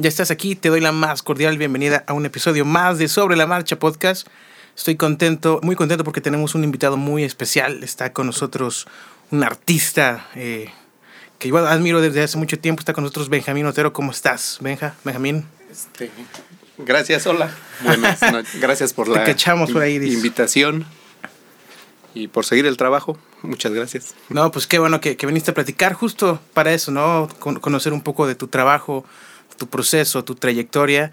[0.00, 3.34] Ya estás aquí, te doy la más cordial bienvenida a un episodio más de Sobre
[3.34, 4.28] la Marcha Podcast.
[4.76, 7.82] Estoy contento, muy contento porque tenemos un invitado muy especial.
[7.82, 8.86] Está con nosotros
[9.32, 10.70] un artista eh,
[11.40, 12.78] que igual admiro desde hace mucho tiempo.
[12.78, 13.92] Está con nosotros Benjamín Otero.
[13.92, 14.94] ¿Cómo estás, Benja?
[15.02, 15.46] Benjamín.
[15.68, 16.12] Este,
[16.78, 17.50] gracias, hola.
[17.80, 18.20] Buenas
[18.60, 20.86] Gracias por la por ahí, invitación
[22.14, 23.18] y por seguir el trabajo.
[23.42, 24.14] Muchas gracias.
[24.28, 27.28] No, pues qué bueno que, que viniste a platicar justo para eso, ¿no?
[27.40, 29.04] conocer un poco de tu trabajo,
[29.58, 31.12] tu proceso, tu trayectoria.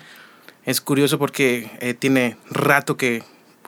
[0.66, 3.24] Es curioso porque eh, tiene rato que,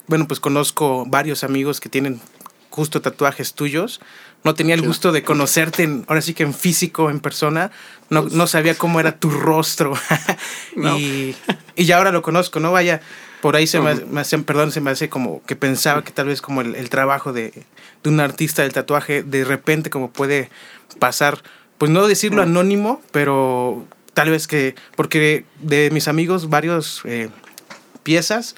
[0.07, 2.21] bueno, pues conozco varios amigos que tienen
[2.69, 3.99] justo tatuajes tuyos.
[4.43, 7.71] No tenía el gusto de conocerte, ahora sí que en físico, en persona.
[8.09, 9.93] No, no sabía cómo era tu rostro.
[10.97, 11.35] y,
[11.75, 12.71] y ya ahora lo conozco, ¿no?
[12.71, 13.01] Vaya,
[13.41, 16.41] por ahí se me, hace, perdón, se me hace como que pensaba que tal vez
[16.41, 17.65] como el, trabajo de,
[18.03, 20.49] de, un artista del tatuaje de repente como puede
[20.99, 21.41] pasar,
[21.77, 23.85] pues no decirlo anónimo, pero
[24.17, 27.29] tal vez que, porque de mis amigos varios eh,
[28.01, 28.55] piezas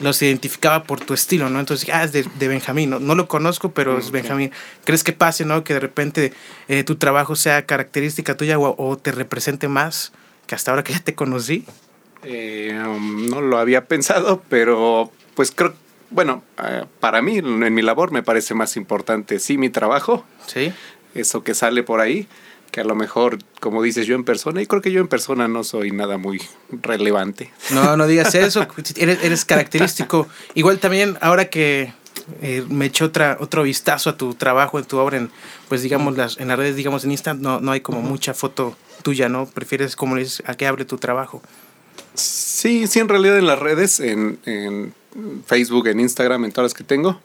[0.00, 1.60] los identificaba por tu estilo, ¿no?
[1.60, 3.00] Entonces, ah, es de, Benjamín, ¿no?
[3.00, 4.50] no, lo conozco, pero es Benjamín.
[4.86, 5.62] ¿Crees que pase, ¿no?
[5.62, 6.32] Que de repente
[6.68, 10.14] eh, tu trabajo sea característica tuya o, te represente más
[10.46, 11.66] que hasta ahora que ya te conocí?
[12.22, 15.74] Eh, um, no lo había pensado, pero pues creo,
[16.08, 16.42] bueno,
[17.00, 20.24] para mí, en mi labor me parece más importante, sí, mi trabajo.
[20.46, 20.72] Sí.
[21.14, 22.26] Eso que sale por ahí
[22.74, 25.46] que a lo mejor, como dices, yo en persona, y creo que yo en persona
[25.46, 27.52] no soy nada muy relevante.
[27.70, 30.26] No, no digas eso, eres, característico.
[30.54, 31.92] Igual también, ahora que
[32.42, 35.30] eh, me eché otra, otro vistazo a tu trabajo, en tu obra, en,
[35.68, 38.76] pues digamos, las, en las redes, digamos, en Insta, no, no hay como mucha foto
[39.04, 39.46] tuya, ¿no?
[39.46, 41.42] Prefieres, como dices, a qué abre tu trabajo.
[42.14, 44.92] Sí, sí, en realidad en las redes, en, en
[45.46, 47.20] Facebook, en Instagram, en todas las que tengo,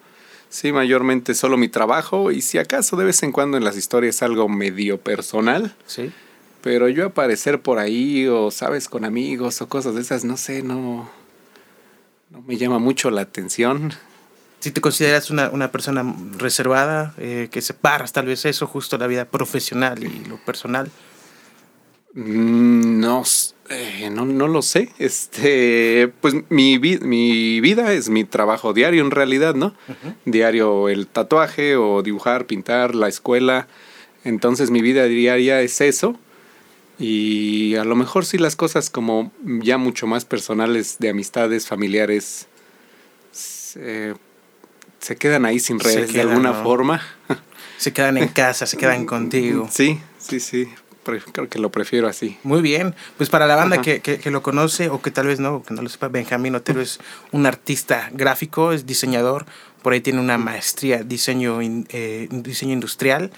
[0.49, 4.23] Sí, mayormente solo mi trabajo y si acaso de vez en cuando en las historias
[4.23, 5.75] algo medio personal.
[5.85, 6.11] Sí.
[6.61, 10.63] Pero yo aparecer por ahí o, sabes, con amigos o cosas de esas, no sé,
[10.63, 11.09] no,
[12.31, 13.93] no me llama mucho la atención.
[14.59, 16.03] Si te consideras una, una persona
[16.37, 20.91] reservada, eh, que separas tal vez eso, justo la vida profesional y lo personal.
[22.13, 23.23] Mm, no,
[23.69, 24.89] eh, no, no, lo sé.
[24.97, 29.75] Este, pues mi, mi vida es mi trabajo diario en realidad, ¿no?
[30.25, 33.67] Diario el tatuaje o dibujar, pintar, la escuela.
[34.23, 36.17] Entonces mi vida diaria es eso.
[36.97, 42.47] Y a lo mejor sí las cosas como ya mucho más personales de amistades, familiares,
[43.31, 44.15] se,
[45.17, 47.01] quedan ahí sin redes de alguna forma.
[47.77, 49.69] Se quedan en casa, se quedan contigo.
[49.71, 50.67] Sí, sí, sí
[51.49, 52.37] que lo prefiero así.
[52.43, 52.95] Muy bien.
[53.17, 55.81] Pues para la banda que, que, lo conoce o que tal vez no, que no
[55.81, 56.99] lo sepa, Benjamín Otero es
[57.31, 59.45] un artista gráfico, es diseñador,
[59.81, 63.31] por ahí tiene una maestría diseño, eh, diseño industrial.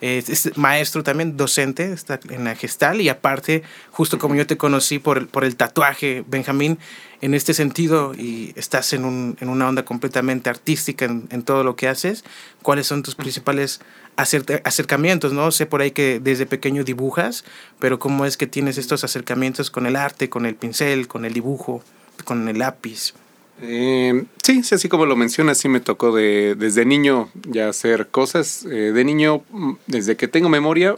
[0.00, 4.98] es maestro también, docente, está en la gestal y aparte, justo como yo te conocí
[4.98, 6.78] por el, por el tatuaje, Benjamín,
[7.20, 11.64] en este sentido y estás en, un, en una onda completamente artística en, en, todo
[11.64, 12.24] lo que haces,
[12.62, 13.80] ¿cuáles son tus principales
[14.18, 15.50] acercamientos, ¿no?
[15.52, 17.44] Sé por ahí que desde pequeño dibujas,
[17.78, 21.32] pero ¿cómo es que tienes estos acercamientos con el arte, con el pincel, con el
[21.32, 21.82] dibujo,
[22.24, 23.14] con el lápiz?
[23.62, 28.08] Eh, sí, sí, así como lo mencionas, sí me tocó de, desde niño ya hacer
[28.08, 28.64] cosas.
[28.64, 30.96] Eh, de niño, mm, desde que tengo memoria,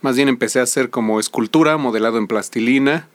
[0.00, 3.06] más bien empecé a hacer como escultura, modelado en plastilina.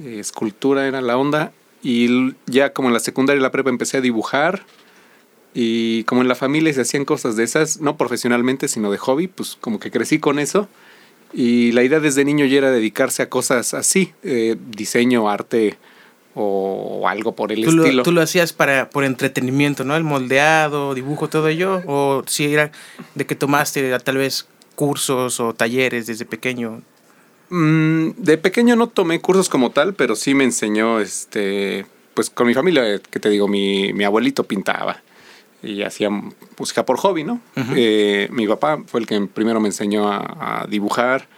[0.00, 1.52] Eh, escultura era la onda.
[1.82, 4.64] Y ya como en la secundaria y la prepa empecé a dibujar
[5.54, 9.28] y como en la familia se hacían cosas de esas, no profesionalmente, sino de hobby,
[9.28, 10.68] pues como que crecí con eso.
[11.32, 15.78] Y la idea desde niño ya era dedicarse a cosas así, eh, diseño, arte
[16.34, 18.02] o algo por el estilo.
[18.02, 19.96] ¿Tú lo hacías para, por entretenimiento, ¿no?
[19.96, 21.82] El moldeado, dibujo, todo ello.
[21.86, 22.72] O si era
[23.14, 26.82] de que tomaste tal vez cursos o talleres desde pequeño.
[27.50, 32.48] Mm, de pequeño no tomé cursos como tal, pero sí me enseñó, este, pues con
[32.48, 35.03] mi familia, que te digo, mi, mi abuelito pintaba
[35.64, 37.40] y hacía música por hobby, ¿no?
[37.76, 41.28] Eh, mi papá fue el que primero me enseñó a, dibujar,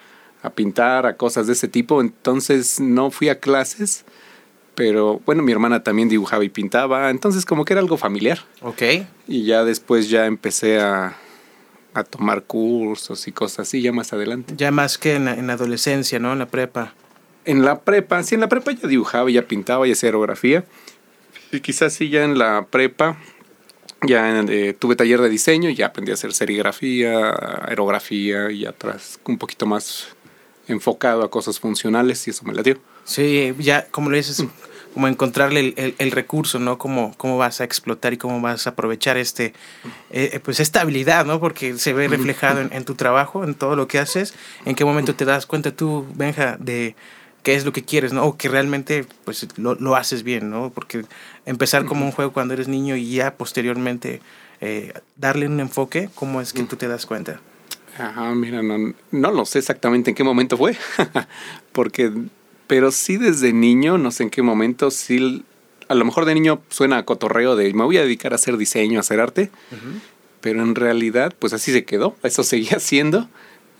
[0.43, 4.05] a pintar, a cosas de ese tipo, entonces no fui a clases,
[4.75, 8.41] pero bueno, mi hermana también dibujaba y pintaba, entonces como que era algo familiar.
[8.61, 8.83] Ok.
[9.27, 11.17] Y ya después ya empecé a,
[11.95, 14.55] a tomar cursos y cosas así, ya más adelante.
[14.57, 16.33] Ya más que en la, en la adolescencia, ¿no?
[16.33, 16.95] En la prepa.
[17.47, 20.65] En la prepa, sí, en la prepa ya dibujaba, ya pintaba, ya hacía aerografía.
[21.53, 23.17] Y quizás sí ya en la prepa
[24.03, 29.39] ya eh, tuve taller de diseño, ya aprendí a hacer serigrafía, aerografía y atrás un
[29.39, 30.09] poquito más
[30.69, 32.79] enfocado a cosas funcionales y eso me la dio.
[33.05, 34.45] Sí, ya como le dices,
[34.93, 36.79] como encontrarle el, recurso, ¿no?
[36.79, 39.53] Cómo, cómo vas a explotar y cómo vas a aprovechar este,
[40.11, 41.39] eh, eh, pues esta habilidad, ¿no?
[41.39, 44.35] Porque se ve reflejado en, en, tu trabajo, en todo lo que haces.
[44.65, 46.97] ¿En qué momento te das cuenta tú, Benja, de
[47.47, 48.25] qué es lo que quieres, ¿no?
[48.25, 50.73] O que realmente pues lo, lo haces bien, ¿no?
[50.75, 51.05] Porque
[51.45, 54.21] empezar como un juego cuando eres niño y ya posteriormente
[54.61, 57.41] eh, darle un enfoque, ¿cómo es que tú te das cuenta?
[57.97, 60.77] Ajá, mira, no, no lo sé exactamente en qué momento fue,
[61.73, 62.13] porque,
[62.67, 65.45] pero sí desde niño, no sé en qué momento, sí,
[65.87, 68.57] a lo mejor de niño suena a cotorreo de me voy a dedicar a hacer
[68.57, 69.53] diseño, a hacer arte,
[70.41, 73.29] pero en realidad, pues así se quedó, eso seguía siendo.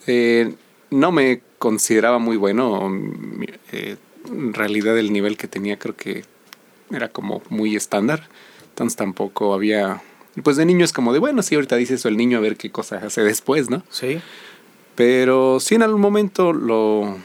[0.07, 0.55] Eh,
[0.91, 2.91] no me consideraba muy bueno.
[3.73, 3.97] Eh,
[4.29, 6.25] en realidad el nivel que tenía creo que
[6.91, 8.29] era como muy estándar.
[8.71, 10.03] Entonces tampoco había...
[10.43, 12.57] Pues de niño es como de, bueno, sí, ahorita dice eso el niño a ver
[12.57, 13.83] qué cosa hace después, ¿no?
[13.91, 14.21] Sí.
[14.95, 17.17] Pero sí en algún momento lo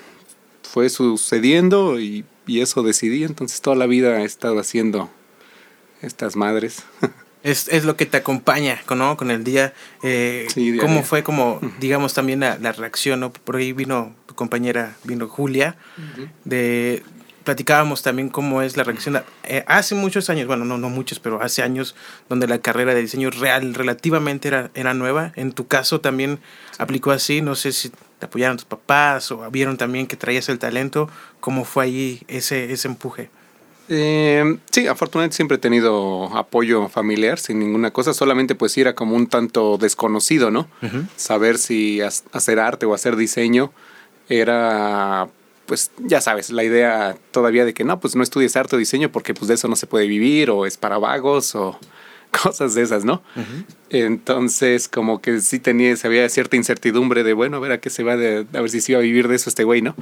[0.63, 3.23] fue sucediendo y, y eso decidí.
[3.23, 5.09] Entonces toda la vida he estado haciendo
[6.01, 6.83] estas madres.
[7.43, 9.17] Es, es, lo que te acompaña ¿no?
[9.17, 9.73] con el día.
[10.03, 10.47] Eh,
[10.79, 13.19] ¿Cómo fue como, digamos, también la, la, reacción?
[13.19, 13.33] ¿no?
[13.33, 15.75] Por ahí vino tu compañera, vino Julia,
[16.45, 17.03] de
[17.43, 19.23] platicábamos también cómo es la reacción.
[19.43, 21.95] Eh, hace muchos años, bueno, no, no muchos, pero hace años
[22.29, 25.31] donde la carrera de diseño real relativamente era, era nueva.
[25.35, 26.39] En tu caso también
[26.77, 30.59] aplicó así, no sé si te apoyaron tus papás o vieron también que traías el
[30.59, 31.09] talento.
[31.39, 33.29] ¿Cómo fue ahí ese, ese empuje?
[33.89, 39.15] Eh, sí, afortunadamente siempre he tenido apoyo familiar sin ninguna cosa, solamente pues era como
[39.15, 40.67] un tanto desconocido, ¿no?
[41.15, 43.71] Saber si hacer arte o hacer diseño
[44.29, 45.27] era,
[45.65, 49.11] pues ya sabes, la idea todavía de que no, pues no estudies arte o diseño
[49.11, 51.77] porque pues de eso no se puede vivir o es para vagos o
[52.43, 53.21] cosas de esas, ¿no?
[53.89, 58.03] Entonces como que sí tenía, había cierta incertidumbre de, bueno, a ver a qué se
[58.03, 59.95] va, de, a ver si se iba a vivir de eso este güey, ¿no?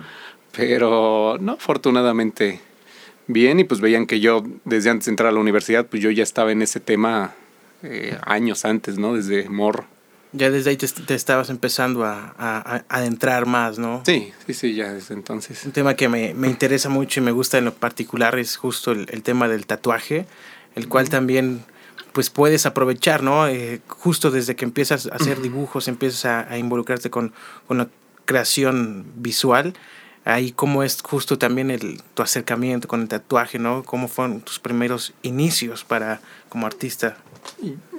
[0.51, 2.61] Pero no, afortunadamente
[3.29, 6.11] bien y pues veían que yo desde antes de entrar a la universidad, pues yo
[6.11, 7.33] ya estaba en ese tema
[7.83, 9.13] eh, años antes, ¿no?
[9.13, 9.85] Desde morro.
[10.31, 14.03] Ya desde ahí te, estabas empezando a, a, adentrar más, ¿no?
[14.05, 15.63] Sí, sí, sí, ya desde entonces.
[15.65, 18.91] Un tema que me, me interesa mucho y me gusta en lo particular es justo
[18.91, 20.27] el, el tema del tatuaje,
[20.75, 21.63] el cual también
[22.13, 23.47] pues puedes aprovechar, ¿no?
[23.47, 27.33] Eh, justo desde que empiezas a hacer dibujos, empiezas a, a involucrarte con,
[27.67, 27.87] con la
[28.25, 29.73] creación visual,
[30.29, 33.83] ahí cómo es justo también el, tu acercamiento con el tatuaje, ¿no?
[33.83, 37.17] ¿Cómo fueron tus primeros inicios para como artista?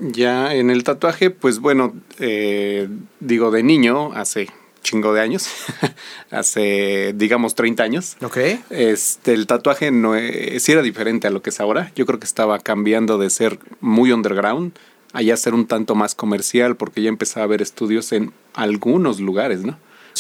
[0.01, 2.89] Ya en el tatuaje, pues bueno, eh,
[3.21, 4.49] digo de niño, hace
[4.83, 5.49] chingo de años,
[6.31, 8.17] hace digamos 30 años.
[8.23, 8.39] Ok.
[8.71, 11.93] Este, el tatuaje no es, sí era diferente a lo que es ahora.
[11.95, 14.73] Yo creo que estaba cambiando de ser muy underground
[15.13, 19.21] a ya ser un tanto más comercial porque ya empezaba a haber estudios en algunos
[19.21, 19.77] lugares, ¿no?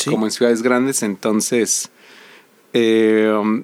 [0.06, 1.90] como en ciudades grandes, entonces
[2.72, 3.62] eh,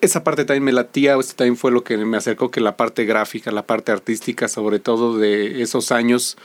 [0.00, 3.04] esa parte también me latía, esto también fue lo que me acercó que la parte
[3.04, 6.36] gráfica, la parte artística, sobre todo de esos años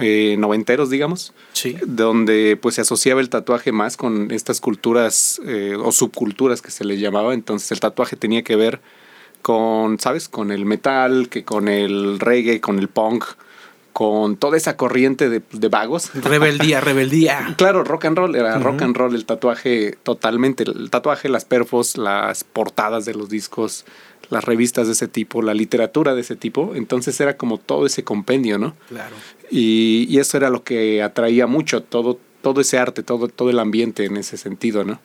[0.00, 1.76] eh, noventeros, digamos, sí.
[1.86, 6.84] donde pues se asociaba el tatuaje más con estas culturas eh, o subculturas que se
[6.84, 8.80] le llamaba, entonces el tatuaje tenía que ver
[9.42, 10.28] con, ¿sabes?
[10.28, 13.24] Con el metal, que con el reggae, con el punk,
[13.96, 16.10] con toda esa corriente de, de vagos.
[16.12, 17.54] Rebeldía, rebeldía.
[17.56, 21.96] claro, rock and roll, era rock and roll, el tatuaje totalmente, el tatuaje, las perfos,
[21.96, 23.86] las portadas de los discos,
[24.28, 28.04] las revistas de ese tipo, la literatura de ese tipo, entonces era como todo ese
[28.04, 28.76] compendio, ¿no?
[28.90, 29.16] Claro.
[29.50, 33.58] Y, y eso era lo que atraía mucho, todo, todo ese arte, todo, todo el
[33.58, 35.00] ambiente en ese sentido, ¿no?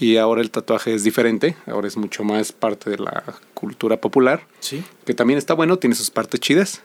[0.00, 3.22] Y ahora el tatuaje es diferente, ahora es mucho más parte de la
[3.54, 4.82] cultura popular, sí.
[5.06, 6.82] que también está bueno, tiene sus partes chidas,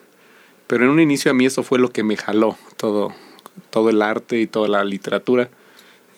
[0.68, 3.14] pero en un inicio a mí eso fue lo que me jaló, todo,
[3.70, 5.50] todo el arte y toda la literatura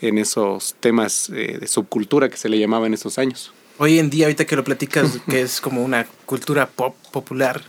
[0.02, 3.54] en esos temas eh, de subcultura que se le llamaba en esos años.
[3.80, 7.62] Hoy en día, ahorita que lo platicas, que es como una cultura pop popular,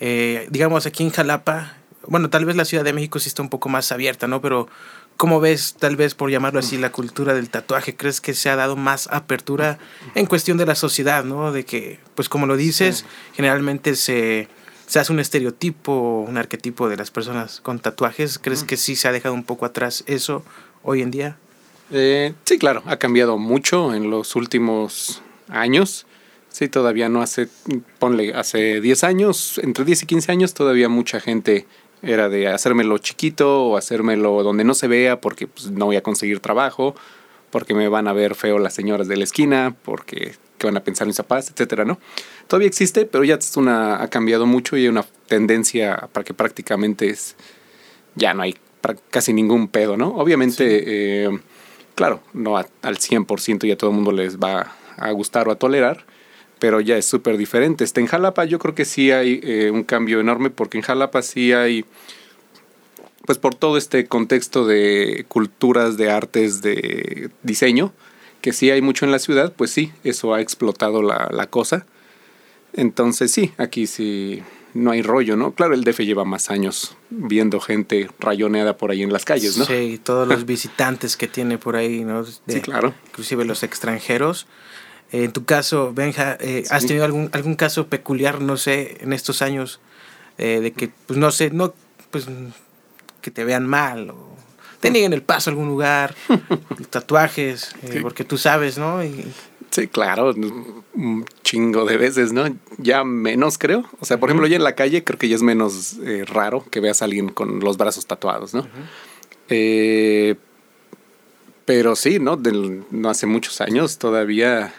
[0.00, 1.76] eh, digamos aquí en Jalapa,
[2.06, 4.42] bueno, tal vez la Ciudad de México sí está un poco más abierta, ¿no?
[4.42, 4.68] Pero
[5.16, 7.96] ¿cómo ves, tal vez por llamarlo así, la cultura del tatuaje?
[7.96, 9.78] ¿Crees que se ha dado más apertura
[10.14, 11.52] en cuestión de la sociedad, ¿no?
[11.52, 14.48] De que, pues como lo dices, generalmente se
[14.86, 18.38] se hace un estereotipo, un arquetipo de las personas con tatuajes.
[18.38, 20.44] ¿Crees que sí se ha dejado un poco atrás eso
[20.82, 21.36] hoy en día?
[21.90, 26.06] Eh, sí, claro, ha cambiado mucho en los últimos años.
[26.48, 27.48] Sí, todavía no hace,
[27.98, 31.66] ponle, hace 10 años, entre 10 y 15 años, todavía mucha gente
[32.00, 36.02] era de hacérmelo chiquito o hacérmelo donde no se vea porque pues, no voy a
[36.02, 36.94] conseguir trabajo,
[37.54, 40.82] porque me van a ver feo las señoras de la esquina, porque que van a
[40.82, 42.00] pensar mis papás, etcétera, ¿no?
[42.48, 46.34] Todavía existe, pero ya es una, ha cambiado mucho y hay una tendencia para que
[46.34, 47.36] prácticamente es,
[48.16, 48.56] ya no hay
[49.08, 50.08] casi ningún pedo, ¿no?
[50.08, 51.38] Obviamente, eh,
[51.94, 55.54] claro, no al 100% y a todo el mundo les va a gustar o a
[55.54, 56.06] tolerar,
[56.58, 57.84] pero ya es súper diferente.
[57.84, 61.22] Este, en Jalapa yo creo que sí hay eh, un cambio enorme porque en Jalapa
[61.22, 61.84] sí hay,
[63.26, 67.92] pues por todo este contexto de culturas, de artes, de diseño,
[68.40, 71.86] que sí hay mucho en la ciudad, pues sí, eso ha explotado la, la cosa.
[72.74, 74.42] Entonces sí, aquí sí
[74.74, 75.52] no hay rollo, ¿no?
[75.52, 79.64] Claro, el DF lleva más años viendo gente rayoneada por ahí en las calles, ¿no?
[79.64, 82.24] Sí, todos los visitantes que tiene por ahí, ¿no?
[82.26, 82.92] sí, claro.
[83.06, 84.46] Inclusive los extranjeros.
[85.12, 89.42] en tu caso, Benja, eh, ¿has tenido algún, algún caso peculiar, no sé, en estos
[89.42, 89.80] años,
[90.38, 91.72] eh, de que, pues no sé, no,
[92.10, 92.26] pues
[93.24, 94.36] que te vean mal o
[94.80, 96.14] te nieguen el paso a algún lugar,
[96.90, 99.02] tatuajes, eh, porque tú sabes, ¿no?
[99.02, 99.24] Y,
[99.70, 100.32] Sí, claro,
[100.94, 102.44] un chingo de veces, ¿no?
[102.78, 103.84] Ya menos creo.
[103.98, 106.64] O sea, por ejemplo, ya en la calle creo que ya es menos eh, raro
[106.70, 108.68] que veas a alguien con los brazos tatuados, ¿no?
[109.48, 110.36] eh,
[111.64, 112.36] pero sí, ¿no?
[112.36, 114.72] Del, no hace muchos años todavía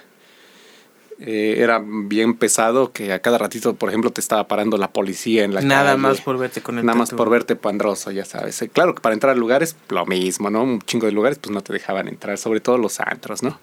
[1.19, 5.43] eh, era bien pesado que a cada ratito, por ejemplo, te estaba parando la policía
[5.45, 5.97] en la nada calle.
[6.01, 7.17] más por verte con el Nada más tatu.
[7.17, 8.61] por verte pandroso, ya sabes.
[8.61, 10.63] Eh, Claro que para entrar a lugares, lo mismo, ¿no?
[10.63, 13.57] Un chingo de lugares, pues no te dejaban entrar, sobre todo los antros, ¿no?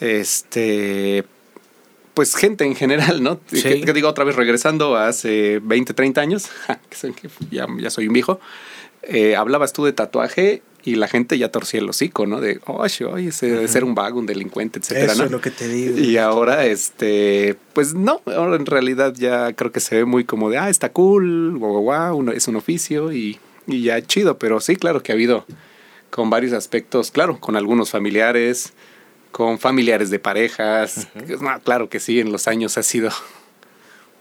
[0.00, 1.24] Este.
[2.14, 3.38] Pues gente en general, ¿no?
[3.46, 3.62] Sí.
[3.62, 6.48] Que, que digo otra vez, regresando a hace 20, 30 años,
[7.50, 8.40] ya, ya soy un viejo,
[9.02, 12.40] eh, hablabas tú de tatuaje y la gente ya torcía el hocico, ¿no?
[12.40, 15.24] De, oye, oye, ese debe ser un vago, un delincuente, etcétera, Eso ¿no?
[15.26, 15.98] es lo que te digo.
[15.98, 20.50] Y ahora, este, pues no, ahora en realidad ya creo que se ve muy como
[20.50, 24.76] de, ah, está cool, guau, guau, es un oficio y, y ya chido, pero sí,
[24.76, 25.44] claro que ha habido
[26.10, 28.72] con varios aspectos, claro, con algunos familiares,
[29.30, 31.08] con familiares de parejas,
[31.40, 33.10] no, claro que sí, en los años ha sido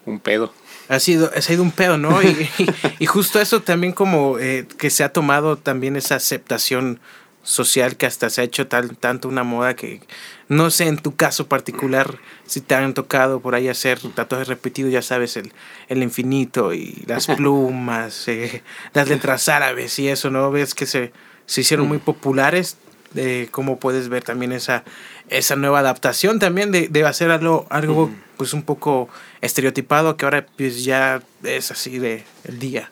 [0.05, 0.51] un pedo.
[0.89, 2.21] Ha sido, ha sido un pedo, ¿no?
[2.23, 2.27] Y,
[2.57, 2.67] y-
[2.99, 6.99] y justo eso también como eh, que se ha tomado también esa aceptación
[7.43, 10.01] social que hasta se ha hecho tal, tanto una moda que
[10.49, 14.91] no sé en tu caso particular si te han tocado por ahí hacer tatuajes repetidos,
[14.91, 15.53] ya sabes, el,
[15.87, 18.63] el infinito y las plumas, eh,
[18.93, 20.51] las letras árabes y eso, ¿no?
[20.51, 21.13] Ves que se,
[21.45, 22.77] se hicieron muy populares,
[23.13, 24.83] de cómo puedes ver también esa,
[25.29, 29.07] esa nueva adaptación también de, de hacer algo, algo pues un poco
[29.41, 32.91] estereotipado que ahora pues ya es así de el día.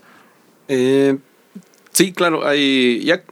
[0.67, 1.17] Eh,
[1.91, 3.23] sí, claro, hay ya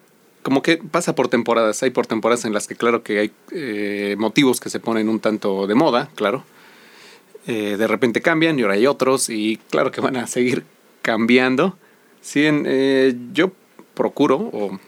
[0.41, 1.82] como que pasa por temporadas.
[1.84, 5.20] Hay por temporadas en las que claro que hay eh, motivos que se ponen un
[5.20, 6.43] tanto de moda, claro.
[7.48, 10.63] Eh, de repente cambian y ahora hay otros y claro que van a seguir
[11.01, 11.77] cambiando.
[12.22, 12.48] Sí,
[13.34, 13.51] yo
[13.96, 14.79] procuro, o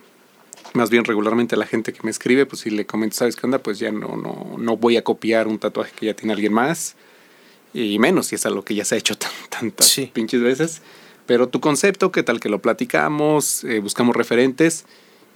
[0.74, 3.60] más bien regularmente la gente que me escribe, pues si le comento, ¿sabes qué onda?
[3.60, 6.96] Pues ya no, no, no voy a copiar un tatuaje que ya tiene alguien más.
[7.78, 10.10] Y menos si es algo que ya se ha hecho tan, tantas Sí.
[10.14, 10.82] pinches veces.
[11.26, 13.64] Pero tu concepto, ¿qué tal que lo platicamos?
[13.66, 14.86] eh, buscamos referentes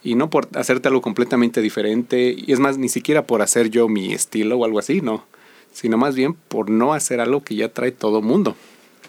[0.04, 2.34] y no por hacerte algo completamente diferente.
[2.38, 5.26] Y es más, ni siquiera por hacer yo mi estilo o algo así, no.
[5.74, 8.56] Sino más bien por no hacer algo que ya trae todo mundo.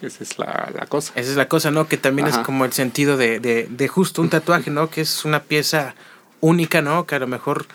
[0.01, 1.13] Esa es la, la cosa.
[1.15, 1.87] Esa es la cosa, ¿no?
[1.87, 2.43] Que también es Ajá.
[2.43, 4.89] como el sentido de, de, de justo un tatuaje, ¿no?
[4.89, 5.95] Que es una pieza
[6.41, 7.05] única, ¿no?
[7.05, 7.67] Que a lo mejor,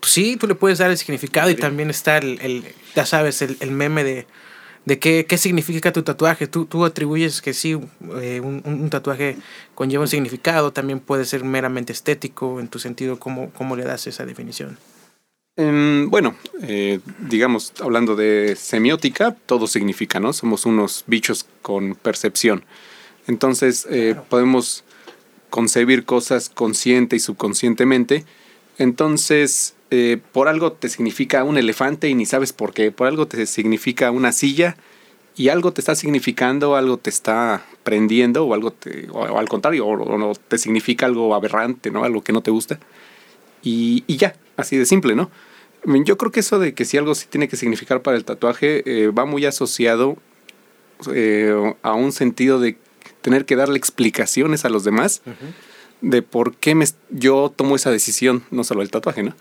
[0.00, 2.64] pues sí, tú le puedes dar el significado y también está el, el
[2.94, 4.26] ya sabes, el, el meme de,
[4.84, 6.46] de qué, qué significa tu tatuaje.
[6.46, 7.78] Tú, tú atribuyes que sí,
[8.20, 9.36] eh, un, un tatuaje
[9.74, 14.06] conlleva un significado, también puede ser meramente estético en tu sentido, ¿cómo, cómo le das
[14.06, 14.78] esa definición?
[15.56, 20.32] Em, bueno, eh, digamos, hablando de semiótica, todo significa, ¿no?
[20.32, 22.64] Somos unos bichos con percepción.
[23.26, 24.82] Entonces, eh, podemos
[25.50, 28.24] concebir cosas consciente y subconscientemente.
[28.78, 32.90] Entonces, eh, por algo te significa un elefante y ni sabes por qué.
[32.90, 34.76] Por algo te significa una silla
[35.36, 39.86] y algo te está significando, algo te está prendiendo o algo te, o, al contrario,
[39.86, 42.04] o, o te significa algo aberrante, ¿no?
[42.04, 42.78] Algo que no te gusta.
[43.62, 45.30] Y, ya, así de simple, ¿no?
[46.04, 48.82] Yo creo que eso de que si algo sí tiene que significar para el tatuaje
[48.86, 50.16] eh, va muy asociado
[51.12, 52.76] eh, a un sentido de
[53.20, 55.22] tener que darle explicaciones a los demás
[56.02, 59.34] de por qué me, yo tomo esa decisión, no solo el tatuaje, ¿no?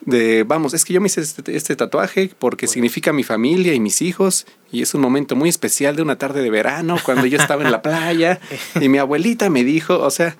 [0.00, 3.80] De, vamos, es que yo me hice este, este tatuaje porque significa mi familia y
[3.80, 7.36] mis hijos y es un momento muy especial de una tarde de verano cuando yo
[7.36, 8.40] estaba en la playa
[8.80, 10.36] y mi abuelita me dijo, o sea,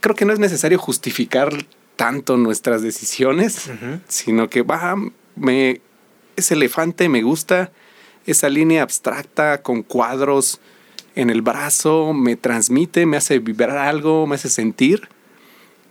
[0.00, 1.64] creo que no es necesario justificar
[1.96, 3.70] tanto nuestras decisiones,
[4.08, 4.96] sino que va,
[5.36, 5.80] me,
[6.36, 7.72] ese elefante me gusta,
[8.26, 10.60] esa línea abstracta con cuadros
[11.14, 15.08] en el brazo, me transmite, me hace vibrar algo, me hace sentir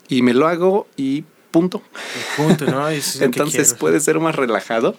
[0.07, 1.81] y me lo hago y punto.
[2.37, 2.87] Punto, ¿no?
[2.89, 4.97] Es Entonces puede ser más relajado.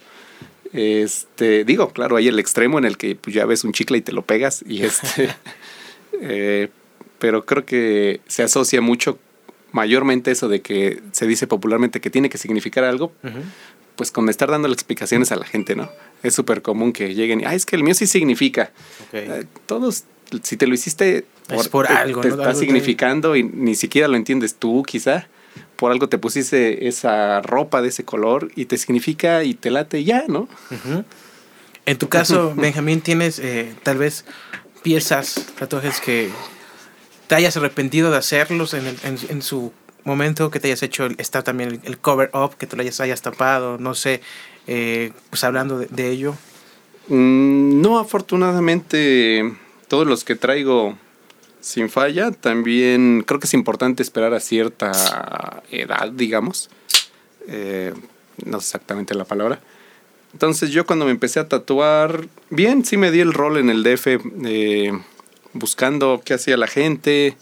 [0.72, 4.00] Este, digo, claro, hay el extremo en el que pues, ya ves un chicle y
[4.00, 5.28] te lo pegas y este,
[6.20, 6.70] eh,
[7.18, 9.18] pero creo que se asocia mucho,
[9.72, 13.38] mayormente eso de que se dice popularmente que tiene que significar algo, Ujú.
[13.96, 15.90] Pues con estar dando explicaciones a la gente, ¿no?
[16.22, 18.72] Es súper común que lleguen y, ah, es que el mío sí significa.
[19.12, 20.04] Eh, todos,
[20.42, 22.34] si te lo hiciste Es por algo, te ¿no?
[22.34, 25.28] está Algo significando y ni siquiera lo entiendes tú, quizá,
[25.76, 30.04] por algo te pusiste esa ropa de ese color y te significa y te late
[30.04, 30.48] ya, ¿no?
[31.86, 34.24] En tu caso, Benjamín, tienes eh, tal vez
[34.82, 36.30] piezas, tatuajes que
[37.26, 39.72] te hayas arrepentido de hacerlos en, el, en, su
[40.04, 43.22] momento, que te hayas hecho, está también el, cover up, que te lo hayas, hayas
[43.22, 44.20] tapado, no sé,
[44.66, 46.34] eh, pues hablando de, ello.
[47.08, 49.54] Mm, no, afortunadamente,
[49.88, 50.96] todos los que traigo
[51.62, 52.30] sin falla.
[52.32, 56.68] También creo que es importante esperar a cierta edad, digamos.
[57.48, 57.94] Eh,
[58.44, 59.60] no sé exactamente la palabra.
[60.32, 63.82] Entonces yo cuando me empecé a tatuar, bien, sí me di el rol en el
[63.82, 64.06] DF
[64.44, 64.92] eh,
[65.52, 67.36] buscando qué hacía la gente,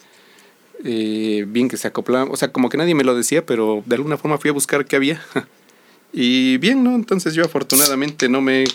[0.85, 3.97] eh, bien que se acoplaba, o sea, como que nadie me lo decía, pero de
[3.97, 5.23] alguna forma fui a buscar qué había.
[6.13, 6.95] y bien, ¿no?
[6.95, 8.67] Entonces yo afortunadamente no me he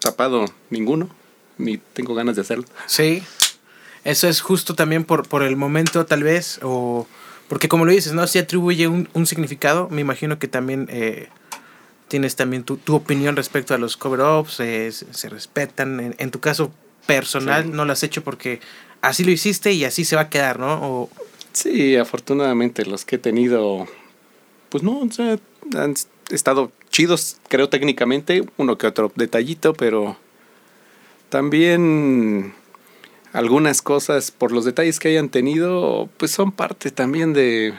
[0.00, 1.08] tapado ninguno,
[1.58, 2.64] ni tengo ganas de hacerlo.
[2.86, 3.22] Sí,
[4.04, 7.06] eso es justo también por, por el momento tal vez, o
[7.48, 8.26] porque como lo dices, ¿no?
[8.26, 11.28] Si atribuye un, un significado, me imagino que también eh,
[12.08, 16.14] tienes también tu, tu, opinión respecto a los cover-ups, eh, se, respetan.
[16.18, 16.72] En, tu caso
[17.06, 18.60] personal no lo has hecho porque
[19.00, 20.78] así lo hiciste y así se va a quedar, ¿no?
[20.82, 21.10] O...
[21.52, 23.86] Sí, afortunadamente los que he tenido,
[24.68, 25.38] pues no, o sea,
[25.74, 25.94] han
[26.30, 30.16] estado chidos, creo técnicamente, uno que otro detallito, pero
[31.28, 32.54] también
[33.32, 37.74] algunas cosas por los detalles que hayan tenido, pues son parte también de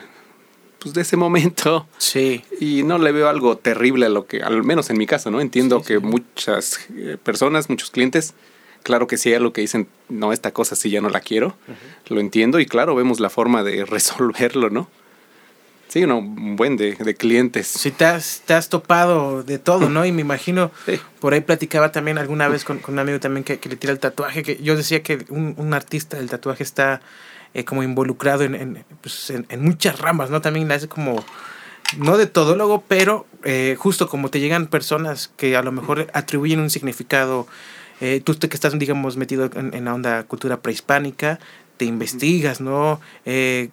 [0.84, 1.88] pues de ese momento.
[1.98, 2.44] Sí.
[2.60, 5.40] Y no le veo algo terrible a lo que, al menos en mi caso, ¿no?
[5.40, 8.34] Entiendo que muchas eh, personas, muchos clientes,
[8.84, 11.56] claro que sí hay algo que dicen, no, esta cosa sí ya no la quiero.
[12.08, 14.88] Lo entiendo y claro, vemos la forma de resolverlo, ¿no?
[15.88, 17.68] Sí, no, un buen de, de, clientes.
[17.68, 20.06] Sí, te has, te has topado de todo, ¿no?
[20.06, 20.72] Y me imagino,
[21.20, 23.94] por ahí platicaba también alguna vez con, con un amigo también que, que, le tira
[23.94, 27.02] el tatuaje, que yo decía que un, un artista del tatuaje está
[27.54, 30.42] eh, como involucrado en, en, pues, en, en, muchas ramas, ¿no?
[30.42, 31.24] También hace como,
[31.98, 36.60] no de todólogo, pero eh, justo como te llegan personas que a lo mejor atribuyen
[36.60, 37.48] un significado,
[38.04, 41.40] eh, tú que estás, digamos, metido en, en la onda cultura prehispánica,
[41.78, 43.00] te investigas, ¿no?
[43.24, 43.70] Eh,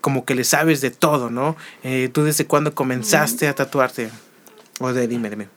[0.00, 1.58] como que le sabes de todo, ¿no?
[1.82, 4.08] Eh, ¿Tú desde cuándo comenzaste a tatuarte?
[4.78, 5.48] O de dime, dime.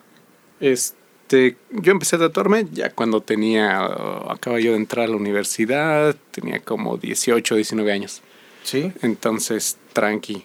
[0.60, 3.86] Este, yo empecé a tatuarme ya cuando tenía,
[4.28, 8.20] acaba yo de entrar a la universidad, tenía como 18, 19 años.
[8.64, 8.92] Sí.
[9.00, 10.44] Entonces, tranqui.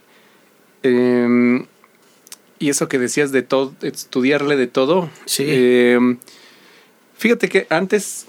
[0.83, 1.65] Eh,
[2.57, 5.09] y eso que decías de todo, estudiarle de todo.
[5.25, 5.43] Sí.
[5.45, 5.99] Eh,
[7.19, 8.25] fíjate que antes,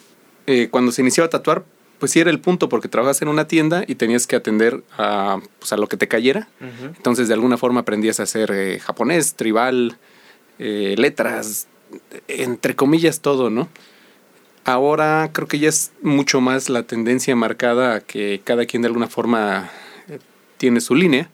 [0.46, 1.64] eh, cuando se iniciaba a tatuar,
[1.98, 5.38] pues sí era el punto porque trabajas en una tienda y tenías que atender a,
[5.58, 6.48] pues, a lo que te cayera.
[6.96, 9.98] Entonces de alguna forma aprendías a hacer eh, japonés, tribal,
[10.58, 11.68] eh, letras,
[12.26, 13.68] entre comillas todo, ¿no?
[14.64, 18.88] Ahora creo que ya es mucho más la tendencia marcada a que cada quien de
[18.88, 19.70] alguna forma
[20.56, 21.30] tiene su línea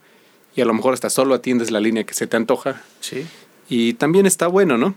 [0.55, 2.81] y a lo mejor hasta solo atiendes la línea que se te antoja.
[2.99, 3.25] Sí.
[3.69, 4.95] Y también está bueno, ¿no?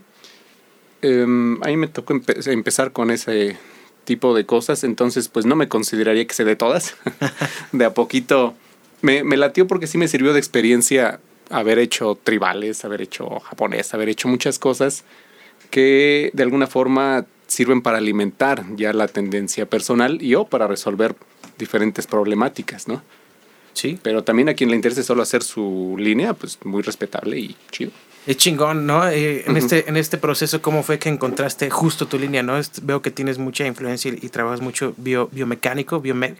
[1.01, 2.13] Em, a mí me tocó
[2.45, 3.57] empezar con ese
[4.03, 6.95] tipo de cosas, entonces pues no me consideraría que sé de todas.
[7.71, 8.55] de a poquito
[9.01, 13.93] me, me latió porque sí me sirvió de experiencia haber hecho tribales, haber hecho japonés,
[13.93, 15.03] haber hecho muchas cosas
[15.69, 21.15] que de alguna forma sirven para alimentar ya la tendencia personal y o para resolver
[21.57, 23.01] diferentes problemáticas, ¿no?
[23.73, 23.99] Sí.
[24.01, 27.91] Pero también a quien le interese solo hacer su línea, pues muy respetable y chido.
[28.27, 29.07] Es chingón, ¿no?
[29.07, 32.53] Eh, en, este, en este proceso, ¿cómo fue que encontraste justo tu línea, no?
[32.83, 36.37] veo que tienes mucha influencia y, trabajas mucho bio, biomecánico, biomec.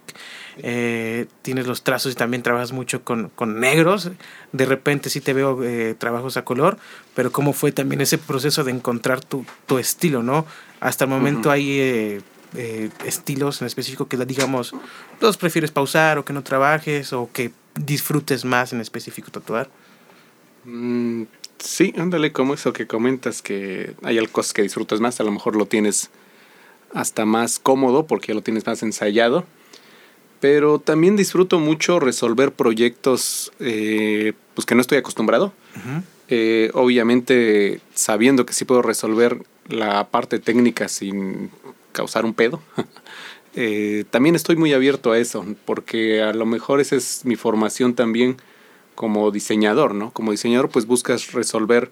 [0.58, 4.10] Eh, tienes los trazos y también trabajas mucho con, con negros.
[4.52, 6.78] De repente sí te veo eh, trabajos a color,
[7.16, 10.46] pero ¿cómo fue también ese proceso de encontrar tu, tu estilo, no?
[10.78, 12.20] Hasta el momento hay eh,
[12.54, 14.72] eh, estilos en específico que, digamos,
[15.20, 19.68] los prefieres pausar o que no trabajes o que disfrutes más en específico tatuar.
[20.64, 21.24] Mm
[21.62, 25.54] Sí, ándale, como eso que comentas, que hay cosas que disfrutas más, a lo mejor
[25.54, 26.10] lo tienes
[26.92, 29.44] hasta más cómodo porque ya lo tienes más ensayado.
[30.40, 35.52] Pero también disfruto mucho resolver proyectos eh, pues que no estoy acostumbrado.
[36.28, 41.50] eh, obviamente sabiendo que sí puedo resolver la parte técnica sin
[41.92, 42.60] causar un pedo.
[43.54, 47.94] eh, también estoy muy abierto a eso, porque a lo mejor esa es mi formación
[47.94, 48.36] también
[48.94, 50.12] como diseñador, ¿no?
[50.12, 51.90] Como diseñador pues buscas resolver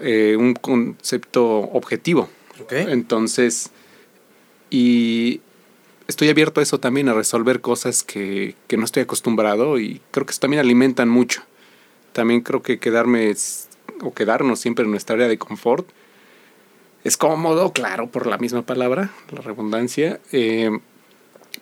[0.00, 2.28] eh, un concepto objetivo.
[2.62, 2.86] Okay.
[2.88, 3.70] Entonces,
[4.70, 5.40] y
[6.06, 10.26] estoy abierto a eso también, a resolver cosas que, que, no estoy acostumbrado y creo
[10.26, 11.42] que eso también alimentan mucho.
[12.12, 13.34] También creo que quedarme
[14.02, 15.88] o quedarnos siempre en nuestra área de confort
[17.04, 20.70] es cómodo, claro, por la misma palabra, la redundancia, eh,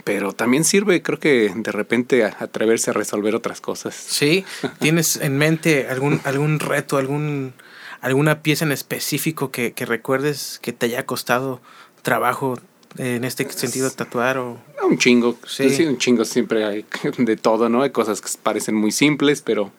[0.04, 3.94] pero también sirve, creo que de repente atreverse a resolver otras cosas.
[3.94, 4.44] Sí,
[4.80, 7.52] ¿tienes en mente algún, algún reto, algún,
[8.00, 11.60] alguna pieza en específico que, que recuerdes que te haya costado
[12.02, 12.58] trabajo
[12.98, 15.64] en este sentido tatuar o un chingo sí.
[15.86, 16.84] un chingo siempre hay
[17.18, 19.72] de todo no hay cosas que parecen muy simples pero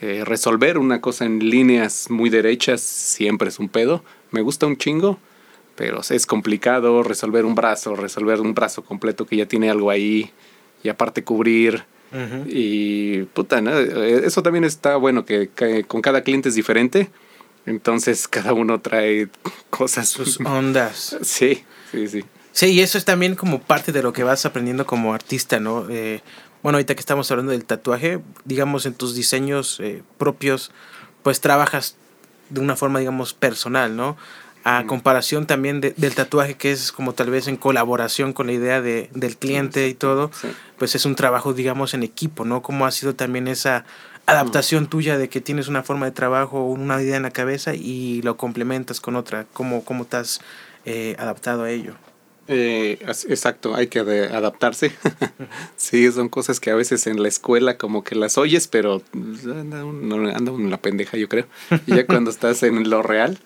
[0.00, 4.76] eh, resolver una cosa en líneas muy derechas siempre es un pedo me gusta un
[4.76, 5.18] chingo
[5.76, 10.30] pero es complicado resolver un brazo, resolver un brazo completo que ya tiene algo ahí
[10.82, 11.84] y aparte cubrir.
[12.46, 13.76] Y puta, ¿no?
[13.76, 15.48] eso también está bueno, que,
[15.88, 17.10] con cada cliente es diferente.
[17.66, 19.28] Entonces cada uno trae
[19.70, 20.10] cosas.
[20.10, 21.16] Sus ondas.
[21.22, 22.24] sí, sí, sí.
[22.52, 25.88] Sí, y eso es también como parte de lo que vas aprendiendo como artista, ¿no?
[25.90, 26.20] Eh,
[26.62, 30.70] bueno, ahorita que estamos hablando del tatuaje, digamos en tus diseños eh, propios,
[31.24, 31.96] pues trabajas
[32.50, 34.16] de una forma, digamos, personal, ¿no?
[34.64, 38.80] A comparación también del tatuaje que es como tal vez en colaboración con la idea
[38.80, 40.30] de, del cliente y todo,
[40.78, 42.62] pues es un trabajo digamos en equipo, ¿no?
[42.62, 43.84] ¿Cómo ha sido también esa
[44.24, 48.22] adaptación tuya de que tienes una forma de trabajo, una idea en la cabeza y
[48.22, 49.46] lo complementas con otra?
[49.52, 50.40] ¿Cómo, cómo te has
[50.86, 51.94] eh, adaptado a ello?
[52.48, 54.92] Eh, exacto, hay que adaptarse.
[55.76, 59.44] sí, son cosas que a veces en la escuela como que las oyes, pero pues,
[59.46, 61.46] anda uno, anda en la pendeja, yo creo.
[61.86, 63.38] Y ya cuando estás en lo real,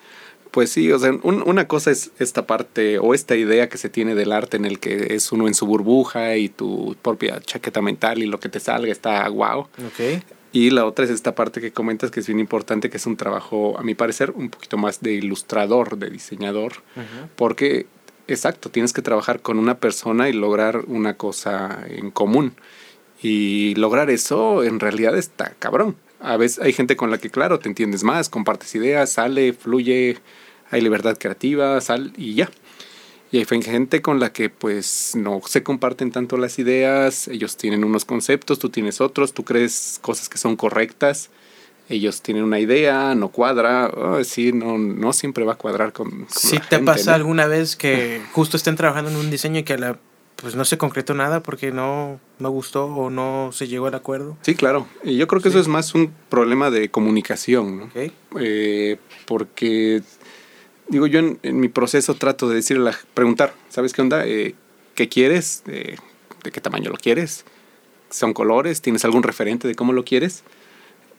[0.50, 4.14] pues sí, o sea, una cosa es esta parte o esta idea que se tiene
[4.14, 8.22] del arte en el que es uno en su burbuja y tu propia chaqueta mental
[8.22, 9.68] y lo que te salga está guau.
[9.92, 10.22] Okay.
[10.52, 13.16] Y la otra es esta parte que comentas que es bien importante, que es un
[13.16, 16.72] trabajo, a mi parecer, un poquito más de ilustrador, de diseñador,
[17.36, 17.86] porque,
[18.26, 22.54] exacto, tienes que trabajar con una persona y lograr una cosa en común.
[23.20, 27.58] Y lograr eso en realidad está cabrón a veces hay gente con la que, claro,
[27.58, 30.18] te entiendes más, compartes ideas, sale, fluye,
[30.70, 32.50] hay libertad creativa, sal y ya.
[33.30, 37.84] Y hay gente con la que pues no se comparten tanto las ideas, ellos tienen
[37.84, 41.28] unos conceptos, tú tienes otros, tú crees cosas que son correctas,
[41.90, 46.26] ellos tienen una idea, no cuadra, oh, sí, no, no siempre va a cuadrar con...
[46.30, 49.78] si te pasa alguna vez que justo estén trabajando en un diseño y que a
[49.78, 49.98] la
[50.40, 54.36] pues no se concretó nada porque no, no gustó o no se llegó al acuerdo.
[54.42, 54.86] Sí, claro.
[55.02, 57.90] Y yo creo que eso es más un problema de comunicación, ¿no?
[58.38, 60.00] Eh, porque,
[60.88, 64.26] digo, yo en, mi proceso trato de decirle, preguntar, ¿sabes qué onda?
[64.26, 64.54] Eh,
[64.94, 65.64] ¿Qué quieres?
[65.66, 65.98] ¿De
[66.52, 67.44] qué tamaño lo quieres?
[68.10, 68.80] ¿Son colores?
[68.80, 70.44] ¿Tienes algún referente de cómo lo quieres?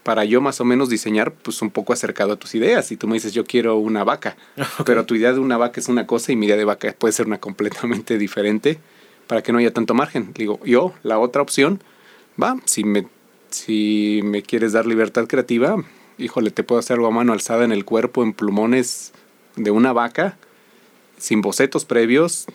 [0.04, 2.90] Para yo más o menos diseñar, pues un poco acercado a tus ideas.
[2.94, 4.38] Y tú me dices, yo quiero una vaca,
[4.86, 7.12] pero tu idea de una vaca es una cosa y mi idea de vaca puede
[7.12, 8.80] ser una completamente diferente
[9.30, 10.34] para que no haya tanto margen.
[10.34, 11.84] Digo, yo, la otra opción,
[12.42, 13.06] va, si me,
[13.52, 15.78] si me quieres dar libertad creativa,
[16.18, 19.14] híjole, te puedo hacer algo a mano alzada en el cuerpo, en plumones
[19.56, 20.40] de una vaca,
[21.20, 22.48] sin bocetos previos.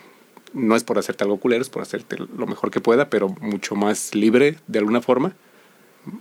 [0.51, 3.75] No es por hacerte algo culero, es por hacerte lo mejor que pueda, pero mucho
[3.75, 5.33] más libre de alguna forma.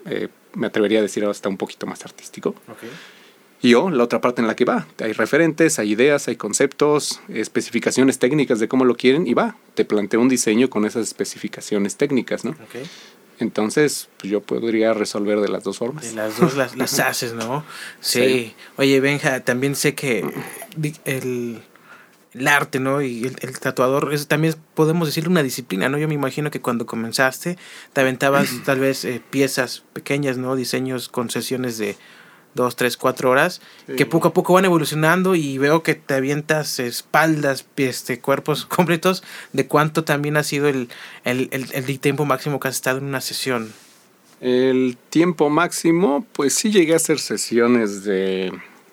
[0.06, 2.54] Eh, me atrevería a decir hasta un poquito más artístico.
[3.64, 7.22] Y yo, la otra parte en la que va, hay referentes, hay ideas, hay conceptos,
[7.30, 11.96] especificaciones técnicas de cómo lo quieren y va, te planteo un diseño con esas especificaciones
[11.96, 12.54] técnicas, ¿no?
[13.38, 16.04] Entonces, pues yo podría resolver de las dos formas.
[16.04, 17.64] De las dos las, haces, ¿no?
[18.00, 18.54] Sí.
[18.76, 20.26] Oye, Benja, también sé que
[21.06, 21.62] el,
[22.46, 23.00] arte, ¿no?
[23.00, 25.96] Y el, tatuador es también podemos decirle una disciplina, ¿no?
[25.96, 27.56] Yo me imagino que cuando comenzaste
[27.94, 30.54] te aventabas tal vez eh, piezas pequeñas, ¿no?
[30.54, 31.96] Diseños con sesiones de
[32.54, 33.60] dos, tres, cuatro horas,
[33.96, 39.22] que poco a poco van evolucionando y veo que te avientas espaldas, este, cuerpos completos,
[39.52, 40.88] de cuánto también ha sido el,
[41.24, 43.72] el, el, tiempo máximo que has estado en una sesión.
[44.40, 48.52] El tiempo máximo, pues sí llegué a hacer sesiones de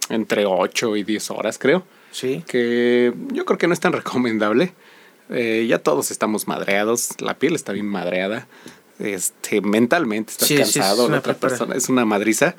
[0.09, 1.85] entre 8 y 10 horas, creo.
[2.11, 2.43] Sí.
[2.47, 4.73] Que yo creo que no es tan recomendable.
[5.29, 8.47] Eh, ya todos estamos madreados, la piel está bien madreada.
[8.99, 12.55] Este, mentalmente estás cansado, la otra persona es una madriza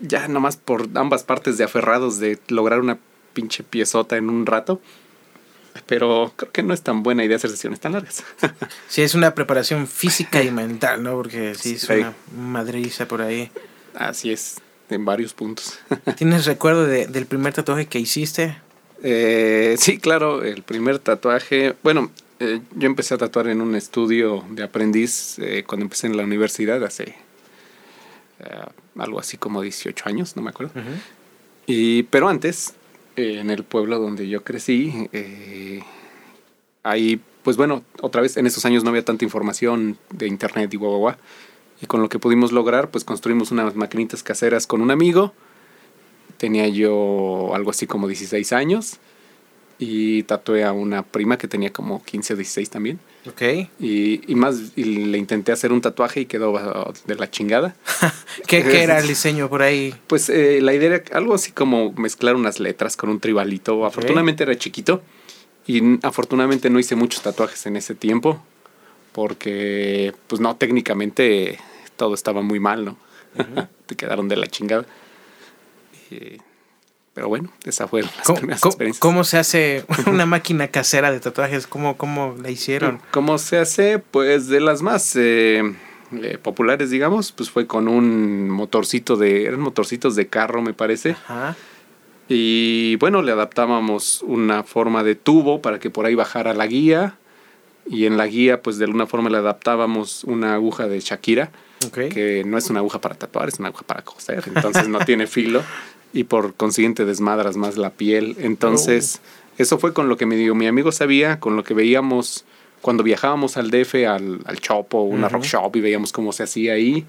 [0.00, 2.98] ya nomás por ambas partes de aferrados de lograr una
[3.32, 4.80] pinche piezota en un rato.
[5.86, 8.22] Pero creo que no es tan buena idea hacer sesiones tan largas.
[8.88, 11.12] sí, es una preparación física y mental, ¿no?
[11.14, 13.50] Porque sí, es una madriza por ahí.
[13.94, 15.80] Así es, en varios puntos.
[16.16, 18.56] ¿Tienes recuerdo de, del primer tatuaje que hiciste?
[19.02, 21.74] Eh, sí, claro, el primer tatuaje.
[21.82, 26.16] Bueno, eh, yo empecé a tatuar en un estudio de aprendiz eh, cuando empecé en
[26.16, 27.16] la universidad hace
[28.96, 30.72] algo así como 18 años, no me acuerdo.
[31.66, 32.74] y, pero antes,
[33.16, 35.82] eh, en el pueblo donde yo crecí, eh,
[36.82, 40.76] ahí, pues bueno, otra vez, en esos años no había tanta información de internet y
[40.76, 41.16] guau, guau,
[41.80, 45.32] Y con lo que pudimos lograr, pues construimos unas maquinitas caseras con un amigo.
[46.38, 48.98] Tenía yo algo así como 16 años.
[49.78, 53.00] Y tatué a una prima que tenía como 15 o 16 también.
[53.26, 53.42] Ok.
[53.80, 57.74] Y, y más, y le intenté hacer un tatuaje y quedó de la chingada.
[58.46, 59.94] ¿Qué, qué era el diseño por ahí?
[60.06, 63.86] Pues eh, la idea era algo así como mezclar unas letras con un tribalito.
[63.86, 65.02] Afortunadamente era chiquito
[65.66, 68.42] y afortunadamente no hice muchos tatuajes en ese tiempo
[69.12, 71.58] porque, pues no, técnicamente
[71.96, 72.98] todo estaba muy mal, ¿no?
[73.86, 74.84] Te quedaron de la chingada.
[76.10, 76.38] Y-
[77.14, 79.00] pero bueno, esa fue las ¿Cómo, primeras cómo- experiencias.
[79.00, 81.66] cómo se hace una máquina casera de tatuajes?
[81.66, 83.00] ¿Cómo, cómo la hicieron?
[83.12, 83.98] ¿Cómo se hace?
[84.00, 85.62] Pues de las más eh,
[86.12, 91.12] eh, populares, digamos, pues fue con un motorcito de, eran motorcitos de carro, me parece.
[91.12, 91.56] Ajá.
[92.28, 97.18] Y bueno, le adaptábamos una forma de tubo para que por ahí bajara la guía.
[97.86, 101.50] Y en la guía, pues de alguna forma le adaptábamos una aguja de Shakira,
[101.86, 102.08] Ok.
[102.10, 104.42] que no es una aguja para tatuar, es una aguja para coser.
[104.46, 105.62] Entonces no tiene filo
[106.14, 108.36] y por consiguiente desmadras más la piel.
[108.38, 109.20] Entonces,
[109.58, 112.44] eso fue con lo que me dio mi amigo sabía, con lo que veíamos
[112.80, 116.74] cuando viajábamos al DF, al, al Chopo, una rock shop y veíamos cómo se hacía
[116.74, 117.04] ahí,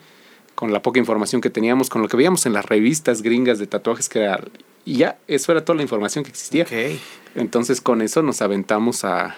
[0.56, 3.68] con la poca información que teníamos, con lo que veíamos en las revistas gringas de
[3.68, 4.44] tatuajes que era...
[4.86, 6.66] Y ya, eso era toda la información que existía.
[7.36, 9.36] Entonces con eso nos aventamos a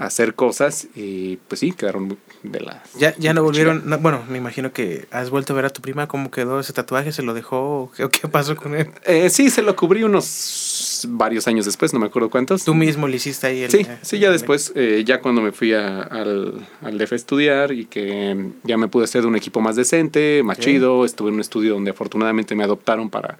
[0.00, 2.82] hacer cosas y pues sí, quedaron de la...
[2.98, 3.82] Ya, ya no volvieron.
[3.84, 6.72] no, bueno, me imagino que has vuelto a ver a tu prima cómo quedó ese
[6.72, 7.92] tatuaje, se lo dejó.
[8.02, 8.90] ¿O qué, pasó con él?
[9.04, 12.64] Eh, sí, se lo cubrí unos varios años después, no me acuerdo cuántos.
[12.64, 13.70] Tú mismo le hiciste ahí el.
[13.70, 17.12] Sí, eh, sí, ya el- después, eh, ya cuando me fui a- al, al DF
[17.12, 21.04] a estudiar y que ya me pude hacer de un equipo más decente, más chido,
[21.04, 23.38] estuve en un estudio donde afortunadamente me adoptaron para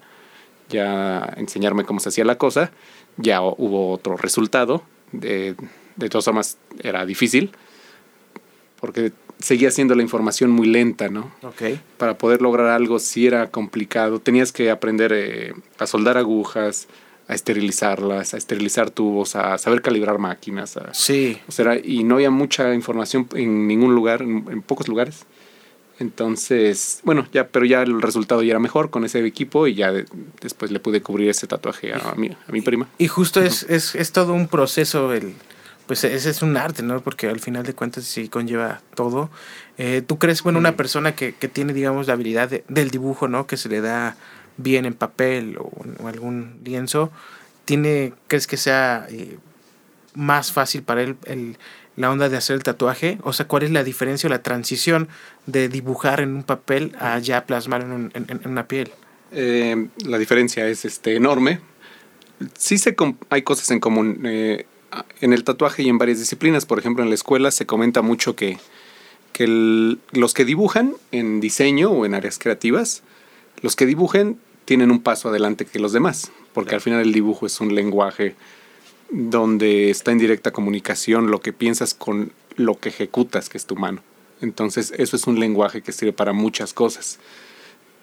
[0.69, 2.71] ya enseñarme cómo se hacía la cosa,
[3.17, 5.55] ya hu- hubo otro resultado, de,
[6.05, 7.51] de todas formas era difícil,
[8.79, 11.31] porque seguía siendo la información muy lenta, ¿no?
[11.43, 11.61] Ok.
[11.97, 16.87] Para poder lograr algo sí era complicado, tenías que aprender eh, a soldar agujas,
[17.27, 21.39] a esterilizarlas, a esterilizar tubos, a saber calibrar máquinas, a, Sí.
[21.47, 25.25] o sea, y no había mucha información en ningún lugar, en, en pocos lugares.
[25.99, 29.91] Entonces, bueno, ya, pero ya el resultado ya era mejor con ese equipo y ya
[29.91, 30.05] de-
[30.41, 32.87] después le pude cubrir ese tatuaje a mi, a mi prima.
[32.97, 35.33] Y justo es, es, es todo un proceso, el,
[35.87, 37.01] pues ese es un arte, ¿no?
[37.01, 39.29] Porque al final de cuentas sí conlleva todo.
[39.77, 43.27] Eh, ¿Tú crees, bueno, una persona que, que tiene, digamos, la habilidad de- del dibujo,
[43.27, 43.47] ¿no?
[43.47, 44.15] Que se le da
[44.57, 45.71] bien en papel o,
[46.03, 47.11] o algún lienzo,
[47.65, 49.37] tiene, ¿crees que sea eh,
[50.13, 51.57] más fácil para él el,
[51.95, 53.17] la onda de hacer el tatuaje?
[53.23, 55.07] O sea, ¿cuál es la diferencia o la transición
[55.45, 58.91] de dibujar en un papel a ya plasmar en, un- en- en una piel?
[59.31, 61.59] Eh, la diferencia es este, enorme.
[62.57, 62.95] Sí se
[63.29, 64.21] hay cosas en común.
[64.25, 64.65] eh,
[65.21, 68.35] en el tatuaje y en varias disciplinas, por ejemplo, en la escuela se comenta mucho
[68.35, 68.57] que,
[69.33, 73.03] que el- los que dibujan en diseño o en áreas creativas,
[73.61, 77.45] los que dibujen tienen un paso adelante que los demás, porque al final el dibujo
[77.45, 78.35] es un lenguaje
[79.09, 83.75] donde está en directa comunicación lo que piensas con lo que ejecutas, que es tu
[83.75, 84.01] mano.
[84.41, 87.19] Entonces, eso es un lenguaje que sirve para muchas cosas.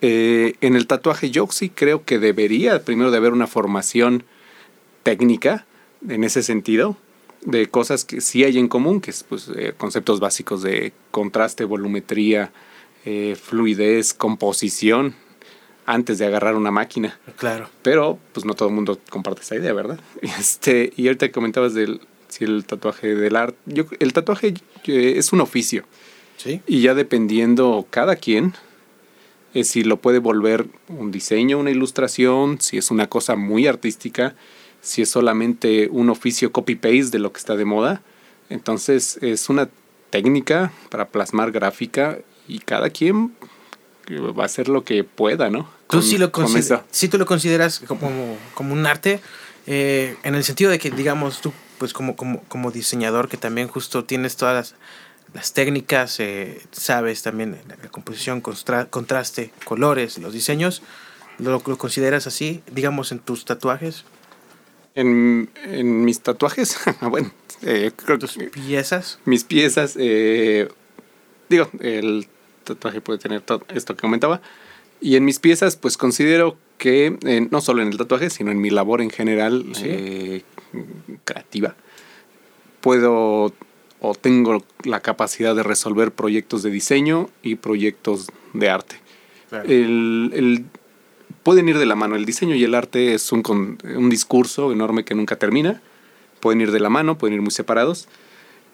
[0.00, 4.24] Eh, en el tatuaje yo sí creo que debería primero de haber una formación
[5.02, 5.66] técnica
[6.06, 6.96] en ese sentido
[7.42, 11.64] de cosas que sí hay en común, que es pues, eh, conceptos básicos de contraste,
[11.64, 12.52] volumetría,
[13.04, 15.14] eh, fluidez, composición,
[15.86, 17.18] antes de agarrar una máquina.
[17.36, 17.70] Claro.
[17.82, 20.00] Pero pues no todo el mundo comparte esa idea, ¿verdad?
[20.22, 24.52] Este, y ahorita comentabas del si el tatuaje del arte, yo el tatuaje
[24.84, 25.84] eh, es un oficio.
[26.36, 26.60] Sí.
[26.66, 28.54] Y ya dependiendo cada quien,
[29.62, 34.36] si lo puede volver un diseño, una ilustración, si es una cosa muy artística,
[34.88, 38.00] si es solamente un oficio copy-paste de lo que está de moda.
[38.48, 39.68] Entonces es una
[40.10, 43.34] técnica para plasmar gráfica y cada quien
[44.10, 45.68] va a hacer lo que pueda, ¿no?
[45.90, 46.30] Tú sí lo,
[46.90, 49.20] sí tú lo consideras como, como un arte,
[49.66, 53.68] eh, en el sentido de que, digamos, tú, pues como, como, como diseñador, que también
[53.68, 54.74] justo tienes todas las,
[55.34, 60.82] las técnicas, eh, sabes también la, la composición, contraste, colores, los diseños,
[61.38, 64.04] ¿lo, lo consideras así, digamos, en tus tatuajes,
[65.00, 67.30] En, en mis tatuajes, bueno,
[67.62, 69.18] eh, creo tus que piezas?
[69.24, 70.68] mis piezas, eh,
[71.48, 72.26] digo, el
[72.64, 74.40] tatuaje puede tener todo esto que comentaba.
[75.00, 78.60] Y en mis piezas, pues considero que, eh, no solo en el tatuaje, sino en
[78.60, 79.82] mi labor en general Sí.
[79.86, 80.42] eh,
[81.24, 81.76] creativa,
[82.80, 83.52] puedo
[84.00, 88.96] o tengo la capacidad de resolver proyectos de diseño y proyectos de arte.
[89.64, 90.64] El, el-
[91.48, 92.14] pueden ir de la mano.
[92.14, 95.80] El diseño y el arte es un, con- un discurso enorme que nunca termina.
[96.40, 98.06] Pueden ir de la mano, pueden ir muy separados.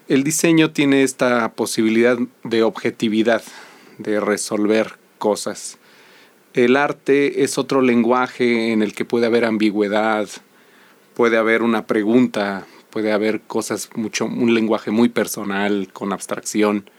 [0.09, 3.45] El diseño tiene esta posibilidad de objetividad,
[3.99, 5.79] de resolver cosas.
[6.53, 10.29] El arte es otro lenguaje en el que puede haber ambigüedad,
[11.15, 16.91] puede haber una pregunta, puede haber cosas mucho, un lenguaje muy personal, con abstracción,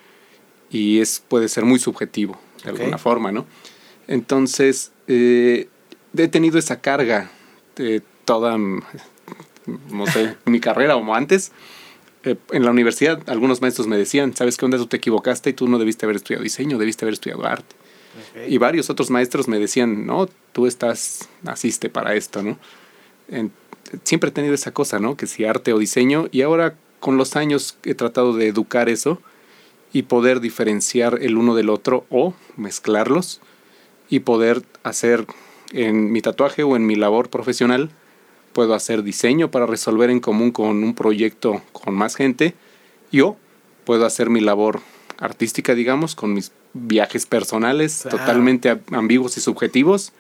[0.72, 3.46] y es, puede ser muy subjetivo, de alguna forma, ¿no?
[4.08, 5.68] Entonces, eh,
[6.18, 7.32] he tenido esa carga
[8.26, 11.52] toda, no sé, mi carrera o antes.
[12.24, 14.78] Eh, en la universidad, algunos maestros me decían, ¿sabes qué onda?
[14.78, 17.76] Tú te equivocaste y tú no debiste haber estudiado diseño, debiste haber estudiado arte.
[18.48, 22.58] Y varios otros maestros me decían, no, tú estás, naciste para esto, ¿no?
[24.04, 25.18] siempre he tenido esa cosa, ¿no?
[25.18, 29.22] Que si arte o diseño, y ahora con los años he tratado de educar eso
[29.94, 33.42] y poder diferenciar el uno del otro o mezclarlos
[34.10, 35.26] y poder hacer
[35.72, 37.90] en mi tatuaje o en mi labor profesional,
[38.54, 42.54] puedo hacer diseño para resolver en común con un proyecto con más gente,
[43.12, 43.36] yo
[43.84, 44.82] puedo hacer mi labor
[45.18, 50.12] artística, digamos, con mis viajes personales totalmente ambiguos y subjetivos,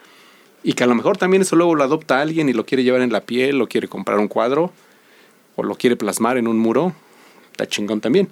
[0.63, 3.01] y que a lo mejor también eso luego lo adopta alguien y lo quiere llevar
[3.01, 4.71] en la piel, o quiere comprar un cuadro,
[5.55, 6.93] o lo quiere plasmar en un muro,
[7.51, 8.29] está chingón también.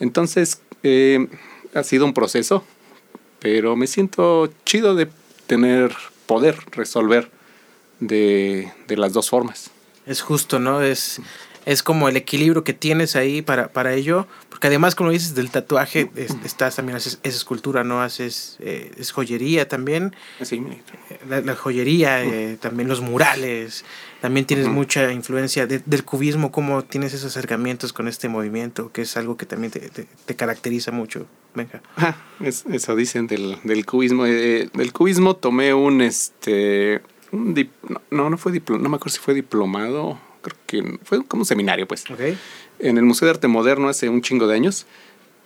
[0.00, 1.28] Entonces, eh,
[1.74, 2.64] ha sido un proceso,
[3.38, 5.08] pero me siento chido de
[5.46, 5.94] tener
[6.26, 7.30] poder resolver
[8.00, 9.70] de, de las dos formas.
[10.06, 10.82] Es justo, ¿no?
[10.82, 11.20] Es,
[11.66, 15.50] es como el equilibrio que tienes ahí para, para ello, porque además, como dices, del
[15.50, 16.10] tatuaje,
[16.44, 18.02] estás también haces es escultura, ¿no?
[18.02, 20.14] Haces eh, es joyería también.
[20.42, 20.62] Sí,
[21.28, 23.84] la, la joyería, eh, también los murales,
[24.20, 29.16] también tienes mucha influencia del cubismo, cómo tienes esos acercamientos con este movimiento, que es
[29.16, 31.26] algo que también te, te, caracteriza mucho.
[31.56, 31.82] Venga.
[31.96, 34.26] Ah, eso dicen del, del cubismo.
[34.26, 37.00] Eh, del cubismo tomé un, este,
[37.32, 37.68] un
[38.10, 40.20] no, no fue diplomado, no me acuerdo si fue diplomado
[40.66, 42.04] que fue como un seminario, pues.
[42.78, 44.86] En el Museo de Arte Moderno hace un chingo de años.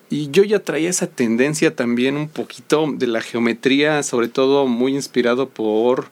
[0.08, 4.94] Y yo ya traía esa tendencia también un poquito de la geometría, sobre todo muy
[4.94, 6.08] inspirado por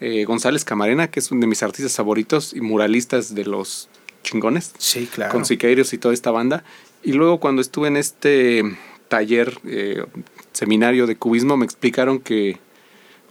[0.00, 3.90] eh, González Camarena, que es uno de mis artistas favoritos y muralistas de los
[4.22, 4.72] chingones.
[4.78, 5.32] Sí, claro.
[5.32, 6.64] Con Siqueiros y toda esta banda.
[7.02, 8.62] Y luego cuando estuve en este
[9.12, 10.06] taller, eh,
[10.52, 12.58] seminario de cubismo, me explicaron que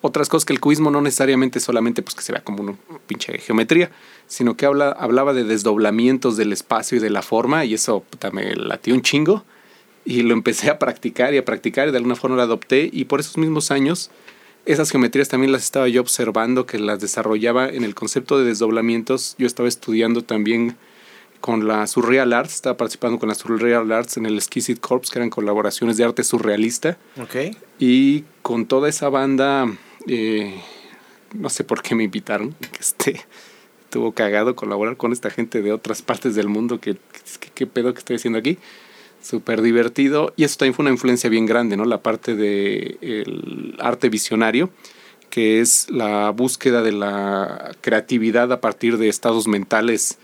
[0.01, 2.75] otras cosas que el cubismo no necesariamente solamente pues que se vea como una
[3.07, 3.89] pinche geometría,
[4.27, 8.29] sino que habla, hablaba de desdoblamientos del espacio y de la forma y eso puta,
[8.29, 9.43] me latió un chingo
[10.05, 13.05] y lo empecé a practicar y a practicar y de alguna forma lo adopté y
[13.05, 14.11] por esos mismos años
[14.67, 19.33] esas geometrías también las estaba yo observando que las desarrollaba en el concepto de desdoblamientos.
[19.39, 20.77] Yo estaba estudiando también
[21.41, 25.19] con la Surreal Arts, estaba participando con la Surreal Arts en el Exquisite Corps, que
[25.19, 26.97] eran colaboraciones de arte surrealista.
[27.21, 27.57] Okay.
[27.79, 29.67] Y con toda esa banda
[30.07, 30.61] eh,
[31.33, 32.55] no sé por qué me invitaron.
[32.79, 33.21] Este,
[33.83, 36.79] estuvo cagado colaborar con esta gente de otras partes del mundo.
[36.79, 36.97] que
[37.53, 38.57] ¿Qué pedo que estoy haciendo aquí?
[39.21, 40.33] Súper divertido.
[40.35, 41.85] Y eso también fue una influencia bien grande, ¿no?
[41.85, 44.71] La parte del el arte visionario,
[45.29, 50.17] que es la búsqueda de la creatividad a partir de estados mentales.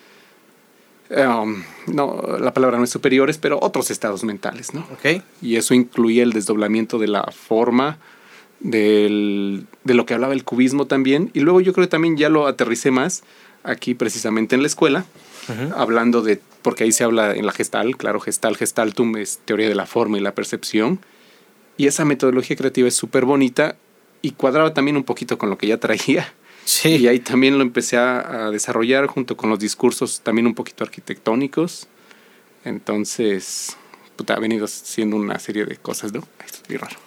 [1.09, 4.85] Um, no, la palabra no es superiores, pero otros estados mentales, ¿no?
[4.97, 5.21] Okay.
[5.41, 7.97] Y eso incluye el desdoblamiento de la forma,
[8.59, 11.31] del, de lo que hablaba el cubismo también.
[11.33, 13.23] Y luego yo creo que también ya lo aterricé más
[13.63, 15.05] aquí precisamente en la escuela,
[15.75, 19.75] hablando de, porque ahí se habla en la gestal, claro, gestal, gestaltum es teoría de
[19.75, 20.99] la forma y la percepción.
[21.77, 23.77] Y esa metodología creativa es súper bonita
[24.21, 26.33] y cuadraba también un poquito con lo que ya traía.
[26.67, 26.97] Sí.
[26.97, 31.87] Y ahí también lo empecé a, desarrollar junto con los discursos también un poquito arquitectónicos.
[32.65, 33.77] Entonces,
[34.17, 36.27] puta, ha venido siendo una serie de cosas, ¿no?
[36.45, 36.97] es muy raro.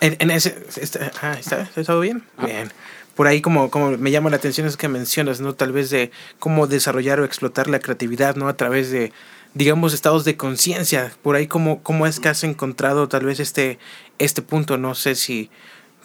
[0.00, 2.24] En, ese, está, ah, ¿está, todo bien?
[2.36, 2.46] Ah.
[2.46, 2.72] Bien.
[3.14, 5.54] Por ahí como, como me llama la atención es que mencionas, ¿no?
[5.54, 8.48] Tal vez de cómo desarrollar o explotar la creatividad, ¿no?
[8.48, 9.12] A través de,
[9.54, 11.12] digamos, estados de conciencia.
[11.22, 13.78] Por ahí cómo, cómo es que has encontrado tal vez este,
[14.18, 15.48] este punto, no sé si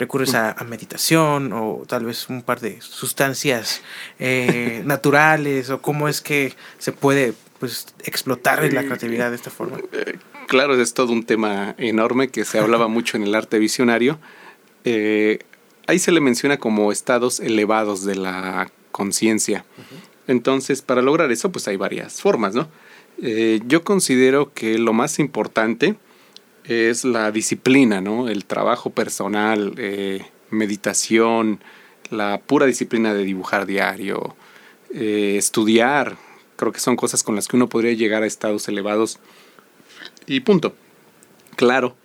[0.02, 3.82] recurres a, meditación o tal vez un par de sustancias
[4.18, 9.78] eh, naturales o cómo es que se puede pues explotar la creatividad de esta forma.
[9.92, 14.18] Eh, claro, es todo un tema enorme que se hablaba mucho en el arte visionario.
[14.84, 15.38] Eh,
[15.86, 19.64] ahí se le menciona como estados elevados de la conciencia.
[20.26, 22.68] Entonces, para lograr eso, pues hay varias formas, ¿no?
[23.22, 25.96] Eh, yo considero que lo más importante
[26.65, 28.30] es la disciplina, ¿no?
[28.30, 31.59] El trabajo personal, eh, meditación,
[32.09, 34.36] la pura disciplina de dibujar diario,
[34.93, 36.18] estudiar.
[36.57, 39.20] Creo que son cosas con las que uno podría llegar a estados elevados
[40.28, 40.76] y punto.
[41.55, 41.95] Claro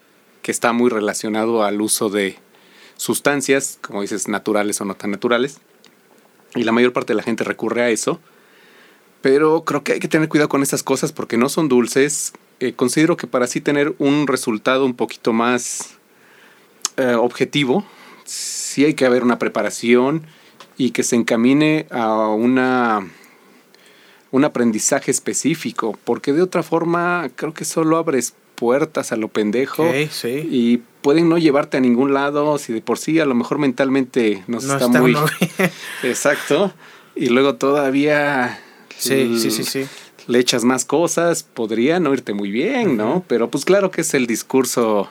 [0.43, 2.37] que está muy relacionado al uso de
[2.97, 5.59] sustancias, como dices, naturales o no tan naturales.
[6.55, 8.21] Y la mayor parte de la gente recurre a eso.
[9.23, 12.33] Pero creo que hay que tener cuidado con estas cosas porque no son dulces.
[12.61, 15.97] Eh, considero que para así tener un resultado un poquito más
[16.97, 17.85] eh, objetivo,
[18.25, 20.23] sí hay que haber una preparación
[20.79, 23.07] y que se encamine a una
[24.33, 29.87] un aprendizaje específico, porque de otra forma creo que solo abres puertas a lo pendejo
[30.11, 30.47] sí.
[30.51, 34.43] y pueden no llevarte a ningún lado si de por sí a lo mejor mentalmente
[34.47, 35.15] no, está, muy
[36.03, 36.73] exacto
[37.15, 38.59] y luego todavía
[38.97, 39.87] sí, sí, sí, sí.
[40.27, 44.15] Le echas más cosas podría no irte muy bien no pero pues claro que es
[44.15, 45.11] el discurso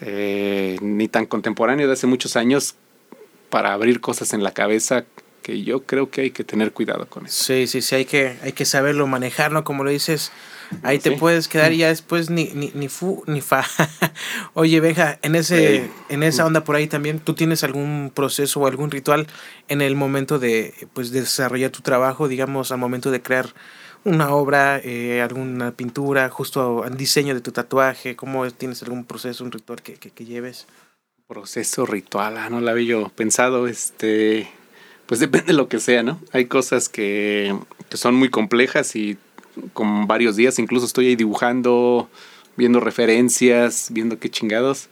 [0.00, 2.76] eh, ni tan contemporáneo de hace muchos años
[3.50, 5.04] para abrir cosas en la cabeza
[5.42, 7.44] que yo creo que hay que tener cuidado con eso.
[7.44, 9.64] Sí, sí, sí, hay que, hay que saberlo manejar, ¿no?
[9.64, 10.30] Como lo dices,
[10.82, 13.64] ahí te puedes quedar y ya después ni, ni, ni fu ni fa.
[14.54, 18.66] Oye, Benja, en, ese, en esa onda por ahí también, ¿tú tienes algún proceso o
[18.66, 19.26] algún ritual
[19.68, 23.48] en el momento de pues, desarrollar tu trabajo, digamos, al momento de crear
[24.04, 28.16] una obra, eh, alguna pintura, justo al diseño de tu tatuaje?
[28.16, 30.66] ¿Cómo tienes algún proceso, un ritual que, que, que lleves?
[31.26, 34.48] Proceso ritual, ah, no lo había yo pensado, este
[35.08, 36.20] pues depende de lo que sea, ¿no?
[36.32, 37.56] Hay cosas que,
[37.94, 39.16] son muy complejas y
[39.72, 42.10] con varios días incluso estoy ahí dibujando,
[42.56, 44.90] viendo referencias, viendo qué chingados.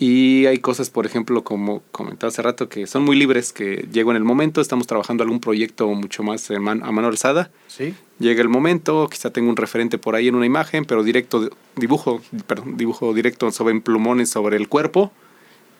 [0.00, 4.10] Y hay cosas, por ejemplo, como comentaba hace rato, que son muy libres, que llego
[4.12, 7.50] en el momento, estamos trabajando algún proyecto mucho más a mano alzada.
[7.68, 7.94] Sí.
[8.18, 12.22] Llega el momento, quizá tengo un referente por ahí en una imagen, pero directo, dibujo,
[12.46, 15.12] perdón, dibujo directo sobre plumones sobre el cuerpo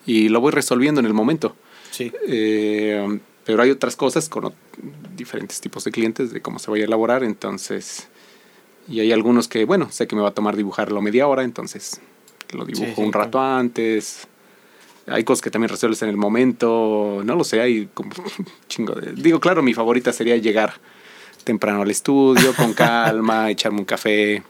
[0.04, 1.56] y lo voy resolviendo en el momento.
[1.90, 2.12] Sí.
[2.28, 4.52] Eh, pero hay otras cosas con
[5.16, 8.08] diferentes tipos de clientes de cómo se vaya a elaborar, entonces...
[8.86, 12.00] Y hay algunos que, bueno, sé que me va a tomar dibujarlo media hora, entonces
[12.52, 14.26] lo dibujo un rato antes.
[15.06, 18.10] Hay cosas que también resuelves en el momento, no lo sé, hay como
[18.68, 19.12] chingo de...
[19.12, 20.74] Digo, claro, mi favorita sería llegar
[21.44, 24.42] temprano al estudio, con calma, echarme un café,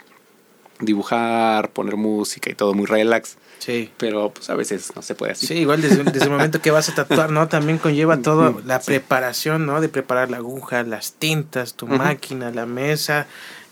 [0.81, 3.37] dibujar, poner música y todo muy relax.
[3.59, 3.91] Sí.
[3.99, 5.47] Pero pues a veces no se puede así.
[5.47, 7.49] Sí, igual desde, el momento que vas a tatuar, ¿no?
[7.49, 9.81] También conlleva toda la preparación, ¿no?
[9.81, 13.27] De preparar la aguja, las tintas, tu máquina, la mesa,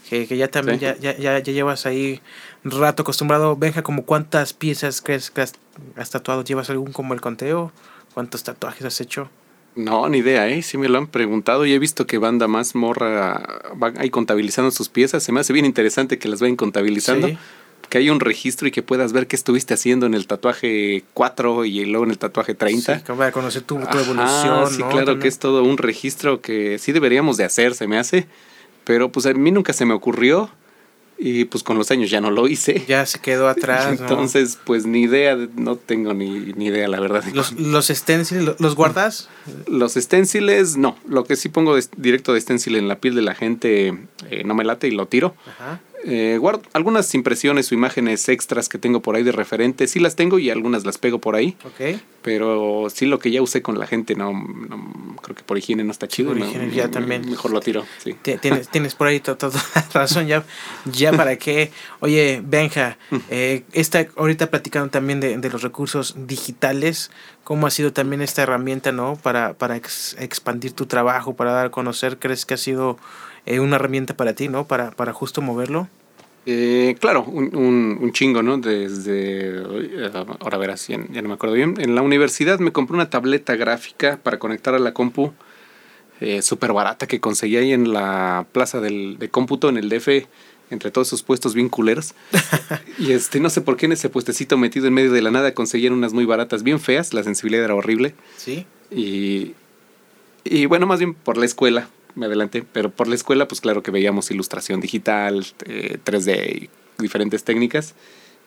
[0.08, 2.20] que, que ya también ya, ya, ya, llevas ahí
[2.70, 3.56] rato acostumbrado.
[3.56, 5.52] Benja, como cuántas piezas crees que has,
[5.96, 6.44] has, tatuado?
[6.44, 7.72] ¿Llevas algún como el conteo?
[8.14, 9.30] ¿Cuántos tatuajes has hecho?
[9.74, 10.62] No, ni idea, ¿eh?
[10.62, 14.70] Sí me lo han preguntado y he visto que banda más morra va ahí contabilizando
[14.70, 15.22] sus piezas.
[15.22, 17.28] Se me hace bien interesante que las vayan contabilizando.
[17.28, 17.38] Sí
[17.88, 21.64] que hay un registro y que puedas ver qué estuviste haciendo en el tatuaje 4
[21.64, 22.98] y luego en el tatuaje 30.
[22.98, 24.70] Sí, que a conocer tu, evolución.
[24.70, 28.26] Sí, claro que es todo un registro que sí deberíamos de hacer, se me hace.
[28.84, 30.50] Pero pues a mí nunca se me ocurrió
[31.18, 32.84] y pues con los años ya no lo hice.
[32.86, 33.98] Ya se quedó atrás.
[33.98, 37.24] Entonces, pues ni idea, no tengo ni, ni idea, la verdad.
[37.34, 39.28] ¿Los, los stencils, los guardas?
[39.66, 40.96] Los stenciles, no.
[41.08, 43.98] Lo que sí pongo directo de stencil en la piel de la gente
[44.30, 45.34] eh, no me late y lo tiro.
[45.46, 45.80] Ajá.
[46.04, 50.16] Eh, guardo algunas impresiones o imágenes extras que tengo por ahí de referente, sí las
[50.16, 51.56] tengo y algunas las pego por ahí.
[51.64, 52.00] Ok.
[52.22, 54.32] Pero sí lo que ya usé con la gente, no,
[55.22, 56.30] creo que por higiene no está chido.
[56.30, 57.28] Por higiene ya también.
[57.28, 58.14] Mejor lo tiro, sí.
[58.22, 59.50] Tienes, tienes por ahí toda
[59.92, 60.44] razón, ya,
[60.84, 61.70] ya para qué.
[62.00, 62.98] Oye, Benja,
[63.30, 67.10] eh, está ahorita platicando también de, de, los recursos digitales,
[67.44, 69.16] ¿cómo ha sido también esta herramienta, no?
[69.16, 72.98] Para, para expandir tu trabajo, para dar a conocer, ¿crees que ha sido
[73.48, 74.66] eh, una herramienta para ti, ¿no?
[74.66, 75.88] Para, para justo moverlo.
[76.44, 78.58] Eh, claro, un, un, chingo, ¿no?
[78.58, 81.74] Desde, eh, ahora verás, ya, ya, no me acuerdo bien.
[81.78, 85.32] En la universidad me compré una tableta gráfica para conectar a la compu
[86.20, 90.26] eh, súper barata que conseguí ahí en la plaza del, de cómputo, en el DF,
[90.70, 92.14] entre todos esos puestos bien culeros.
[92.98, 95.54] y este, no sé por qué en ese puestecito metido en medio de la nada
[95.54, 98.14] conseguían unas muy baratas, bien feas, la sensibilidad era horrible.
[98.36, 98.66] Sí.
[98.90, 99.54] Y,
[100.44, 101.88] y bueno, más bien por la escuela,
[102.18, 107.02] me adelanté, pero por la escuela, pues claro que veíamos ilustración digital, 3D eh, y
[107.02, 107.94] diferentes técnicas,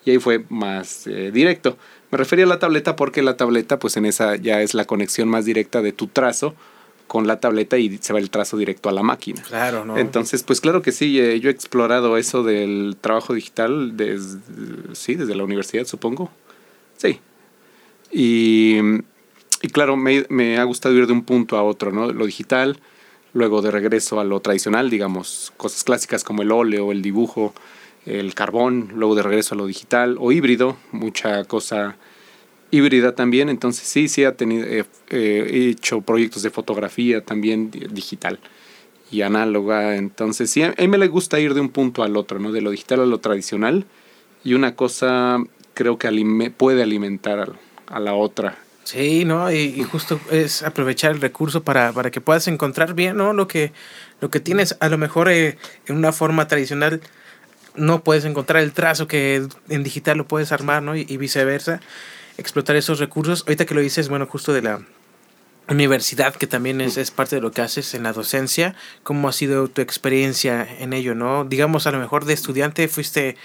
[0.05, 1.78] y ahí fue más eh, directo.
[2.11, 5.30] Me refería a la tableta porque la tableta, pues en esa ya es la conexión
[5.30, 6.55] más directa de tu trazo
[7.07, 9.41] con la tableta y se va el trazo directo a la máquina.
[9.43, 9.97] Claro, ¿no?
[9.97, 14.39] Entonces, pues claro que sí, eh, yo he explorado eso del trabajo digital desde,
[14.93, 16.32] sí, desde la universidad, supongo.
[16.97, 17.19] Sí.
[18.11, 18.78] Y,
[19.61, 22.11] y claro, me, me, ha gustado ir de un punto a otro, ¿no?
[22.11, 22.78] Lo digital,
[23.34, 27.53] luego de regreso a lo tradicional, digamos, cosas clásicas como el óleo, el dibujo,
[28.05, 31.97] el carbón, luego de regreso a lo digital o híbrido, mucha cosa
[32.71, 38.39] híbrida también, entonces sí, sí ha tenido, eh, he hecho proyectos de fotografía también digital
[39.11, 42.39] y análoga, entonces sí, a mí me le gusta ir de un punto al otro,
[42.39, 42.51] ¿no?
[42.51, 43.86] De lo digital a lo tradicional.
[44.43, 45.38] Y una cosa
[45.73, 47.53] creo que puede alimentar
[47.88, 49.51] a la otra Sí, ¿no?
[49.51, 53.34] Y, justo es aprovechar el recurso para, para, que puedas encontrar bien, ¿no?
[53.34, 53.71] Lo que,
[54.19, 57.01] lo que tienes, a lo mejor eh, en una forma tradicional
[57.75, 60.95] no puedes encontrar el trazo que en digital lo puedes armar, ¿no?
[60.95, 61.79] Y, viceversa,
[62.38, 63.43] explotar esos recursos.
[63.47, 64.82] Ahorita que lo dices, bueno, justo de la,
[65.69, 68.75] universidad, que también es, es, parte de lo que haces en la docencia.
[69.03, 71.45] ¿Cómo ha sido tu experiencia en ello, no?
[71.45, 73.38] Digamos, a lo mejor de estudiante fuiste,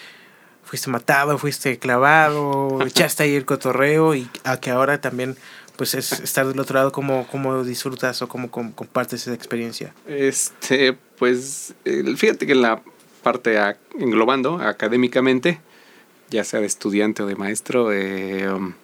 [0.77, 5.37] fuiste matado, fuiste clavado, echaste ahí el cotorreo y a que ahora también
[5.77, 9.95] pues es estar del otro lado, ¿cómo, cómo disfrutas o cómo, compartes esa experiencia?
[10.07, 11.75] Este, pues
[12.17, 12.83] fíjate que en la
[13.23, 13.57] parte
[13.99, 15.61] englobando académicamente,
[16.29, 18.75] ya sea de estudiante o de maestro, eh, um,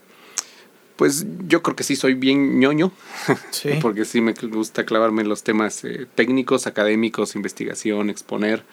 [0.97, 2.91] pues yo creo que sí soy bien ñoño,
[3.83, 8.65] porque sí me gusta clavarme en los temas eh, técnicos, académicos, investigación, exponer,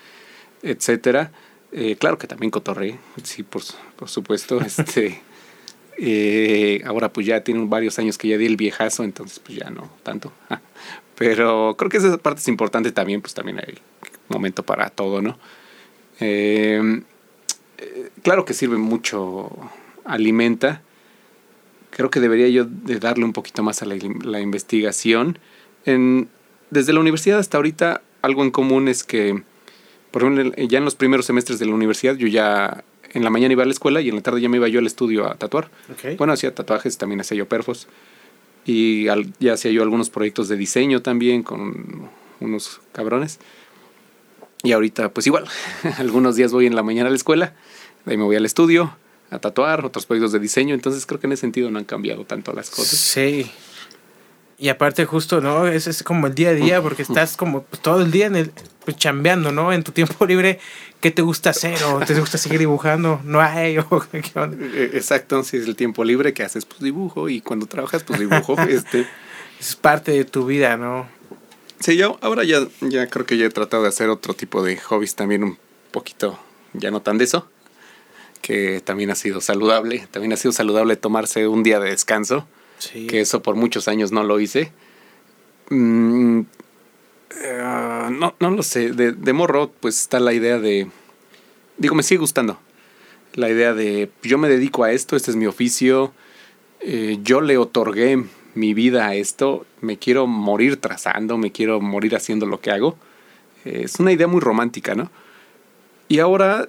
[0.63, 1.31] etcétera.
[1.71, 3.61] Eh, claro que también cotorré, sí, por,
[3.95, 4.59] por supuesto.
[4.65, 5.21] este
[6.01, 9.69] eh, ahora pues ya tiene varios años que ya di el viejazo, entonces pues ya
[9.69, 10.31] no tanto.
[11.15, 13.77] Pero creo que esa parte es importante también, pues también hay
[14.29, 15.37] momento para todo, ¿no?
[16.21, 17.01] Eh,
[17.77, 19.49] eh, claro que sirve mucho,
[20.05, 20.81] alimenta.
[21.89, 25.39] Creo que debería yo de darle un poquito más a la, investigación.
[25.83, 26.29] En,
[26.69, 29.43] desde la universidad hasta ahorita, algo en común es que,
[30.11, 32.83] por ejemplo, ya en los primeros semestres de la universidad yo ya
[33.13, 34.79] en la mañana iba a la escuela y en la tarde ya me iba yo
[34.79, 35.69] al estudio a tatuar.
[36.17, 37.87] Bueno, hacía tatuajes, también hacía yo perfos.
[38.65, 39.05] Y
[39.39, 43.39] ya hacía yo algunos proyectos de diseño también con unos cabrones.
[44.63, 45.45] Y ahorita, pues igual,
[45.97, 47.53] algunos días voy en la mañana a la escuela,
[48.05, 48.95] de ahí me voy al estudio
[49.31, 50.75] a tatuar, otros proyectos de diseño.
[50.75, 52.99] Entonces creo que en ese sentido no han cambiado tanto las cosas.
[52.99, 53.49] Sí.
[54.61, 55.67] Y aparte justo, ¿no?
[55.67, 58.35] Es, es como el día a día porque estás como pues, todo el día en
[58.35, 58.51] el,
[58.83, 59.71] pues, chambeando, ¿no?
[59.71, 60.59] En tu tiempo libre,
[60.99, 61.81] ¿qué te gusta hacer?
[61.85, 63.21] ¿O te gusta seguir dibujando?
[63.23, 63.77] ¿No hay?
[63.89, 64.21] O, ¿qué
[64.75, 67.29] e, Exacto, si es el tiempo libre que haces, pues dibujo.
[67.29, 68.59] Y cuando trabajas, pues dibujo.
[68.67, 69.07] este.
[69.61, 71.07] Es parte de tu vida, ¿no?
[71.79, 74.75] Sí, yo ahora ya, ya creo que ya he tratado de hacer otro tipo de
[74.77, 75.57] hobbies también un
[75.91, 76.37] poquito,
[76.73, 77.49] ya no tan de eso,
[78.41, 80.05] que también ha sido saludable.
[80.11, 82.45] También ha sido saludable tomarse un día de descanso
[83.07, 84.71] que eso por muchos años no lo hice.
[85.69, 86.41] Mm,
[87.41, 90.87] eh, no, no lo sé, de, de, morro pues está la idea de,
[91.77, 92.59] digo, me sigue gustando.
[93.33, 96.11] La idea de, yo me dedico a esto, este es mi oficio,
[96.81, 98.23] eh, yo le otorgué
[98.55, 102.97] mi vida a esto, me quiero morir trazando, me quiero morir haciendo lo que hago.
[103.65, 105.11] Eh, es una idea muy romántica, ¿no?
[106.07, 106.67] Y ahora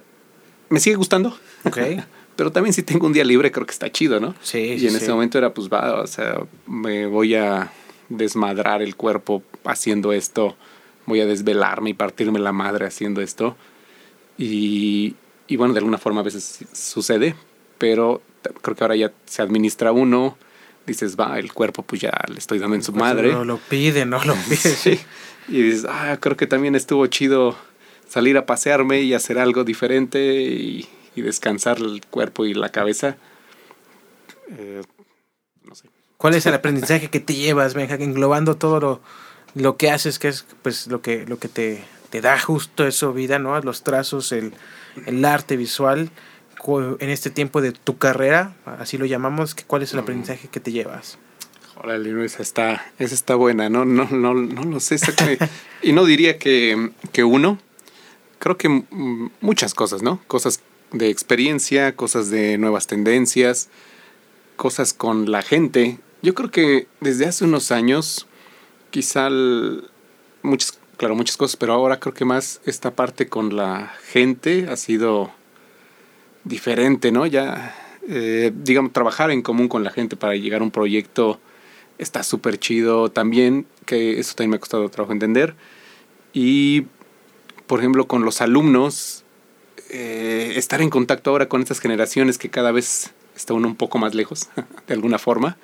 [0.69, 1.37] me sigue gustando.
[1.65, 2.03] Okay.
[2.41, 4.33] Pero también si tengo un día libre creo que está chido, ¿no?
[4.41, 4.57] Sí.
[4.57, 7.71] Y en ese momento era pues va, o sea, me voy a
[8.09, 10.55] desmadrar el cuerpo haciendo esto,
[11.05, 13.55] voy a desvelarme y partirme la madre haciendo esto.
[14.39, 15.13] Y,
[15.45, 17.35] y bueno, de alguna forma a veces sucede,
[17.77, 18.23] pero
[18.63, 20.35] creo que ahora ya se administra uno,
[20.87, 23.33] dices, va, el cuerpo pues ya le estoy dando en su madre.
[23.33, 24.57] No lo pide, no lo pide.
[24.57, 24.99] sí.
[25.47, 27.55] Y dices, ah, creo que también estuvo chido
[28.09, 33.17] salir a pasearme y hacer algo diferente y y descansar el cuerpo y la cabeza.
[34.57, 34.81] Eh,
[35.63, 35.89] no sé.
[36.17, 39.01] ¿Cuál es el aprendizaje que te llevas, Benja, englobando todo lo,
[39.55, 43.11] lo, que haces, que es pues lo que, lo que te, te da justo eso
[43.13, 43.59] vida, ¿no?
[43.61, 44.53] Los trazos, el,
[45.05, 46.11] el arte visual
[46.99, 50.03] en este tiempo de tu carrera, así lo llamamos, ¿cuál es el mm.
[50.03, 51.17] aprendizaje que te llevas?
[51.75, 54.97] Órale, esa está, esa está buena, no, no, no, no lo sé.
[55.81, 57.57] y no diría que, que uno,
[58.37, 58.83] creo que
[59.41, 60.21] muchas cosas, ¿no?
[60.27, 60.61] Cosas
[60.91, 63.69] de experiencia, cosas de nuevas tendencias,
[64.55, 65.99] cosas con la gente.
[66.21, 68.27] Yo creo que desde hace unos años,
[68.89, 69.29] quizá
[70.41, 74.75] muchas, claro, muchas cosas, pero ahora creo que más esta parte con la gente ha
[74.75, 75.31] sido
[76.43, 77.25] diferente, ¿no?
[77.25, 77.75] Ya,
[78.07, 81.39] eh, digamos, trabajar en común con la gente para llegar a un proyecto
[81.97, 85.55] está súper chido también, que eso también me ha costado trabajo entender.
[86.33, 86.87] Y,
[87.67, 89.20] por ejemplo, con los alumnos,
[89.93, 93.97] eh, estar en contacto ahora con estas generaciones que cada vez está uno un poco
[93.97, 94.47] más lejos,
[94.87, 95.57] de alguna forma.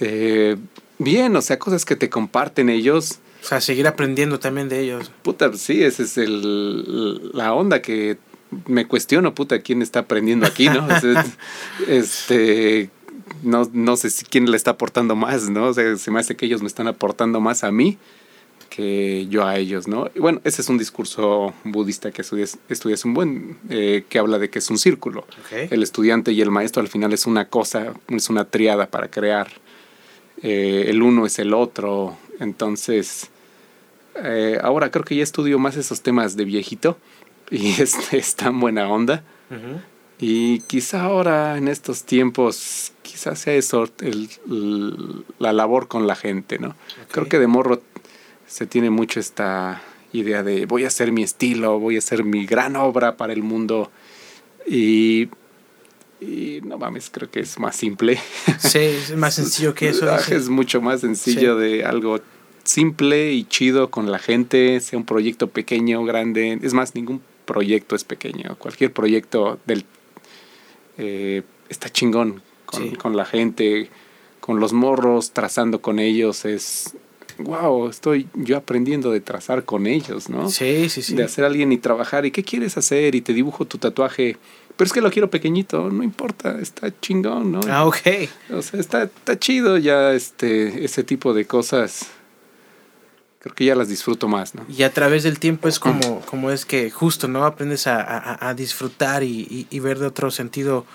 [0.00, 0.56] Eh,
[0.98, 3.20] bien, o sea, cosas que te comparten ellos.
[3.44, 5.12] O sea, seguir aprendiendo también de ellos.
[5.22, 8.18] Puta, sí, esa es el, la onda que
[8.66, 10.88] me cuestiono, puta, quién está aprendiendo aquí, ¿no?
[11.86, 12.90] este,
[13.44, 15.66] no, no sé si quién le está aportando más, ¿no?
[15.66, 17.96] O sea, se me hace que ellos me están aportando más a mí
[18.70, 20.08] que yo a ellos, ¿no?
[20.16, 24.48] bueno, ese es un discurso budista que estudias, estudias un buen, eh, que habla de
[24.48, 25.26] que es un círculo.
[25.50, 29.48] El estudiante y el maestro al final es una cosa, es una triada para crear.
[30.42, 32.16] Eh, el uno es el otro.
[32.38, 33.28] Entonces,
[34.14, 36.96] eh, ahora creo que ya estudio más esos temas de viejito
[37.50, 39.24] y es, es tan buena onda.
[40.20, 44.28] Y quizá ahora en estos tiempos, quizás sea eso el,
[45.38, 46.76] la labor con la gente, ¿no?
[47.10, 47.82] Creo que de morro
[48.50, 49.80] se tiene mucho esta
[50.12, 53.44] idea de voy a hacer mi estilo, voy a hacer mi gran obra para el
[53.44, 53.90] mundo.
[54.66, 55.28] Y
[56.20, 58.20] Y no mames, creo que es más simple.
[58.58, 60.06] Sí, es más sencillo que eso.
[60.30, 62.20] Es mucho más sencillo de algo
[62.64, 66.58] simple y chido con la gente, sea un proyecto pequeño, grande.
[66.60, 68.56] Es más, ningún proyecto es pequeño.
[68.58, 69.84] Cualquier proyecto del
[70.98, 73.88] eh, está chingón con, con, la gente,
[74.40, 76.44] con los morros, trazando con ellos.
[76.44, 76.96] Es
[77.44, 80.48] wow, estoy yo aprendiendo de trazar con ellos, ¿no?
[80.50, 81.14] Sí, sí, sí.
[81.14, 82.26] De hacer alguien y trabajar.
[82.26, 83.14] ¿Y qué quieres hacer?
[83.14, 84.36] Y te dibujo tu tatuaje
[84.80, 87.60] pero es que lo quiero pequeñito, no importa, está chingón, ¿no?
[87.68, 87.98] Ah, ok.
[88.54, 92.06] O sea, está, está chido ya este, ese tipo de cosas.
[93.40, 94.64] Creo que ya las disfruto más, ¿no?
[94.70, 97.44] Y a través del tiempo es como, como es que justo, ¿no?
[97.44, 100.86] Aprendes a, a, disfrutar y, y, ver de otro sentido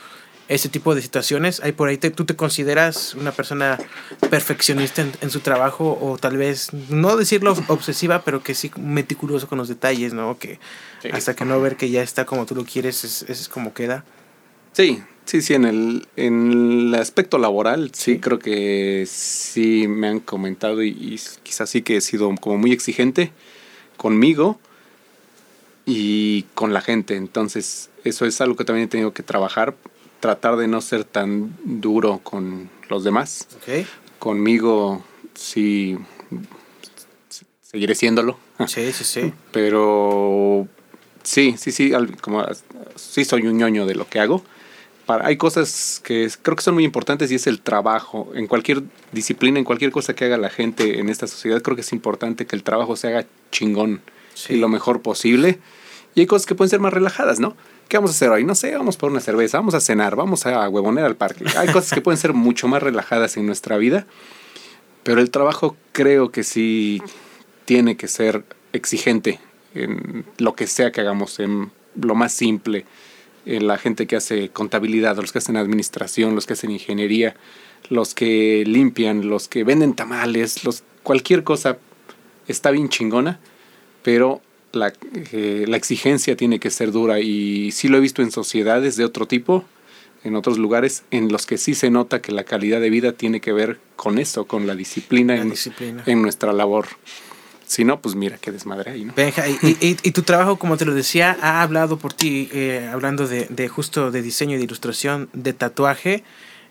[0.48, 1.60] ese tipo de situaciones.
[1.62, 3.78] Hay por ahí, tú te consideras una persona
[4.30, 9.58] perfeccionista en, su trabajo o tal vez, no decirlo obsesiva, pero que sí meticuloso con
[9.58, 10.38] los detalles, ¿no?
[10.38, 10.60] Que
[11.12, 14.04] hasta que no ver que ya está como tú lo quieres, es, es como queda.
[14.74, 20.20] Sí, sí, sí, en el, en el aspecto laboral, sí, creo que sí me han
[20.20, 23.32] comentado y, y quizás sí que he sido como muy exigente
[23.98, 24.60] conmigo
[25.86, 27.16] y con la gente.
[27.16, 29.76] Entonces, eso es algo que también he tenido que trabajar
[30.26, 33.48] tratar de no ser tan duro con los demás.
[34.18, 35.06] Conmigo
[35.36, 36.00] sí
[37.62, 38.40] seguiré siéndolo.
[38.66, 39.34] Sí, sí, sí.
[39.52, 40.68] Pero
[41.22, 42.44] sí, sí, sí, como
[42.96, 44.44] sí soy un ñoño de lo que hago.
[45.06, 48.32] Para, hay cosas que creo que son muy importantes y es el trabajo.
[48.34, 51.82] En cualquier disciplina, en cualquier cosa que haga la gente en esta sociedad, creo que
[51.82, 54.02] es importante que el trabajo se haga chingón
[54.50, 55.60] y lo mejor posible.
[56.16, 57.56] Y hay cosas que pueden ser más relajadas, ¿no?
[57.90, 58.46] ¿Qué vamos a hacer hoy?
[58.46, 61.46] No sé, vamos por una cerveza, vamos a cenar, vamos a huevonear al parque.
[61.58, 64.08] Hay cosas que pueden ser mucho más relajadas en nuestra vida,
[65.04, 67.02] pero el trabajo creo que sí
[67.66, 68.44] tiene que ser
[68.74, 69.40] exigente
[69.74, 72.86] en lo que sea que hagamos, en lo más simple,
[73.46, 77.36] en la gente que hace contabilidad, los que hacen administración, los que hacen ingeniería,
[77.90, 81.78] los que limpian, los que venden tamales, los, cualquier cosa
[82.48, 83.40] está bien chingona,
[84.02, 84.42] pero
[84.76, 84.94] la,
[85.32, 89.06] eh, la exigencia tiene que ser dura y sí lo he visto en sociedades de
[89.06, 89.66] otro tipo,
[90.24, 93.40] en otros lugares en los que sí se nota que la calidad de vida tiene
[93.40, 95.54] que ver con eso, con la disciplina, en,
[96.06, 96.88] en, nuestra labor.
[97.68, 99.14] Si no, pues mira qué desmadre ahí, ¿no?
[99.62, 103.48] y, y, tu trabajo, como te lo decía, ha hablado por ti, eh, hablando de,
[103.50, 106.24] de, justo de diseño, de ilustración, de tatuaje,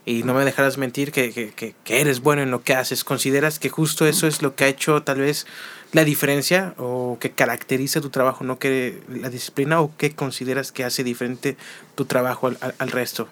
[0.07, 3.05] y no me dejarás mentir que, que, que eres bueno en lo que haces.
[3.05, 5.47] ¿Consideras que justo eso es lo que ha hecho tal vez
[5.95, 10.85] la diferencia o que caracteriza tu trabajo, no que la disciplina o qué consideras que
[10.85, 11.57] hace diferente
[11.95, 13.29] tu trabajo al, resto?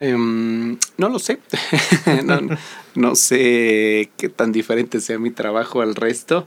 [0.00, 1.38] Em, no lo sé.
[2.94, 6.46] no, sé qué tan diferente sea mi trabajo al resto.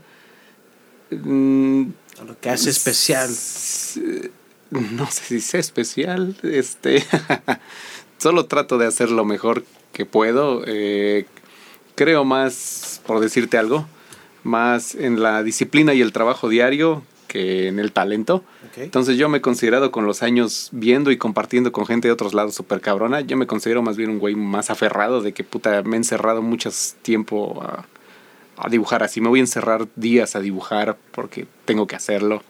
[1.11, 1.83] Mm,
[2.25, 3.29] lo que hace especial.
[4.71, 6.35] No sé si sea especial.
[6.41, 7.05] Este.
[8.17, 10.63] Solo trato de hacer lo mejor que puedo.
[10.65, 11.27] Eh,
[11.93, 13.87] creo más, por decirte algo,
[14.45, 18.43] más en la disciplina y el trabajo diario que en el talento.
[18.77, 22.33] Entonces yo me he considerado con los años viendo y compartiendo con gente de otros
[22.33, 25.81] lados súper cabrona, yo me considero más bien un güey más aferrado de que puta
[25.83, 26.69] me he encerrado mucho
[27.01, 27.85] tiempo a,
[28.57, 29.21] a dibujar así.
[29.21, 32.43] Me voy a encerrar días a dibujar porque tengo que hacerlo.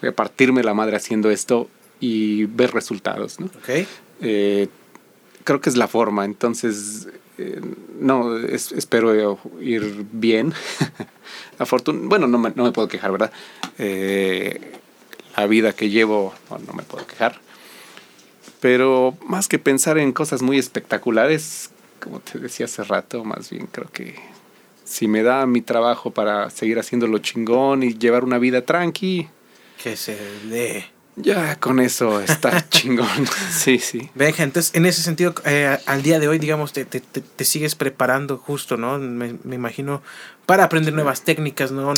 [0.00, 1.68] Voy a partirme la madre haciendo esto
[2.00, 3.40] y ver resultados.
[3.40, 3.48] ¿no?
[4.20, 4.68] Eh,
[5.44, 6.24] creo que es la forma.
[6.24, 7.08] Entonces,
[7.38, 7.60] eh,
[7.98, 10.52] no, espero ir bien.
[12.04, 13.32] bueno, no me, no me, puedo quejar, ¿verdad?
[13.78, 14.60] Eh,
[15.36, 16.34] la vida que llevo,
[16.66, 17.40] no me puedo quejar.
[18.60, 21.70] Pero más que pensar en cosas muy espectaculares,
[22.00, 24.14] como te decía hace rato, más bien creo que
[24.84, 29.28] si me da mi trabajo para seguir haciéndolo chingón y llevar una vida tranqui.
[29.82, 30.84] Que se dé.
[31.16, 33.26] Ya con eso está chingón.
[33.50, 34.10] sí, sí.
[34.14, 37.74] Venga, entonces en ese sentido, eh, al día de hoy, digamos, te, te, te, sigues
[37.74, 38.98] preparando justo, ¿no?
[38.98, 40.02] Me, me, imagino,
[40.46, 41.92] para aprender nuevas técnicas, ¿no?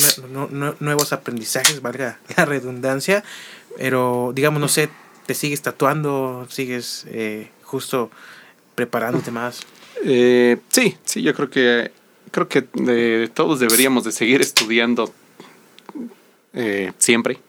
[0.79, 3.23] nuevos aprendizajes, valga la redundancia.
[3.77, 4.89] Pero, digamos, no sé,
[5.25, 8.11] te sigues tatuando, sigues eh, justo
[8.75, 9.61] preparándote más.
[10.03, 11.91] Eh, sí, sí, yo creo que
[12.31, 12.63] creo que
[13.33, 15.13] todos deberíamos de seguir estudiando
[16.97, 17.39] siempre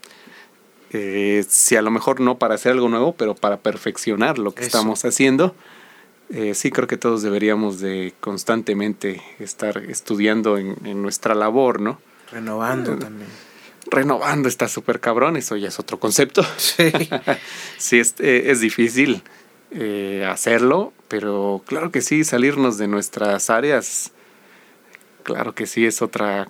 [0.92, 4.64] eh, si a lo mejor no para hacer algo nuevo, pero para perfeccionar lo que
[4.64, 5.54] estamos haciendo.
[6.30, 12.00] Eh, sí creo que todos deberíamos de constantemente estar estudiando en, nuestra labor, ¿no?
[12.30, 13.28] Renovando eh, también.
[13.88, 16.44] Renovando está súper cabrón, eso ya es otro concepto.
[16.56, 16.90] Sí.
[17.78, 19.22] sí, es, es difícil
[20.26, 24.12] hacerlo, pero claro que sí, salirnos de nuestras áreas,
[25.22, 26.48] claro que sí es otra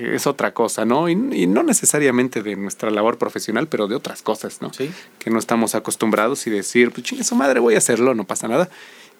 [0.00, 1.08] es otra cosa, ¿no?
[1.08, 4.72] Y, no necesariamente de nuestra labor profesional, pero de otras cosas, ¿no?
[4.72, 4.90] Sí.
[5.18, 8.48] Que no estamos acostumbrados y decir, pues chingue su madre, voy a hacerlo, no pasa
[8.48, 8.68] nada.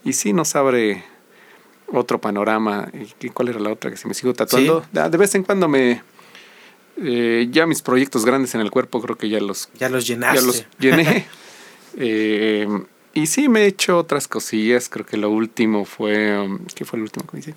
[0.04, 1.04] Y sí nos abre
[1.92, 2.90] otro panorama.
[3.20, 4.84] ¿Y cuál era la otra que se me sigo tatuando?
[4.94, 6.02] Ah, de vez en cuando me...
[7.02, 9.70] Eh, ya mis proyectos grandes en el cuerpo creo que ya los...
[9.78, 10.40] Ya los llenaste.
[10.40, 11.26] Ya los llené.
[11.96, 12.68] eh,
[13.14, 14.88] y sí, me he hecho otras cosillas.
[14.88, 16.38] Creo que lo último fue...
[16.38, 17.54] Um, ¿Qué fue el último que hice?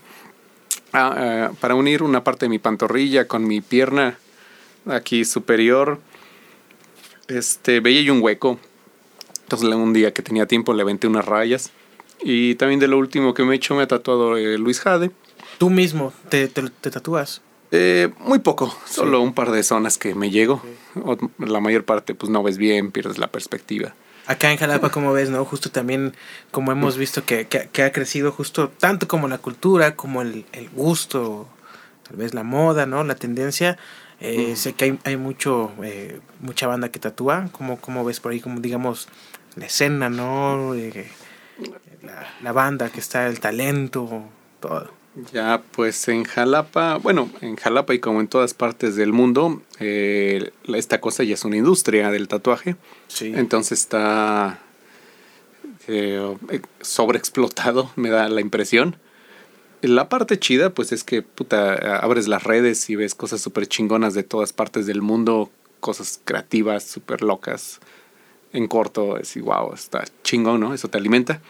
[0.94, 4.18] Ah, eh, para unir una parte de mi pantorrilla con mi pierna
[4.86, 6.00] aquí superior,
[7.28, 8.60] este, veía yo un hueco.
[9.42, 11.72] Entonces un día que tenía tiempo le aventé unas rayas.
[12.22, 15.12] Y también de lo último que me he hecho me ha tatuado eh, Luis Jade.
[15.58, 17.42] ¿Tú mismo te, te, tatúas?
[17.72, 20.62] Eh, muy poco, solo un par de zonas que me llego.
[21.40, 23.96] La mayor parte pues no ves bien, pierdes la perspectiva
[24.28, 25.44] acá en Jalapa, como ves, ¿no?
[25.46, 26.14] Justo también,
[26.52, 30.70] como hemos visto que, que, ha crecido justo tanto como la cultura, como el, el,
[30.70, 31.48] gusto,
[32.08, 33.04] tal vez la moda, ¿no?
[33.04, 33.78] La tendencia.
[34.20, 38.32] Eh, sé que hay, hay mucho, eh, mucha banda que tatúa, como, como ves por
[38.32, 39.10] ahí, como digamos,
[39.56, 40.74] la escena, ¿no?
[40.76, 41.08] Eh,
[42.02, 44.24] la, la banda que está, el talento,
[44.60, 45.03] todo.
[45.32, 50.52] Ya, pues en Jalapa, bueno, en Jalapa y como en todas partes del mundo, eh,
[50.74, 52.76] esta cosa ya es una industria del tatuaje.
[53.08, 53.32] Sí.
[53.36, 54.60] Entonces está
[55.88, 56.36] eh,
[56.82, 58.98] sobreexplotado, me da la impresión.
[59.82, 64.14] La parte chida, pues es que, puta, abres las redes y ves cosas súper chingonas
[64.14, 65.52] de todas partes del mundo,
[65.82, 67.82] cosas creativas, súper locas,
[68.54, 70.74] en corto, es wow, está chingón, ¿no?
[70.74, 71.42] Eso te alimenta.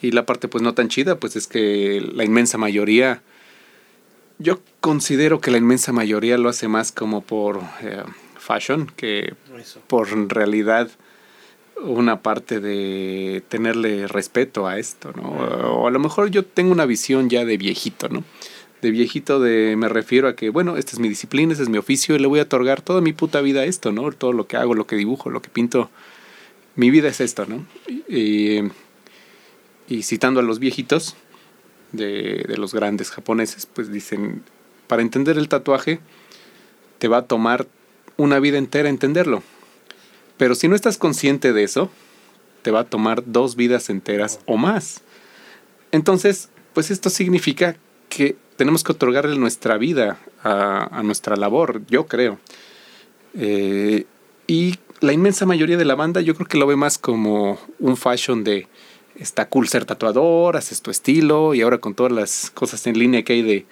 [0.00, 3.22] Y la parte pues no tan chida, pues es que la inmensa mayoría,
[4.38, 8.04] yo considero que la inmensa mayoría lo hace más como por eh,
[8.38, 9.34] fashion que
[9.88, 10.88] por realidad
[11.82, 15.22] una parte de tenerle respeto a esto, ¿no?
[15.22, 18.24] O a lo mejor yo tengo una visión ya de viejito, ¿no?
[18.82, 21.78] De viejito de me refiero a que, bueno, esta es mi disciplina, este es mi
[21.78, 24.10] oficio y le voy a otorgar toda mi puta vida a esto, ¿no?
[24.12, 25.90] Todo lo que hago, lo que dibujo, lo que pinto,
[26.76, 27.64] mi vida es esto, ¿no?
[28.08, 28.62] Y,
[29.88, 31.16] y citando a los viejitos
[31.92, 34.42] de, los grandes japoneses, pues dicen,
[34.86, 36.00] para entender el tatuaje,
[36.98, 37.66] te va a tomar
[38.16, 39.42] una vida entera entenderlo.
[40.36, 41.90] Pero si no estás consciente de eso,
[42.62, 45.00] te va a tomar dos vidas enteras o más.
[45.90, 47.76] Entonces, pues esto significa
[48.08, 52.38] que tenemos que otorgarle nuestra vida a, nuestra labor, yo creo.
[53.34, 54.04] Eh,
[54.46, 57.96] y la inmensa mayoría de la banda yo creo que lo ve más como un
[57.96, 58.66] fashion de
[59.18, 63.22] está cool ser tatuador, haces tu estilo y ahora con todas las cosas en línea
[63.22, 63.66] que hay de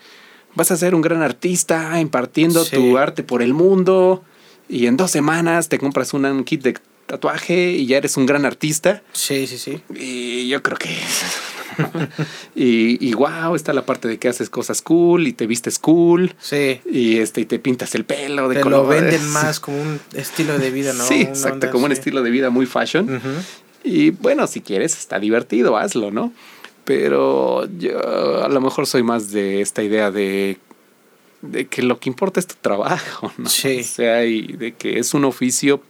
[0.54, 4.24] vas a ser un gran artista impartiendo tu arte por el mundo
[4.68, 6.74] y en dos semanas te compras un kit de
[7.06, 9.02] tatuaje y ya eres un gran artista.
[9.12, 9.80] Sí, sí, sí.
[9.94, 10.88] Y yo creo que...
[12.54, 16.34] y, y wow, está la parte de que haces cosas cool y te vistes cool.
[16.38, 16.80] Sí.
[16.90, 20.58] Y este y te pintas el pelo de te lo venden más como un estilo
[20.58, 21.04] de vida, ¿no?
[21.04, 23.20] Sí, exacto, como un estilo de vida muy fashion.
[23.86, 26.32] Y bueno, si quieres, está divertido, hazlo, ¿no?
[26.84, 30.58] Pero yo a lo mejor soy más de esta idea de,
[31.40, 33.48] de que lo que importa es tu trabajo, ¿no?
[33.48, 33.80] Sí.
[33.80, 35.80] O sea, y de que es un oficio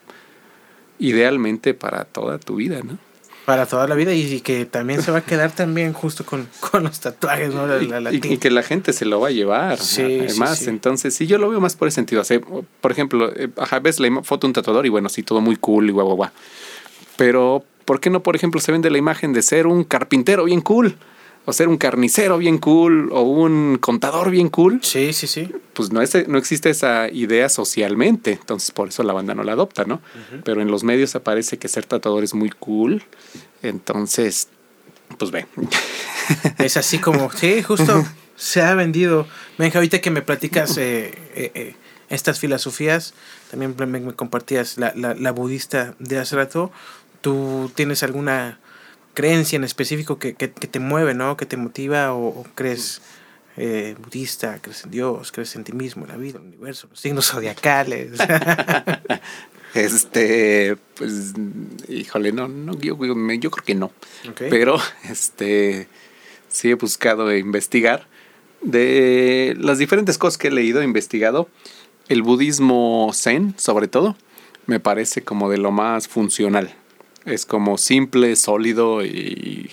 [0.98, 2.98] idealmente para toda tu vida, ¿no?
[3.46, 6.82] Para toda la vida y, que también se va a quedar también justo con, con
[6.82, 7.66] los tatuajes, ¿no?
[8.12, 9.78] y, que la gente se lo va a llevar.
[9.78, 12.22] Sí, además, entonces, sí, yo lo veo más por ese sentido.
[12.80, 15.56] por ejemplo, eh, ajá, ves la foto de un tatuador y bueno, sí, todo muy
[15.56, 16.30] cool y guau, guau, guau.
[17.16, 20.60] Pero ¿Por qué no, por ejemplo, se vende la imagen de ser un carpintero bien
[20.60, 20.96] cool?
[21.46, 24.80] O ser un carnicero bien cool, o un contador bien cool.
[24.82, 25.48] Sí, sí, sí.
[25.74, 29.52] Pues no, es, no existe esa idea socialmente, entonces por eso la banda no la
[29.52, 30.02] adopta, ¿no?
[30.44, 33.04] Pero en los medios aparece que ser tatuador es muy cool,
[33.62, 34.48] entonces,
[35.16, 35.46] pues ve.
[36.58, 39.28] Es así como, sí, justo se ha vendido.
[39.56, 41.76] Venga, ahorita que me platicas eh, eh, eh,
[42.08, 43.14] estas filosofías,
[43.50, 46.72] también me, compartías la, la, la budista de hace rato,
[47.26, 48.60] ¿Tú tienes alguna
[49.12, 51.36] creencia en específico que, te mueve, ¿no?
[51.36, 53.02] Que te motiva o, crees
[53.56, 57.00] eh, budista, crees en Dios, crees en ti mismo, en la vida, el universo, los
[57.00, 58.12] signos zodiacales?
[59.74, 61.32] este, pues,
[61.88, 63.90] híjole, no, no yo, yo creo que no.
[64.38, 64.78] Pero,
[65.10, 65.88] este,
[66.46, 68.06] sí he buscado investigar
[68.60, 71.48] de las diferentes cosas que he leído, e investigado.
[72.08, 74.16] El budismo zen, sobre todo,
[74.66, 76.72] me parece como de lo más funcional
[77.26, 79.70] es como simple, sólido y,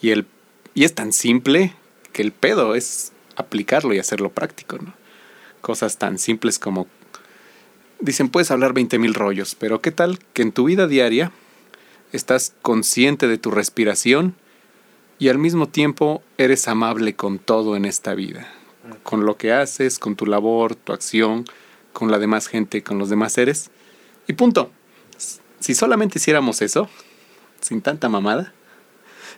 [0.00, 0.26] y, el,
[0.74, 1.74] y es tan simple
[2.12, 4.94] que el pedo es aplicarlo y hacerlo práctico, ¿no?
[5.60, 6.86] Cosas tan simples como...
[8.00, 11.32] Dicen, puedes hablar 20 mil rollos, pero ¿qué tal que en tu vida diaria
[12.12, 14.34] estás consciente de tu respiración
[15.18, 18.46] y al mismo tiempo eres amable con todo en esta vida?
[19.02, 21.44] con lo que haces, con tu labor, tu acción,
[21.92, 23.70] con la demás gente, con los demás seres.
[24.26, 24.70] Y punto.
[25.64, 26.90] Si solamente hiciéramos eso,
[27.62, 28.52] sin tanta mamada,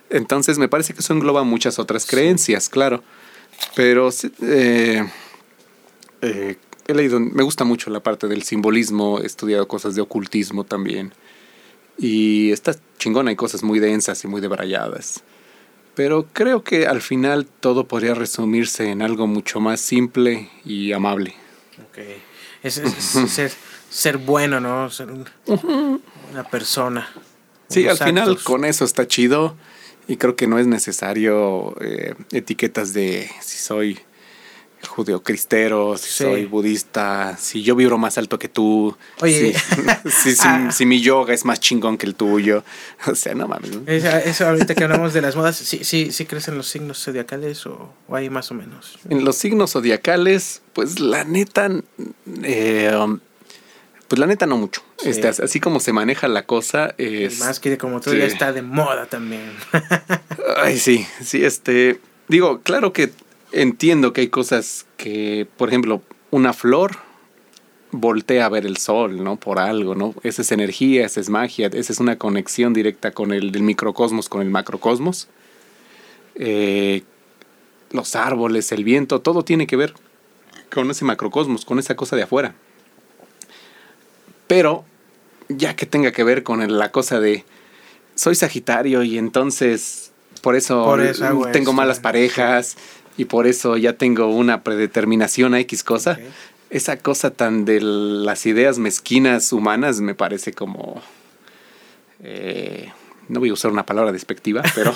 [0.09, 3.01] entonces me parece que eso engloba muchas otras creencias, claro.
[3.77, 4.09] Pero
[4.41, 5.09] eh,
[6.21, 10.65] eh, he leído, me gusta mucho la parte del simbolismo, he estudiado cosas de ocultismo
[10.65, 11.13] también.
[11.97, 15.23] Y está chingona, hay cosas muy densas y muy debrayadas.
[15.95, 21.35] Pero creo que al final todo podría resumirse en algo mucho más simple y amable.
[21.89, 21.99] Ok.
[22.63, 22.81] Es,
[23.29, 23.53] ser,
[23.89, 24.89] ser, bueno, ¿no?
[24.89, 25.07] Ser
[26.31, 27.09] una persona.
[27.69, 29.55] Sí, al final con eso está chido.
[30.07, 33.99] Y creo que no es necesario eh, etiquetas de si soy
[34.87, 39.53] judeocristero, si soy budista, si yo vibro más alto que tú, Oye,
[40.09, 40.71] si, ah.
[40.71, 42.63] si, mi yoga es más chingón que el tuyo.
[43.07, 43.71] O sea, no mames.
[43.87, 47.65] Eso, ahorita que hablamos de las modas, ¿sí, sí, sí crees en los signos zodiacales
[47.65, 48.99] o, o hay más o menos?
[49.09, 51.69] En los signos zodiacales, pues la neta,
[52.43, 52.91] eh,
[54.07, 54.81] pues la neta no mucho.
[55.03, 57.39] Este, así como se maneja la cosa es...
[57.39, 59.51] Más que como todo ya está de moda también.
[60.57, 61.99] Ay, sí, sí, este...
[62.27, 63.11] Digo, claro que
[63.51, 66.01] entiendo que hay cosas que, por ejemplo,
[66.31, 66.97] una flor
[67.91, 69.37] voltea a ver el sol, ¿no?
[69.37, 70.13] Por algo, ¿no?
[70.23, 74.29] Esa es energía, esa es magia, esa es una conexión directa con el del microcosmos,
[74.29, 75.27] con el macrocosmos.
[76.35, 77.03] Eh,
[77.91, 79.93] los árboles, el viento, todo tiene que ver
[80.71, 82.55] con ese macrocosmos, con esa cosa de afuera.
[84.47, 84.85] Pero,
[85.49, 87.45] ya que tenga que ver con la cosa de
[88.15, 90.95] soy Sagitario y entonces por eso,
[91.51, 92.77] tengo malas parejas,
[93.17, 96.19] y por eso ya tengo una predeterminación a X cosa.
[96.69, 101.01] Esa cosa tan de las ideas mezquinas humanas me parece como...
[102.23, 102.91] Eh,
[103.29, 104.95] no voy a usar una palabra despectiva, pero...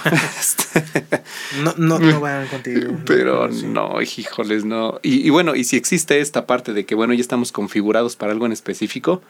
[1.63, 2.93] no, no, no van contigo.
[3.05, 4.99] Pero no, híjoles, no.
[5.03, 8.31] Y, y, bueno, y si existe esta parte de que, bueno, ya estamos configurados para
[8.31, 9.21] algo en específico,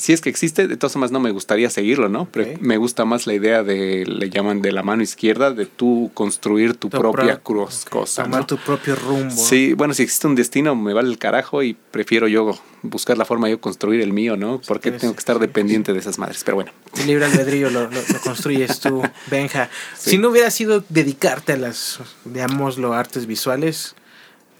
[0.00, 2.26] si es que existe, de todas formas no me gustaría seguirlo, ¿no?
[2.32, 6.10] Pero me gusta más la idea de, le llaman de la mano izquierda, de tú
[6.14, 8.24] construir tu, propia cruz, cosa.
[8.24, 9.30] Tomar tu propio rumbo.
[9.30, 13.26] Sí, bueno, si existe un destino, me vale el carajo y prefiero yo buscar la
[13.26, 14.60] forma de yo construir el mío, ¿no?
[14.66, 16.72] Porque tengo que estar dependiente de esas madres, pero bueno.
[16.98, 19.68] El libre albedrío lo, lo, construyes tú, Benja.
[19.98, 23.94] Si no hubiera sido dedicarte a las, digamos, lo artes visuales,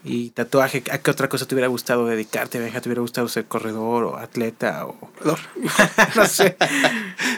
[0.03, 2.80] y tatuaje, ¿a qué otra cosa te hubiera gustado dedicarte, Benja?
[2.80, 4.96] ¿Te hubiera gustado ser corredor o atleta o
[6.16, 6.57] no sé?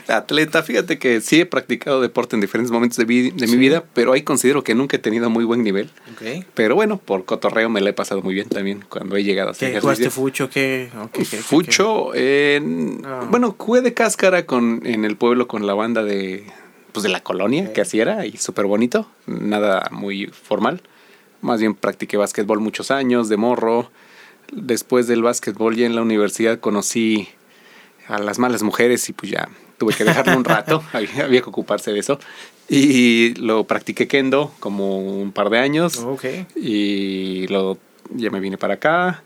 [0.06, 4.12] atleta, fíjate que sí he practicado deporte en diferentes momentos de, de mi vida, pero
[4.12, 5.90] ahí considero que nunca he tenido muy buen nivel.
[6.14, 6.44] Okay.
[6.54, 9.54] Pero bueno, por cotorreo me la he pasado muy bien también cuando he llegado a
[9.54, 10.48] ser ¿Jugaste fucho?
[10.48, 10.88] ¿Qué?
[11.42, 13.26] fucho, ah.
[13.28, 16.46] bueno, jugué de cáscara con, en el pueblo con la banda de,
[16.92, 20.82] pues de la colonia, que así era, y súper bonito, nada muy formal.
[21.42, 23.90] Más bien practiqué básquetbol muchos años, de morro.
[24.50, 27.28] Después del básquetbol ya en la universidad conocí
[28.08, 31.92] a las malas mujeres y pues ya tuve que dejarlo un rato, había, que ocuparse
[31.92, 32.18] de eso.
[32.68, 35.98] Y lo practiqué kendo como un par de años.
[35.98, 36.46] Okay.
[36.54, 37.78] Y lo,
[38.10, 39.24] ya me vine para acá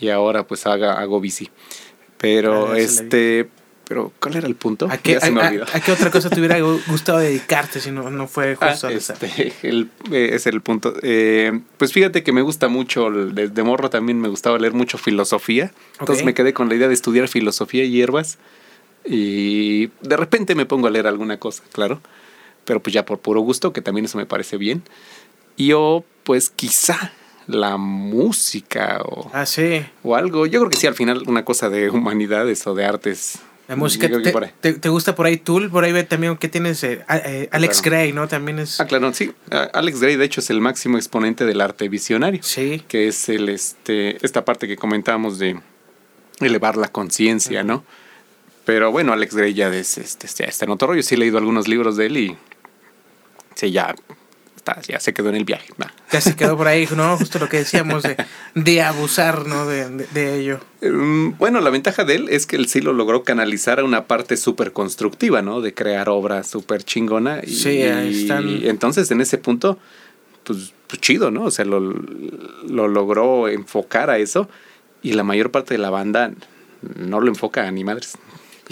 [0.00, 1.48] y ahora pues haga, hago bici.
[2.18, 3.48] Pero este,
[3.86, 4.86] pero, ¿cuál era el punto?
[4.90, 6.58] ¿A qué, otra cosa te hubiera
[6.88, 10.94] gustado dedicarte si no, no fue ah, justo este, el, eh, es el punto.
[11.02, 15.72] Eh, pues fíjate que me gusta mucho, desde morro también me gustaba leer mucho filosofía.
[15.98, 18.38] Entonces me quedé con la idea de estudiar filosofía y hierbas.
[19.04, 22.00] Y de repente me pongo a leer alguna cosa, claro.
[22.64, 24.82] Pero pues ya por puro gusto, que también eso me parece bien.
[25.56, 27.12] Y yo, pues quizá
[27.48, 29.84] la música o, ah, sí.
[30.02, 30.46] o algo.
[30.46, 33.40] Yo creo que sí, al final una cosa de humanidades o de artes
[33.72, 34.08] la música,
[34.60, 35.70] te, te, gusta por ahí Tool?
[35.70, 38.28] Por ahí ve también que tienes eh, eh, Alex Gray, ¿no?
[38.28, 38.78] También es...
[38.80, 39.32] Ah, claro, sí.
[39.72, 42.42] Alex Gray, de hecho, es el máximo exponente del arte visionario.
[42.42, 42.82] Sí.
[42.86, 45.58] Que es el, este, esta parte que comentábamos de
[46.40, 47.82] elevar la conciencia, ¿no?
[48.66, 51.02] Pero bueno, Alex Gray ya, es, este, ya está en otro rollo.
[51.02, 52.36] Sí he leído algunos libros de él y...
[53.54, 53.94] Sí, ya
[54.86, 55.72] ya se quedó en el viaje.
[56.10, 57.16] Ya se quedó por ahí, ¿no?
[57.16, 58.04] Justo lo que decíamos
[58.54, 59.66] de, abusar, ¿no?
[59.66, 60.60] De, ello.
[60.80, 64.06] Em, bueno, la ventaja de él es que él sí lo logró canalizar a una
[64.06, 65.60] parte súper constructiva, ¿no?
[65.60, 67.40] De crear obras súper chingona.
[67.42, 68.48] Y, sí, ahí están.
[68.48, 69.78] Y entonces, en ese punto,
[70.44, 71.44] pues, pues, chido, ¿no?
[71.44, 74.48] O sea, lo, lo logró enfocar a eso
[75.02, 76.32] y la mayor parte de la banda
[76.96, 78.16] no lo enfoca a ni madres.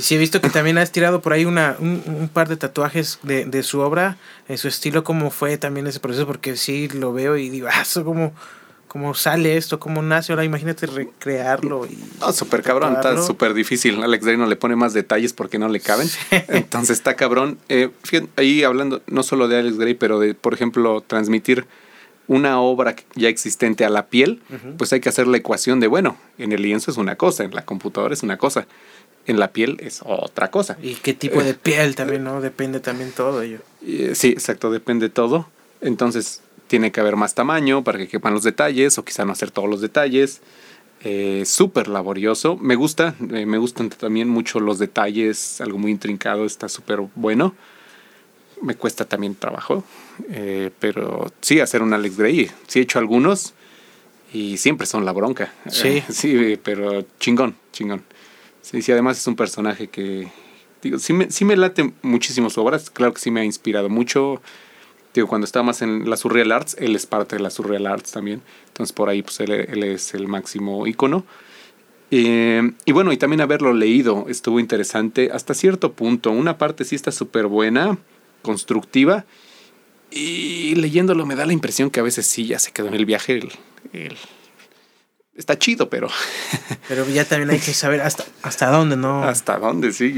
[0.01, 3.19] Y sí he visto que también has tirado por ahí una, un, par de tatuajes
[3.23, 4.17] de, de, su obra,
[4.49, 7.83] en su estilo, cómo fue también ese proceso, porque sí lo veo y digo, ah,
[7.83, 8.33] eso como
[8.89, 11.85] cómo sale esto, cómo nace, ahora imagínate recrearlo.
[11.85, 14.03] Y no, súper cabrón, está súper difícil.
[14.03, 16.09] Alex Day no le pone más detalles porque no le caben.
[16.49, 17.59] Entonces está cabrón.
[17.69, 21.67] Eh, fíjate, ahí hablando no solo de Alex Gray, pero de, por ejemplo, transmitir
[22.27, 24.41] una obra ya existente a la piel,
[24.79, 27.53] pues hay que hacer la ecuación de, bueno, en el lienzo es una cosa, en
[27.53, 28.69] la computadora es una cosa,
[29.27, 30.77] en la piel es otra cosa.
[30.83, 32.41] Y qué tipo de piel también, ¿no?
[32.41, 33.59] Depende también todo ello.
[33.87, 35.49] Eh, sí, exacto, depende todo.
[35.81, 39.51] Entonces tiene que haber más tamaño para que quepan los detalles o quizá no hacer
[39.51, 40.41] todos los detalles.
[41.03, 42.57] Eh, súper laborioso.
[42.59, 47.55] Me gusta, eh, me gustan también mucho los detalles, algo muy intrincado, está súper bueno.
[48.63, 49.83] Me cuesta también trabajo,
[50.29, 53.55] eh, pero sí, hacer un Alex Gray, sí he hecho algunos
[54.35, 55.55] y siempre son la bronca.
[55.71, 56.03] Sí.
[56.11, 58.05] sí, pero chingón, chingón.
[58.63, 60.29] Sí, sí, además es un personaje que,
[60.83, 63.89] digo, sí me, sí me late muchísimo su obra, claro que sí me ha inspirado
[63.89, 64.41] mucho
[65.15, 68.13] digo, cuando estaba más en la Surreal Arts, él es parte de la Surreal Arts
[68.13, 68.43] también.
[68.69, 69.51] Entonces por ahí pues él,
[69.83, 71.25] es el máximo ícono.
[72.11, 76.31] Eh, y bueno, y también haberlo leído estuvo interesante hasta cierto punto.
[76.31, 77.99] Una parte sí está súper buena,
[78.43, 79.25] constructiva.
[80.11, 83.07] Y leyéndolo me da la impresión que a veces sí ya se quedó en el
[83.07, 83.41] viaje.
[83.93, 84.17] El,
[85.35, 86.09] está chido, pero...
[86.89, 89.23] Pero ya también hay que saber hasta, hasta dónde, ¿no?
[89.29, 90.13] Hasta dónde, sí.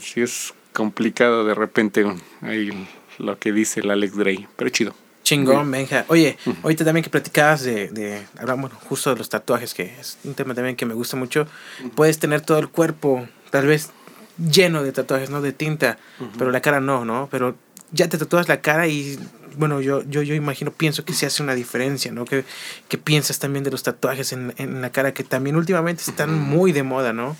[0.00, 2.04] sí es complicado de repente
[2.42, 2.70] ahí
[3.18, 4.94] lo que dice el Alex Gray, pero chido.
[5.22, 6.06] Chingón, Benja.
[6.08, 10.34] Oye, ahorita también que platicabas de, de hablamos justo de los tatuajes, que es un
[10.34, 11.46] tema también que me gusta mucho.
[11.94, 13.90] Puedes tener todo el cuerpo, tal vez
[14.38, 15.42] lleno de tatuajes, ¿no?
[15.42, 15.98] De tinta,
[16.38, 17.28] pero la cara no, ¿no?
[17.30, 17.56] Pero
[17.92, 19.18] ya te tatuas la cara y,
[19.58, 22.24] bueno, yo, yo, yo imagino, pienso que se hace una diferencia, ¿no?
[22.24, 22.44] Que,
[22.88, 26.72] que piensas también de los tatuajes en, en, la cara, que también últimamente están muy
[26.72, 27.36] de moda, ¿no?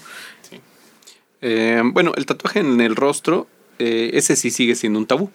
[0.49, 0.61] Sí.
[1.41, 3.47] Eh, bueno, el tatuaje en el rostro,
[3.79, 5.31] eh, ese sí sigue siendo un tabú.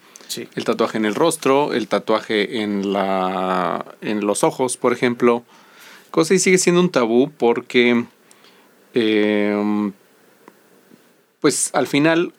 [0.56, 5.44] El tatuaje en el rostro, el tatuaje en, la, en los ojos, por ejemplo.
[6.12, 8.06] Cosa y sigue siendo un tabú porque,
[8.94, 9.94] em,
[11.40, 12.34] pues al final,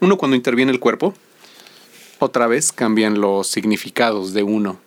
[0.00, 1.14] uno cuando interviene el cuerpo,
[2.20, 4.78] otra vez cambian los significados de uno.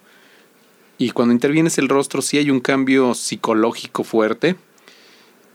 [0.98, 4.56] Y cuando intervienes el rostro sí hay un cambio psicológico fuerte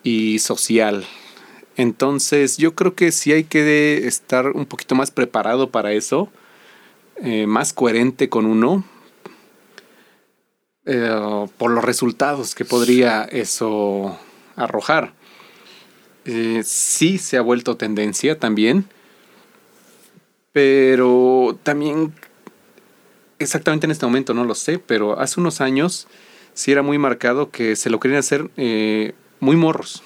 [0.02, 1.06] y social.
[1.76, 6.30] Entonces yo creo que sí hay que estar un poquito más preparado para eso
[7.20, 8.84] eh, más coherente con uno
[10.86, 14.18] eh, por los resultados que podría eso
[14.54, 15.12] arrojar.
[16.24, 18.88] Eh, sí se ha vuelto tendencia también,
[20.52, 22.12] pero también
[23.38, 26.08] exactamente en este momento no lo sé, pero hace unos años
[26.54, 28.50] sí era muy marcado que se lo querían hacer
[29.40, 30.02] muy morros,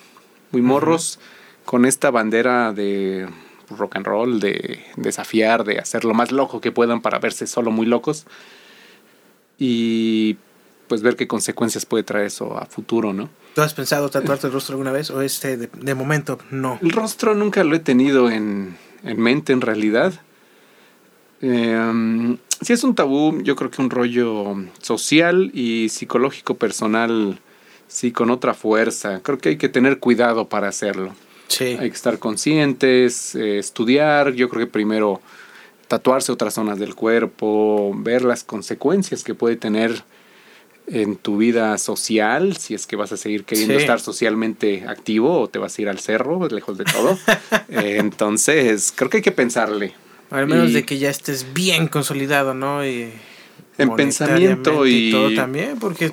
[0.50, 1.18] muy morros
[1.64, 3.28] con esta bandera de
[3.76, 7.70] rock and roll, de desafiar, de hacer lo más loco que puedan para verse solo
[7.70, 8.26] muy locos.
[9.58, 10.36] Y
[10.88, 13.30] pues ver qué consecuencias puede traer eso a futuro, ¿no?
[13.54, 16.78] ¿Tú has pensado tatuarte el rostro alguna vez o este de, momento no?
[16.82, 20.14] El rostro nunca lo he tenido en, mente en realidad.
[21.42, 27.40] Eh, si es un tabú, yo creo que un rollo social y psicológico personal,
[27.88, 29.20] sí, con otra fuerza.
[29.22, 31.12] Creo que hay que tener cuidado para hacerlo.
[31.60, 35.20] Hay que estar conscientes, eh, estudiar, yo creo que primero
[35.86, 40.04] tatuarse otras zonas del cuerpo, ver las consecuencias que puede tener
[40.86, 45.48] en tu vida social, si es que vas a seguir queriendo estar socialmente activo o
[45.48, 47.18] te vas a ir al cerro, lejos de todo.
[47.68, 49.94] Eh, entonces, creo que hay que pensarle.
[50.32, 52.84] Al menos de que ya estés bien consolidado, ¿no?
[52.86, 53.12] Y
[53.78, 55.08] en pensamiento y...
[55.08, 56.12] y todo también, porque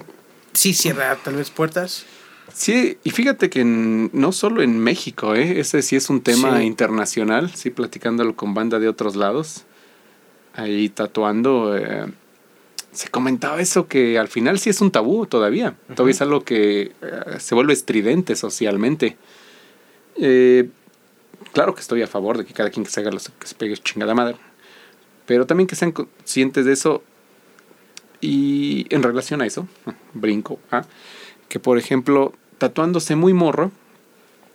[0.54, 2.06] sí cierra tal vez puertas.
[2.54, 5.60] Sí, y fíjate que no solo en México, ¿eh?
[5.60, 9.64] ese sí es un tema internacional, sí, platicándolo con banda de otros lados,
[10.56, 12.08] ahí tatuando, eh,
[12.92, 16.82] se comentaba eso que al final sí es un tabú todavía, todavía es algo que
[16.82, 16.92] eh,
[17.38, 19.16] se vuelve estridente socialmente.
[20.16, 20.68] Eh,
[21.54, 23.56] claro que estoy a favor de que cada quien que se haga lo que se
[23.56, 24.38] pegue chingada madre,
[25.26, 27.04] pero también que sean conscientes de eso
[28.22, 29.68] y en relación a eso,
[30.14, 30.84] brinco, ¿ah?
[31.48, 33.72] que por ejemplo, tatuándose muy morro,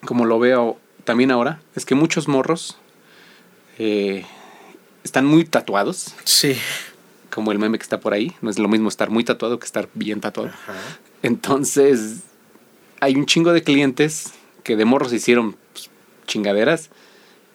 [0.04, 2.78] como lo veo también ahora, es que muchos morros
[3.78, 4.24] eh,
[5.02, 6.14] están muy tatuados.
[6.24, 6.56] Sí.
[7.30, 8.34] Como el meme que está por ahí.
[8.42, 10.50] No es lo mismo estar muy tatuado que estar bien tatuado.
[11.22, 12.22] Entonces,
[13.00, 14.32] hay un chingo de clientes
[14.62, 15.63] que de morros hicieron pues,
[16.24, 16.90] chingaderas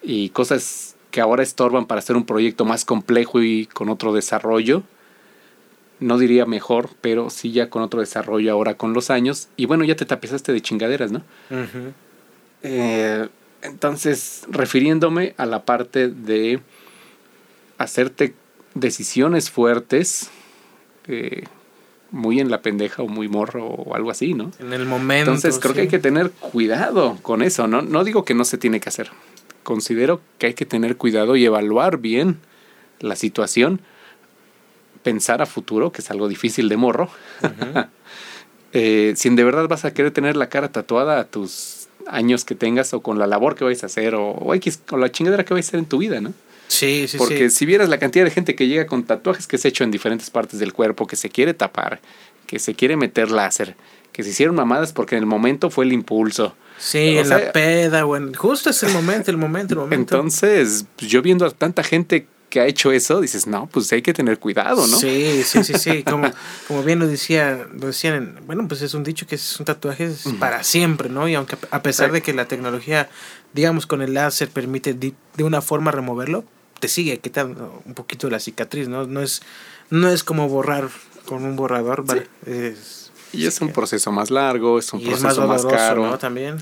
[0.02, 4.82] y cosas que ahora estorban para hacer un proyecto más complejo y con otro desarrollo
[6.00, 9.48] no diría mejor, pero sí ya con otro desarrollo ahora con los años.
[9.56, 11.22] Y bueno, ya te tapizaste de chingaderas, ¿no?
[12.62, 13.28] Eh,
[13.62, 16.60] entonces, refiriéndome a la parte de
[17.78, 18.34] hacerte
[18.74, 20.30] decisiones fuertes,
[21.06, 21.44] eh,
[22.10, 24.50] muy en la pendeja o muy morro o algo así, ¿no?
[24.58, 25.30] En el momento.
[25.30, 27.82] Entonces, creo que hay que tener cuidado con eso, ¿no?
[27.82, 29.10] No digo que no se tiene que hacer.
[29.62, 32.38] Considero que hay que tener cuidado y evaluar bien
[33.00, 33.80] la situación
[35.02, 37.08] pensar a futuro, que es algo difícil de morro.
[38.72, 42.54] Eh, si de verdad vas a querer tener la cara tatuada a tus años que
[42.54, 45.44] tengas o con la labor que vais a hacer o, o X, con la chingadera
[45.44, 46.32] que vais a hacer en tu vida, ¿no?
[46.80, 49.68] Sí, sí, Porque si vieras la cantidad de gente que llega con tatuajes que se
[49.68, 52.00] ha hecho en diferentes partes del cuerpo, que se quiere tapar,
[52.46, 53.76] que se quiere meter láser,
[54.12, 56.54] que se hicieron mamadas porque en el momento fue el impulso.
[56.78, 60.16] Sí, en la peda, bueno, justo es el momento, el momento, el momento.
[60.16, 64.02] Entonces, pues, yo viendo a tanta gente que ha hecho eso, dices, no, pues hay
[64.02, 64.96] que tener cuidado, ¿no?
[64.96, 66.02] Sí, sí, sí, sí.
[66.02, 66.30] Como,
[66.66, 70.10] como bien lo decía, lo decían, bueno, pues es un dicho que es un tatuaje
[70.38, 71.28] para siempre, ¿no?
[71.28, 73.08] Y aunque a pesar de que la tecnología,
[73.52, 75.14] digamos, con el láser permite de,
[75.44, 76.44] una forma removerlo,
[76.80, 79.06] te sigue quitando un poquito la cicatriz, ¿no?
[79.06, 79.42] No es,
[79.90, 80.88] no es como borrar
[81.26, 82.26] con un borrador, ¿vale?
[82.46, 86.06] Es, y es un proceso más largo, es un proceso más, caro.
[86.06, 86.18] ¿no?
[86.18, 86.56] También.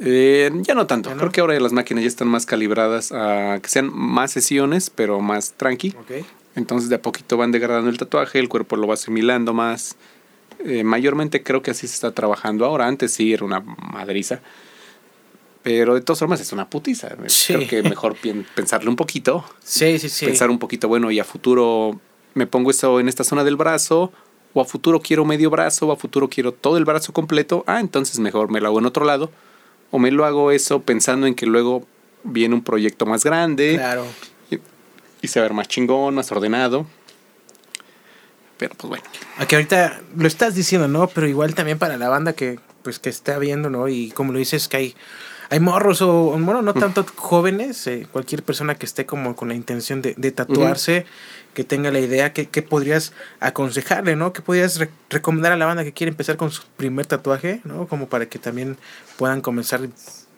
[0.00, 1.10] Eh, ya no tanto.
[1.16, 5.20] Creo que ahora las máquinas ya están más calibradas a que sean más sesiones, pero
[5.20, 5.94] más tranqui.
[6.56, 9.96] Entonces de a poquito van degradando el tatuaje, el cuerpo lo va asimilando más.
[10.64, 12.86] Eh, mayormente creo que así se está trabajando ahora.
[12.86, 14.40] Antes sí era una madriza.
[15.62, 17.10] Pero de todas formas es una putiza.
[17.46, 18.16] Creo que mejor
[18.54, 19.44] pensarle un poquito.
[19.62, 20.26] Sí, sí, sí.
[20.26, 22.00] Pensar un poquito, bueno, y a futuro
[22.34, 24.12] me pongo eso en esta zona del brazo,
[24.54, 27.62] o a futuro quiero medio brazo, o a futuro quiero todo el brazo completo.
[27.66, 29.30] Ah, entonces mejor me lo hago en otro lado
[29.92, 31.86] o me lo hago eso pensando en que luego
[32.24, 33.74] viene un proyecto más grande.
[33.74, 34.04] Claro.
[35.20, 36.86] Y, se va a ver más chingón, más ordenado.
[38.56, 39.04] Pero pues bueno.
[39.36, 41.06] Aquí ahorita lo estás diciendo, ¿no?
[41.08, 43.86] Pero igual también para la banda que pues que está viendo, ¿no?
[43.86, 44.94] Y como lo dices, que hay,
[45.52, 49.54] hay morros o, bueno, no tanto jóvenes, eh, cualquier persona que esté como con la
[49.54, 51.04] intención de, tatuarse,
[51.52, 54.32] que tenga la idea, que, podrías aconsejarle, ¿no?
[54.32, 54.80] Que podrías
[55.10, 57.86] recomendar a la banda que quiere empezar con su primer tatuaje, ¿no?
[57.86, 58.78] Como para que también
[59.18, 59.82] puedan comenzar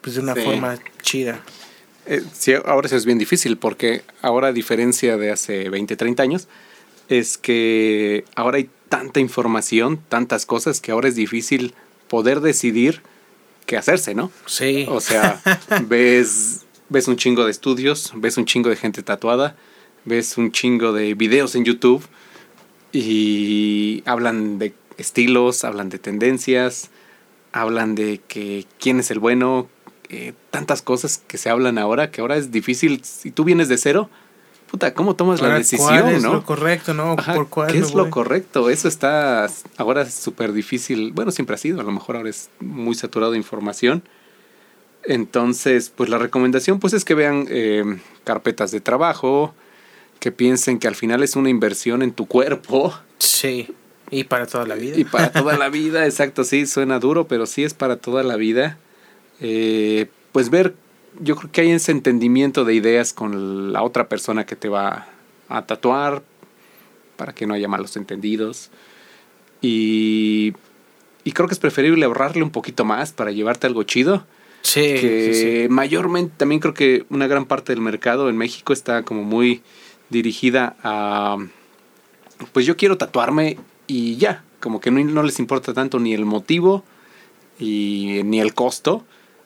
[0.00, 1.40] pues, de una forma chida.
[2.06, 6.24] Eh, sí, ahora eso es bien difícil porque ahora a diferencia de hace 20, 30
[6.24, 6.48] años,
[7.08, 11.72] es que ahora hay tanta información, tantas cosas que ahora es difícil
[12.08, 13.00] poder decidir
[13.66, 14.30] qué hacerse, ¿no?
[14.46, 14.86] Sí.
[14.88, 15.40] O sea,
[15.86, 19.56] ves, ves un chingo de estudios, ves un chingo de gente tatuada,
[20.04, 22.04] ves un chingo de videos en YouTube
[22.92, 26.90] y hablan de estilos, hablan de tendencias,
[27.52, 29.68] hablan de que quién es el bueno,
[30.10, 33.02] eh, tantas cosas que se hablan ahora que ahora es difícil.
[33.04, 34.10] Si tú vienes de cero,
[34.74, 35.86] puta, ¿cómo tomas la decisión?
[35.86, 37.14] ¿Cuál es lo correcto, no?
[37.14, 38.70] ¿Por cuál ¿Qué es lo correcto?
[38.70, 41.12] Eso está ahora súper difícil.
[41.12, 44.02] Bueno, siempre ha sido, a lo mejor ahora es muy saturado de información.
[45.04, 47.84] Entonces, pues la recomendación pues es que vean eh,
[48.24, 49.54] carpetas de trabajo,
[50.18, 52.92] que piensen que al final es una inversión en tu cuerpo.
[53.18, 53.72] Sí,
[54.10, 54.98] y para toda la vida.
[54.98, 58.34] Y para toda la vida, exacto, sí, suena duro, pero sí es para toda la
[58.34, 58.76] vida.
[59.40, 60.74] Eh, pues ver,
[61.20, 65.06] yo creo que hay ese entendimiento de ideas con la otra persona que te va
[65.48, 66.22] a tatuar,
[67.16, 68.70] para que no haya malos entendidos.
[69.60, 70.52] Y,
[71.24, 74.26] y creo que es preferible ahorrarle un poquito más para llevarte algo chido.
[74.62, 79.22] Sí, que mayormente también creo que una gran parte del mercado en México está como
[79.22, 79.62] muy
[80.08, 81.36] dirigida a,
[82.52, 86.82] pues yo quiero tatuarme y ya, como que no, les importa tanto ni el motivo
[87.58, 89.04] y ni el costo.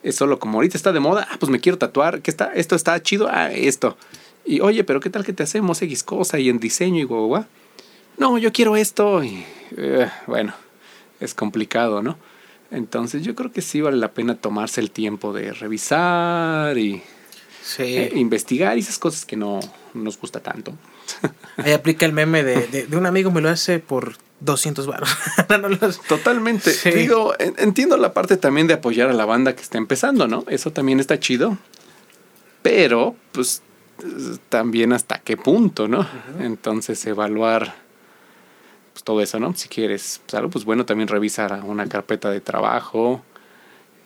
[0.09, 2.47] Es solo como ahorita está de moda, ah, pues me quiero tatuar, que está?
[2.55, 3.99] Esto está chido, ah, esto.
[4.47, 7.45] Y oye, pero ¿qué tal que te hacemos X cosa y en diseño y guau,
[8.17, 9.45] No, yo quiero esto y
[9.77, 10.55] eh, bueno,
[11.21, 12.17] es complicado, ¿no?
[12.71, 17.03] Entonces yo creo que sí vale la pena tomarse el tiempo de revisar y
[17.77, 19.61] eh, investigar y esas cosas que no
[19.93, 20.73] nos gusta tanto.
[21.59, 25.11] Ahí aplica el meme de, de, un amigo me lo hace por 200 baros.
[26.09, 26.73] Totalmente.
[26.95, 30.45] Digo, entiendo la parte también de apoyar a la banda que está empezando, ¿no?
[30.49, 31.59] Eso también está chido.
[32.63, 33.63] Pero, pues,
[34.49, 36.07] también hasta qué punto, ¿no?
[36.41, 37.75] Entonces, evaluar
[38.93, 39.55] pues, todo eso, ¿no?
[39.55, 43.23] Si quieres pues, algo, pues bueno, también revisar una carpeta de trabajo.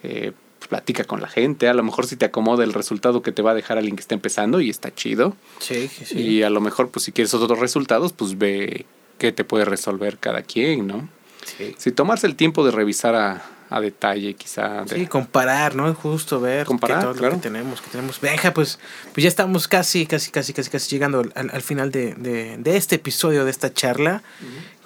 [0.03, 0.33] Eh,
[0.69, 3.51] platica con la gente, a lo mejor si te acomoda el resultado que te va
[3.51, 5.37] a dejar alguien que está empezando y está chido.
[5.59, 6.19] Sí, sí.
[6.19, 8.87] Y a lo mejor pues si quieres otros resultados, pues ve
[9.23, 11.09] qué te puede resolver cada quien, ¿no?
[11.57, 11.77] Sí.
[11.79, 14.85] Si tomarse el tiempo de revisar a, a detalle, quizá.
[14.89, 15.95] sí, comparar, ¿no?
[15.95, 17.35] Justo ver comparar, todo claro.
[17.37, 18.21] lo que tenemos, que tenemos.
[18.21, 18.81] Venga, pues,
[19.15, 22.77] pues ya estamos casi, casi, casi, casi, casi llegando al, al final de, de, de,
[22.77, 24.25] este episodio, de esta charla.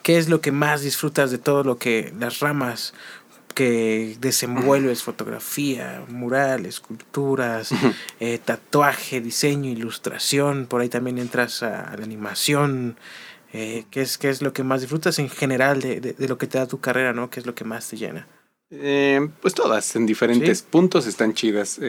[0.03, 2.93] ¿Qué es lo que más disfrutas de todo lo que las ramas
[3.57, 7.71] que desenvuelves fotografía, mural, esculturas,
[8.21, 12.97] eh, tatuaje, diseño, ilustración, por ahí también entras a, la animación,
[13.57, 16.47] eh, ¿qué, es, ¿qué es lo que más disfrutas en general de, de, lo que
[16.47, 17.31] te da tu carrera, ¿no?
[17.31, 18.27] ¿Qué es lo que más te llena?
[18.71, 21.81] Eh, pues todas, en diferentes puntos están chidas.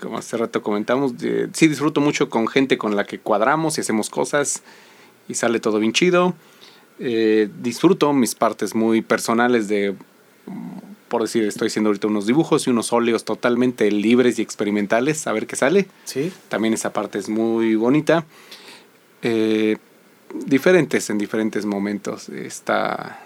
[0.00, 1.12] como hace rato comentamos,
[1.52, 4.62] sí disfruto mucho con gente con la que cuadramos y hacemos cosas
[5.28, 6.34] y sale todo bien chido.
[6.98, 9.94] Eh, disfruto mis partes muy personales de,
[11.08, 15.32] por decir, estoy haciendo ahorita unos dibujos y unos óleos totalmente libres y experimentales, a
[15.32, 15.86] ver qué sale.
[16.04, 16.32] Sí.
[16.48, 18.24] También esa parte es muy bonita.
[19.22, 19.76] Eh,
[20.44, 22.28] diferentes en diferentes momentos.
[22.28, 23.20] Está,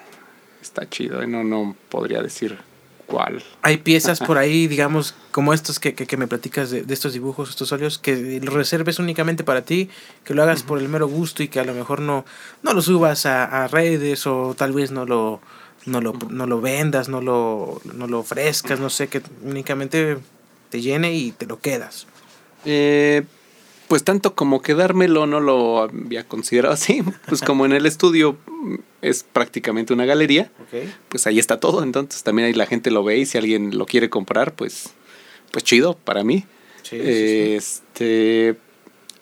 [0.63, 1.23] está chido.
[1.23, 1.27] ¿eh?
[1.27, 2.59] No, no podría decir
[3.07, 3.43] cuál.
[3.63, 7.13] Hay piezas por ahí, digamos, como estos que, que, que me platicas de, de, estos
[7.13, 9.91] dibujos, estos óleos, que los reserves únicamente para ti,
[10.25, 12.25] que lo hagas por el mero gusto y que a lo mejor no,
[12.63, 15.41] no lo subas a, a redes o tal vez no lo,
[15.87, 20.19] no lo, no lo vendas, no lo, no lo ofrezcas, no sé, que únicamente
[20.71, 22.07] te llene y te lo quedas.
[22.65, 23.25] Eh,
[23.91, 28.39] pues tanto como quedármelo no lo había considerado así, pues como en el estudio
[29.03, 30.95] es prácticamente una galería, okay.
[31.09, 33.87] pues ahí está todo, entonces también ahí la gente lo ve y si alguien lo
[33.87, 34.91] quiere comprar, pues,
[35.51, 36.45] pues chido para mí.
[36.85, 38.57] Sí, eh, sí, Este,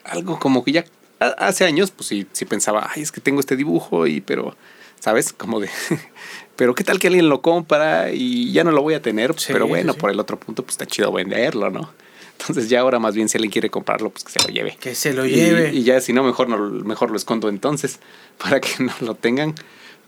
[0.05, 0.85] algo como que ya
[1.19, 4.55] hace años, pues sí, sí pensaba, ay, es que tengo este dibujo y pero,
[5.01, 5.33] ¿sabes?
[5.33, 5.71] Como de,
[6.57, 9.67] pero qué tal que alguien lo compra y ya no lo voy a tener, pero
[9.67, 11.91] bueno, por el otro punto, pues está chido venderlo, ¿no?
[12.41, 14.77] Entonces ya ahora más bien si alguien quiere comprarlo, pues que se lo lleve.
[14.81, 15.75] Que se lo Y- lleve.
[15.75, 17.99] Y, ya si no, mejor, no, mejor lo escondo entonces,
[18.39, 19.55] para que no lo tengan.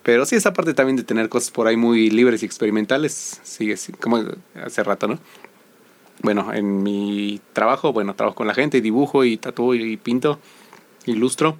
[0.02, 3.76] Pero sí, esa parte también de tener cosas por ahí muy libres y experimentales, sigue,
[3.76, 4.22] sí, como
[4.54, 5.18] hace rato, ¿no?
[6.22, 10.38] Bueno, en mi trabajo, bueno, trabajo con la gente y dibujo y tatúo y pinto,
[11.06, 11.56] ilustro.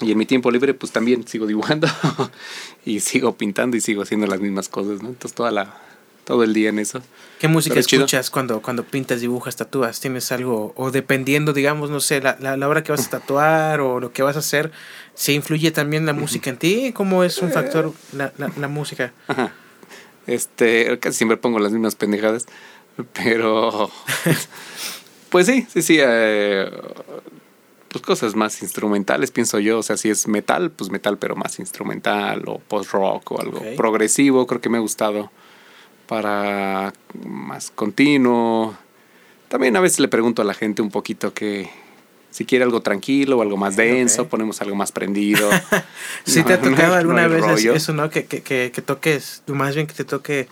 [0.00, 1.88] Y en mi tiempo libre, pues también sigo dibujando
[2.84, 5.08] y sigo pintando y sigo haciendo las mismas cosas, ¿no?
[5.08, 5.80] Entonces toda la,
[6.26, 7.00] todo el día en eso.
[7.38, 8.04] ¿Qué música Pero es chido.
[8.04, 10.00] escuchas cuando, cuando pintas, dibujas, tatúas?
[10.00, 10.74] ¿Tienes algo?
[10.76, 14.12] O dependiendo, digamos, no sé, la, la, la hora que vas a tatuar o lo
[14.12, 14.72] que vas a hacer,
[15.14, 16.90] ¿se influye también la música en ti?
[16.92, 19.12] ¿Cómo es un factor la, la, la música?
[19.28, 19.52] Ajá.
[20.26, 22.46] Este, casi siempre pongo las mismas pendejadas,
[23.12, 23.88] pero
[25.30, 26.68] pues sí, sí, sí, eh,
[27.88, 31.60] pues cosas más instrumentales, pienso yo, o sea, si es metal, pues metal, pero más
[31.60, 35.30] instrumental o post-rock o algo progresivo, creo que me ha gustado
[36.06, 36.92] para
[37.24, 38.76] más continuo.
[39.48, 41.68] También a veces le pregunto a la gente un poquito que
[42.30, 45.48] si quiere algo tranquilo o algo más denso, ponemos algo más prendido.
[46.24, 48.10] ¿Sí No, te ha tocado alguna no vez eso, no?
[48.10, 50.48] Que, que, que, que toques, más bien que te toque,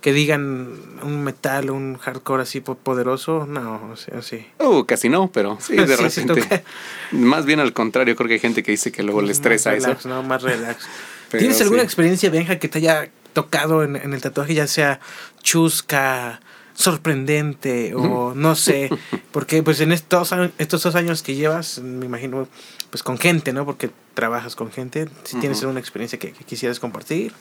[0.00, 0.68] que digan
[1.02, 3.46] un metal, un hardcore así po- poderoso.
[3.46, 4.44] No, o sea, sí.
[4.58, 6.64] Uh, casi no, pero sí, de Sí, repente.
[7.12, 9.86] Más bien al contrario, creo que hay gente que dice que luego le estresa eso.
[9.88, 10.88] relax, No, más relax.
[11.30, 11.84] Pero ¿Tienes alguna sí.
[11.84, 15.00] experiencia, Benja, que te haya tocado en, en el tatuaje, ya sea
[15.42, 16.40] chusca,
[16.78, 18.88] sorprendente o no sé?
[19.32, 22.46] Porque pues en estos, estos dos años que llevas, me imagino,
[22.90, 23.64] pues con gente, ¿no?
[23.64, 25.08] Porque trabajas con gente.
[25.24, 27.32] Si tienes alguna experiencia que, que quisieras compartir.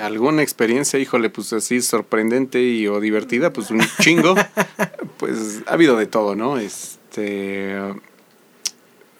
[0.00, 4.34] Alguna experiencia, híjole, pues así sorprendente y o divertida, pues un chingo.
[5.18, 6.58] pues ha habido de todo, ¿no?
[6.58, 7.76] Este.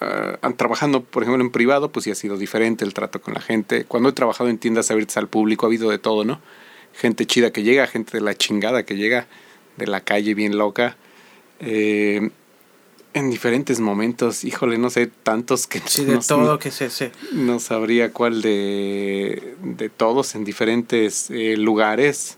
[0.01, 3.41] Ah, trabajando, por ejemplo, en privado, pues sí ha sido diferente el trato con la
[3.41, 3.85] gente.
[3.85, 6.41] Cuando he trabajado en tiendas abiertas al público, ha habido de todo, ¿no?
[6.95, 9.27] Gente chida que llega, gente de la chingada que llega,
[9.77, 10.97] de la calle bien loca.
[11.61, 12.31] Eh,
[13.15, 16.91] en diferentes momentos, híjole, no sé, tantos que Sí, de no- todo que se...
[16.91, 22.37] se no sabría cuál de, de todos en diferentes eh, lugares,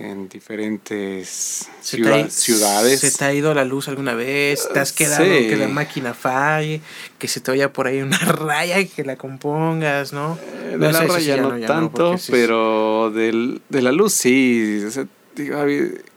[0.00, 3.00] en diferentes se ciudad- ha- ciudades.
[3.00, 4.68] ¿Se te ha ido la luz alguna vez?
[4.72, 5.48] ¿Te has Ah, quedado sí.
[5.48, 6.80] que la máquina falle?
[7.18, 10.38] ¿Que se te vaya por ahí una raya y que la compongas, no?
[10.64, 13.82] Eh, de No, la eso sí raya ya no, no, tanto, sí pero del, de
[13.82, 14.82] la luz sí.
[14.86, 15.58] O sea, digo,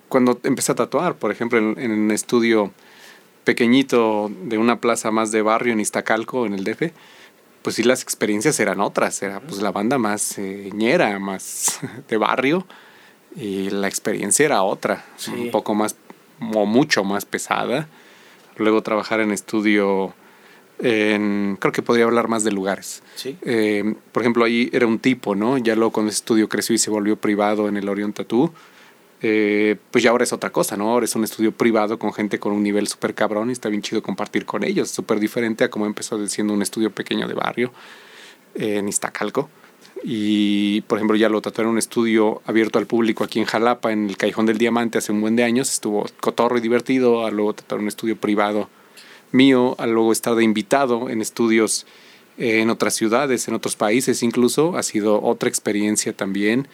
[0.08, 2.72] cuando empecé a tatuar, por ejemplo, en, en un estudio
[3.44, 6.92] pequeñito de una plaza más de barrio en Iztacalco, en el DF,
[7.62, 9.22] pues sí las experiencias eran otras.
[9.22, 12.66] Era pues la banda más eh, ñera, más de barrio.
[13.36, 15.32] Y la experiencia era otra, Sí.
[15.32, 15.96] un poco más
[16.54, 17.88] o mucho más pesada.
[18.58, 20.14] Luego trabajar en estudio
[20.82, 23.04] en, creo que podría hablar más de lugares.
[23.16, 23.38] Sí.
[23.42, 25.58] Eh, por ejemplo, ahí era un tipo, ¿no?
[25.58, 28.54] Ya luego cuando ese estudio creció y se volvió privado en el Orion Tattoo,
[29.22, 30.90] eh, pues ya ahora es otra cosa, ¿no?
[30.90, 33.82] Ahora es un estudio privado con gente con un nivel súper cabrón y está bien
[33.82, 34.90] chido compartir con ellos.
[34.90, 37.74] Súper diferente a como empezó siendo un estudio pequeño de barrio
[38.56, 39.50] eh, en Iztacalco.
[40.04, 43.92] Y, por ejemplo, ya lo tatué en un estudio abierto al público aquí en Jalapa,
[43.92, 45.72] en el Callejón del Diamante, hace un buen de años.
[45.72, 47.26] Estuvo cotorro y divertido.
[47.26, 48.70] A luego tatuar un estudio privado
[49.32, 51.86] mío, a luego estar de invitado en estudios
[52.38, 54.78] eh, en otras ciudades, en otros países incluso.
[54.78, 56.68] Ha sido otra experiencia también.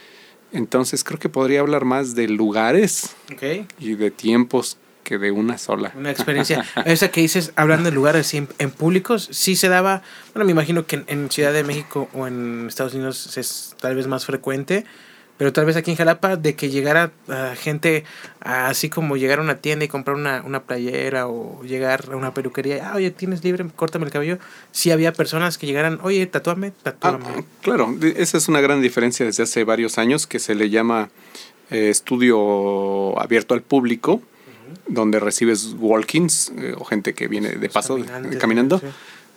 [0.51, 3.67] Entonces creo que podría hablar más de lugares Ok.
[3.79, 5.93] y de tiempos que de una sola.
[5.95, 6.65] Una experiencia.
[6.85, 10.01] Esa que dices, hablando de lugares en, en públicos, sí se daba,
[10.33, 13.95] bueno, me imagino que en, en Ciudad de México o en Estados Unidos es tal
[13.95, 14.83] vez más frecuente,
[15.37, 17.11] pero tal vez aquí en Jalapa de que llegara
[17.57, 18.05] gente
[18.39, 22.33] así como llegar a una tienda y comprar una, una playera o llegar a una
[22.33, 24.39] peluquería, ah, oye, tienes libre, córtame el cabello.
[24.71, 27.25] Sí había personas que llegaran, oye, tatúame, tatúame.
[27.27, 31.09] Ah, claro, esa es una gran diferencia desde hace varios años que se le llama
[31.69, 34.21] eh, estudio abierto al público,
[34.87, 37.97] donde recibes walk-ins eh, o gente que viene de paso,
[38.39, 38.81] caminando.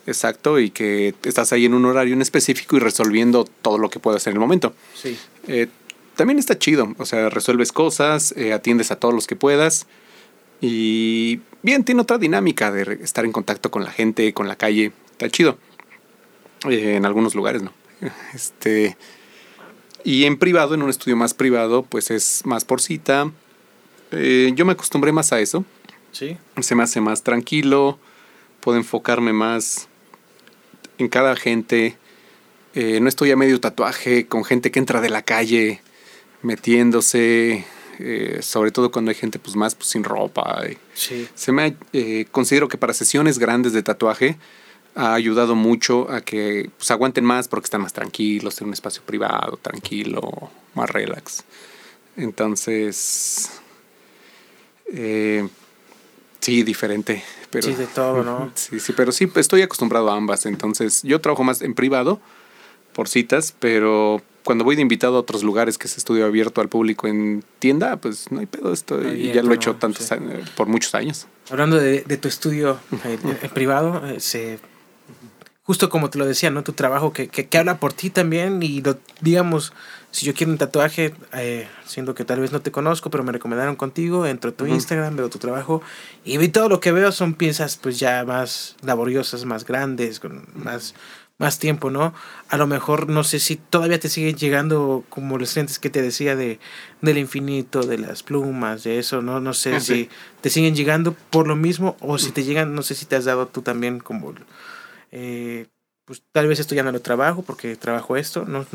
[0.07, 3.99] Exacto, y que estás ahí en un horario en específico y resolviendo todo lo que
[3.99, 4.73] puedas en el momento.
[4.95, 5.17] Sí.
[5.47, 5.67] Eh,
[6.15, 9.87] también está chido, o sea, resuelves cosas, eh, atiendes a todos los que puedas
[10.61, 14.91] y bien, tiene otra dinámica de estar en contacto con la gente, con la calle,
[15.11, 15.57] está chido.
[16.69, 17.73] Eh, en algunos lugares, ¿no?
[18.33, 18.97] Este,
[20.03, 23.31] y en privado, en un estudio más privado, pues es más por cita.
[24.11, 25.65] Eh, yo me acostumbré más a eso.
[26.11, 26.37] Sí.
[26.61, 27.99] Se me hace más tranquilo,
[28.59, 29.87] puedo enfocarme más
[30.97, 31.97] en cada gente.
[32.73, 35.81] no estoy a medio tatuaje con gente que entra de la calle
[36.41, 37.65] metiéndose,
[37.99, 40.63] eh, sobre todo cuando hay gente pues más pues, sin ropa.
[40.93, 44.37] Se me eh, considero que para sesiones grandes de tatuaje
[44.95, 49.01] ha ayudado mucho a que pues, aguanten más porque están más tranquilos, en un espacio
[49.05, 51.43] privado, tranquilo, más relax.
[52.15, 53.49] Entonces,
[54.93, 55.47] eh,
[56.39, 57.23] sí, diferente.
[57.49, 58.51] Pero, sí, de todo, ¿no?
[58.55, 60.45] Sí, sí, pero sí, estoy acostumbrado a ambas.
[60.45, 62.19] Entonces, yo trabajo más en privado
[62.93, 66.69] por citas, pero cuando voy de invitado a otros lugares que es estudio abierto al
[66.69, 69.01] público en tienda, pues no hay pedo esto.
[69.07, 71.27] y ya lo he hecho tantos años, por muchos años.
[71.49, 73.17] Hablando de, tu estudio eh,
[73.53, 74.19] privado, eh,
[75.69, 76.63] justo como te lo decía, ¿no?
[76.63, 79.71] Tu trabajo que, que, habla por ti también y lo, digamos,
[80.09, 83.31] si yo quiero un tatuaje, eh, siendo que tal vez no te conozco, pero me
[83.31, 85.83] recomendaron contigo, entro a tu Instagram, veo tu trabajo
[86.25, 90.95] y todo lo que veo son piezas pues ya más laboriosas, más grandes, con más
[91.37, 92.15] más tiempo, ¿no?
[92.49, 96.01] A lo mejor no sé si todavía te siguen llegando como los clientes que te
[96.01, 96.59] decía de
[97.01, 99.39] del infinito, de las plumas, de eso, ¿no?
[99.39, 100.09] No sé si
[100.41, 103.25] te siguen llegando por lo mismo o si te llegan, no sé si te has
[103.25, 104.33] dado tú también como
[105.11, 105.67] eh,
[106.05, 108.65] pues tal vez esto ya no lo trabajo porque trabajo esto, ¿no?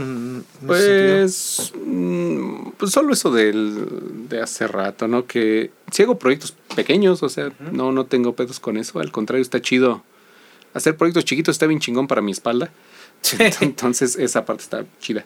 [0.67, 5.27] pues, mm, pues solo eso del, de hace rato, ¿no?
[5.27, 9.43] Que si hago proyectos pequeños, o sea, no, no tengo pedos con eso, al contrario,
[9.43, 10.05] está chido
[10.75, 12.71] hacer proyectos chiquitos está bien chingón para mi espalda.
[13.61, 15.25] Entonces esa parte está chida.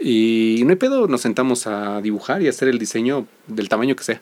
[0.00, 4.04] Y no hay pedo, nos sentamos a dibujar y hacer el diseño del tamaño que
[4.04, 4.20] sea.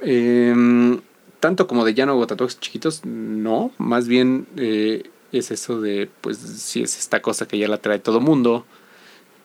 [0.00, 1.00] Em,
[1.40, 3.72] tanto como de ya no hago tatuajes chiquitos, no.
[3.78, 7.98] Más bien eh, es eso de, pues, si es esta cosa que ya la trae
[7.98, 8.64] todo mundo.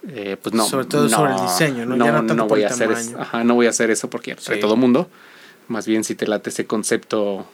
[0.07, 0.65] Eh, pues no.
[0.65, 1.95] Sobre todo sobre el diseño, ¿no?
[1.95, 3.19] No, no, voy a hacer eso.
[3.19, 5.09] Ajá, no voy a hacer eso porque ya trae todo mundo.
[5.67, 7.45] Más bien si te late ese concepto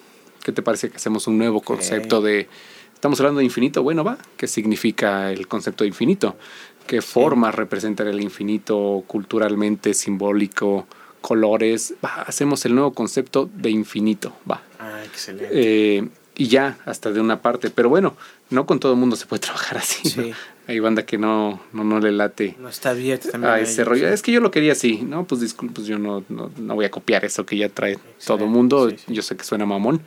[0.45, 2.47] ¿Qué te parece que hacemos un nuevo concepto de...
[2.93, 4.19] Estamos hablando de infinito, bueno, va.
[4.37, 6.37] ¿Qué significa el concepto de infinito?
[6.85, 10.85] ¿Qué formas representan el infinito culturalmente, simbólico,
[11.19, 11.95] colores?
[12.05, 14.61] Va, hacemos el nuevo concepto de infinito, va.
[14.77, 15.49] Ah, excelente.
[15.51, 17.69] Eh, y ya, hasta de una parte.
[17.69, 18.15] Pero bueno,
[18.49, 20.09] no con todo el mundo se puede trabajar así.
[20.09, 20.33] Sí.
[20.67, 22.55] Hay banda que no, no, no le late.
[22.59, 23.55] No está bien también.
[23.55, 24.07] Ese rollo.
[24.07, 25.25] Es que yo lo quería así, ¿no?
[25.25, 28.49] Pues disculpes, yo no, no, no voy a copiar eso que ya trae todo el
[28.49, 28.91] mundo.
[29.07, 30.01] Yo sé que suena mamón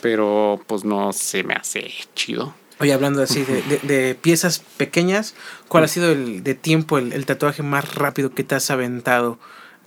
[0.00, 2.54] pero pues no se me hace chido.
[2.80, 5.34] Oye, hablando así de, de, piezas pequeñas,
[5.68, 9.38] ¿cuál ha sido el de tiempo, el, tatuaje más rápido que te has aventado?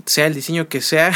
[0.05, 1.11] Sea el diseño que sea,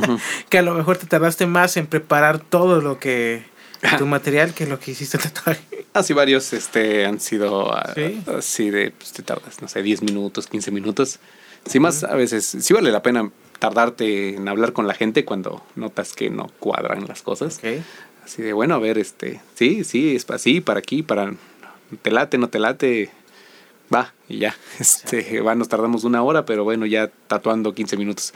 [0.48, 3.44] que a lo mejor te tardaste más en preparar todo lo que
[3.98, 5.86] tu material que lo que hiciste el tatuaje.
[5.92, 7.92] Así varios este, han sido ah,
[8.38, 11.18] así de, pues te tardas, no sé, 10 minutos, 15 minutos.
[11.66, 13.28] Sí, más a veces, sí vale la pena
[13.58, 17.60] tardarte en hablar con la gente cuando notas que no cuadran las cosas.
[18.24, 21.34] Así de, bueno, a ver, este, sí, sí, es así, para aquí, para,
[22.02, 23.10] te late, no te late,
[23.92, 24.54] va, y ya.
[24.78, 28.32] Este, va, nos tardamos una hora, pero bueno, ya tatuando 15 minutos.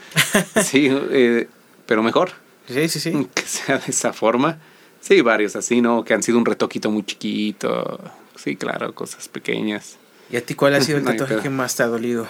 [0.61, 1.47] Sí, eh,
[1.85, 2.31] pero mejor.
[2.67, 3.27] Sí, sí, sí.
[3.33, 4.59] Que sea de esa forma.
[5.05, 6.03] Sí, varios así, ¿no?
[6.03, 7.99] Que han sido un retoquito muy chiquito.
[8.35, 9.97] Sí, claro, cosas pequeñas.
[10.31, 12.25] ¿Y a ti cuál ha sido el tatuaje que más te ha dolido?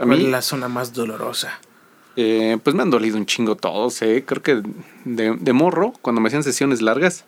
[0.00, 1.60] ¿A ¿Cuál es la zona más dolorosa?
[2.16, 4.24] Eh, pues me han dolido un chingo todos, ¿eh?
[4.26, 4.62] Creo que
[5.04, 7.26] de, de, morro, cuando me hacían sesiones largas,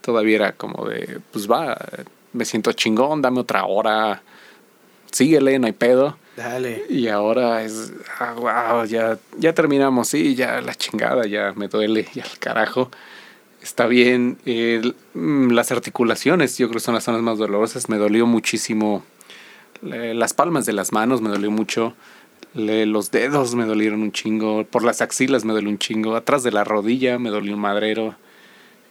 [0.00, 1.76] todavía era como de, pues va,
[2.32, 4.22] me siento chingón, dame otra hora,
[5.12, 6.16] síguele, no hay pedo.
[6.34, 6.86] Dale.
[6.88, 12.08] Y ahora es, ah, wow, ya, ya terminamos, sí, ya la chingada, ya me duele,
[12.14, 12.90] ya el carajo.
[13.64, 14.36] Está bien.
[15.14, 17.88] Mm, las articulaciones, yo creo que son las zonas más dolorosas.
[17.88, 19.02] Me dolió muchísimo
[19.82, 21.94] las palmas de las manos, me dolió mucho
[22.54, 26.52] los dedos me dolieron un chingo, por las axilas me dolió un chingo, atrás de
[26.52, 28.14] la rodilla me dolió un madrero,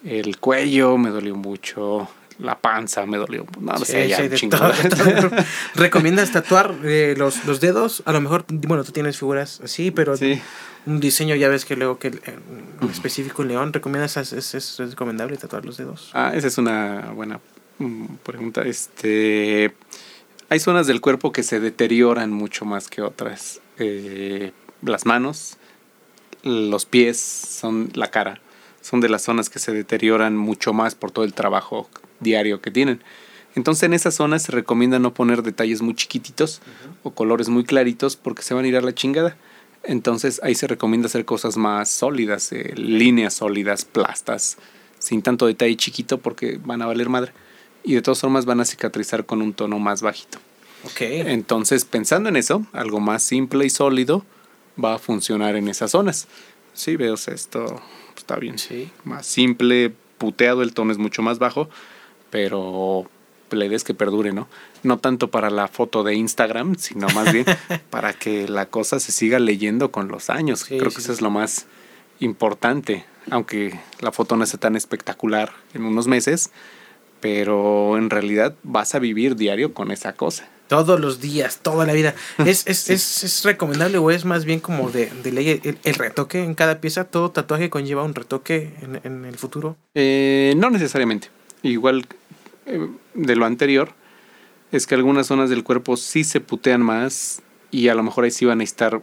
[0.04, 2.10] el cuello me dolió mucho,
[2.40, 3.46] la panza me dolió.
[3.62, 4.58] No, no Sí, sé, ya sí, un chingo.
[4.58, 5.32] todo, de todo.
[5.76, 8.04] ¿Recomiendas tatuar eh, los, los dedos?
[8.06, 10.42] A lo mejor, bueno, tú tienes figuras así, pero Sí.
[10.86, 12.22] Un diseño ya ves que luego que eh,
[12.82, 14.18] en específico en León, ¿recomiendas?
[14.18, 16.12] ¿Es, es, es recomendable tatuar los dedos?
[16.14, 17.40] Ah, esa es una buena
[17.80, 18.64] mm, pregunta.
[18.64, 19.74] Este,
[20.50, 23.62] hay zonas del cuerpo que se deterioran mucho más que otras.
[23.78, 24.52] Eh,
[24.82, 25.58] las manos,
[26.44, 28.40] los pies, son la cara.
[28.82, 31.90] Son de las zonas que se deterioran mucho más por todo el trabajo
[32.20, 33.02] diario que tienen.
[33.56, 36.62] Entonces en esas zonas se recomienda no poner detalles muy chiquititos
[37.04, 39.38] o colores muy claritos porque se van a ir a la chingada.
[39.84, 44.58] Entonces ahí se recomienda hacer cosas más sólidas, eh, líneas sólidas, plastas,
[45.00, 47.34] sin tanto detalle chiquito porque van a valer madre.
[47.84, 50.40] Y de todas formas van a cicatrizar con un tono más bajito.
[50.86, 51.02] Ok.
[51.02, 54.26] Entonces pensando en eso, algo más simple y sólido
[54.82, 56.28] va a funcionar en esas zonas.
[56.74, 57.82] Sí, veo esto
[58.16, 58.58] está bien.
[58.58, 58.90] Sí.
[59.04, 61.70] Más simple, puteado, el tono es mucho más bajo,
[62.30, 63.10] pero
[63.52, 64.48] la idea es que perdure, ¿no?
[64.84, 67.46] No tanto para la foto de Instagram, sino más bien
[67.90, 70.62] para que la cosa se siga leyendo con los años.
[70.62, 71.06] Sí, Creo sí, que sí.
[71.06, 71.66] eso es lo más
[72.20, 76.52] importante, aunque la foto no sea tan espectacular en unos meses,
[77.20, 80.50] pero en realidad vas a vivir diario con esa cosa.
[80.68, 82.16] Todos los días, toda la vida.
[82.46, 85.96] ¿Es, es, es, es recomendable o es más bien como de, de ley el, el
[85.96, 87.06] retoque en cada pieza?
[87.06, 89.76] ¿Todo tatuaje conlleva un retoque en, en el futuro?
[89.94, 91.30] Eh, no necesariamente.
[91.62, 92.06] Igual
[92.66, 93.94] eh, de lo anterior,
[94.74, 98.32] es que algunas zonas del cuerpo sí se putean más y a lo mejor ahí
[98.32, 99.02] sí van a estar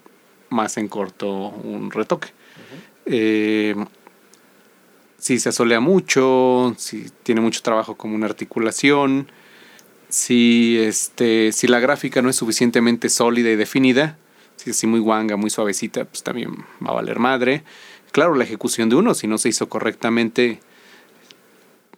[0.49, 2.29] más en corto un retoque.
[3.07, 3.77] Eh,
[5.17, 9.31] si se asolea mucho, si tiene mucho trabajo como una articulación,
[10.09, 14.19] si, este, si la gráfica no es suficientemente sólida y definida,
[14.57, 17.63] si es así muy guanga, muy suavecita, pues también va a valer madre.
[18.11, 20.59] Claro, la ejecución de uno, si no se hizo correctamente,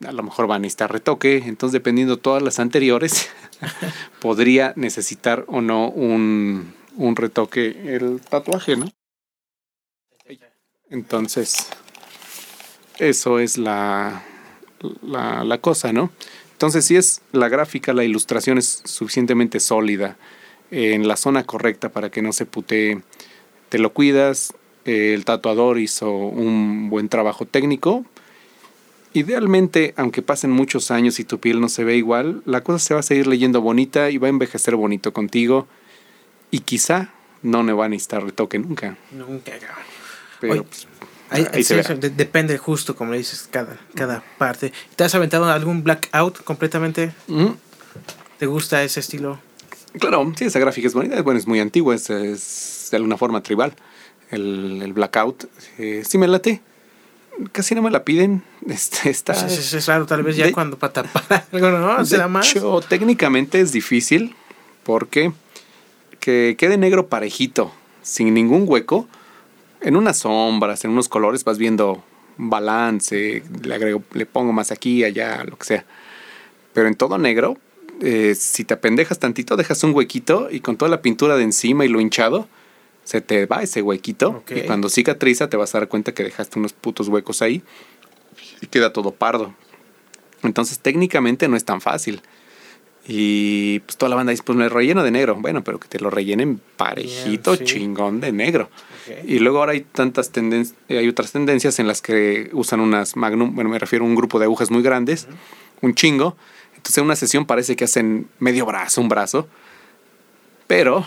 [0.07, 1.43] a lo mejor va a necesitar retoque.
[1.47, 3.31] Entonces, dependiendo de todas las anteriores,
[4.21, 8.87] podría necesitar o no un, un retoque el tatuaje, ¿no?
[10.91, 11.69] Entonces,
[12.99, 14.23] eso es la,
[15.01, 16.11] la, la cosa, ¿no?
[16.53, 20.17] Entonces, si es la gráfica, la ilustración es suficientemente sólida
[20.71, 23.03] en la zona correcta para que no se putee,
[23.69, 24.55] te lo cuidas,
[24.85, 28.05] eh, el tatuador hizo un buen trabajo técnico.
[29.15, 32.95] Idealmente, aunque pasen muchos años y tu piel no se ve igual, la cosa se
[32.95, 35.67] va a seguir leyendo bonita y va a envejecer bonito contigo.
[36.51, 37.13] Y quizá
[37.43, 38.97] no me va a necesitar retoque nunca.
[39.11, 39.85] Nunca, cabrón.
[40.41, 40.87] Pero Oye, pues,
[41.31, 41.93] Ahí, ahí se sí, verá.
[41.93, 44.71] eso de- depende justo, como le dices, cada, cada parte.
[44.97, 47.13] ¿Te has aventado algún blackout completamente?
[47.29, 47.57] ujú.
[48.39, 49.39] ¿Te gusta ese estilo?
[49.99, 51.21] Claro, sí, esa gráfica es bonita.
[51.23, 53.73] Bueno, es muy antigua, es, es de alguna forma tribal.
[54.31, 55.45] El, el blackout.
[55.79, 56.61] Eh, sí me late.
[57.53, 58.43] Casi no me la piden.
[58.69, 62.05] Este, está, Pues es, es raro, tal vez ya de- cuando para tapar algo, ¿no?
[62.05, 62.49] ¿Se de más?
[62.55, 64.37] hecho, técnicamente es difícil
[64.85, 65.33] porque
[66.21, 67.73] que quede negro parejito,
[68.03, 69.09] sin ningún hueco,
[69.81, 72.05] en unas sombras, en unos colores, vas viendo
[72.37, 75.85] balance, le agrego, le pongo más aquí, allá, lo que sea.
[76.73, 77.57] Pero en todo negro,
[78.01, 81.85] eh, si te apendejas tantito, dejas un huequito y con toda la pintura de encima
[81.85, 82.47] y lo hinchado,
[83.05, 84.29] se te va ese huequito.
[84.29, 84.53] Ok.
[84.57, 87.63] Y cuando cicatriza, te vas a dar cuenta que dejaste unos putos huecos ahí
[88.61, 89.55] y queda todo pardo.
[90.43, 92.21] Entonces, técnicamente no es tan fácil.
[93.07, 95.37] Y pues toda la banda dice, pues me relleno de negro.
[95.37, 97.75] Bueno, pero que te lo rellenen parejito, Bien, sí.
[97.75, 98.71] chingón de negro.
[99.27, 103.55] Y luego ahora hay tantas tendencias, hay otras tendencias en las que usan unas magnum,
[103.57, 105.27] bueno, me refiero a un grupo de agujas muy grandes,
[105.81, 106.37] un chingo.
[106.77, 109.49] Entonces en una sesión parece que hacen medio brazo, un brazo.
[110.69, 111.05] Pero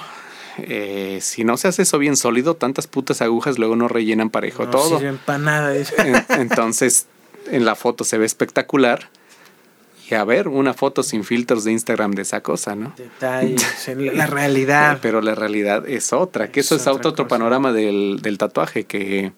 [0.58, 4.66] eh, si no se hace eso bien sólido, tantas putas agujas luego no rellenan parejo
[4.66, 4.98] no todo.
[5.00, 5.76] sirven para nada.
[5.76, 7.08] es- En- entonces
[7.52, 9.10] en la foto se ve espectacular.
[10.10, 12.94] Y a ver, una foto sin filtros de Instagram de esa cosa, ¿no?
[12.96, 13.64] Detalles,
[14.14, 15.00] la realidad.
[15.02, 17.30] Pero la realidad es otra, que eso Es otra otro, otro cosa.
[17.40, 19.32] panorama del, del tatuaje, que,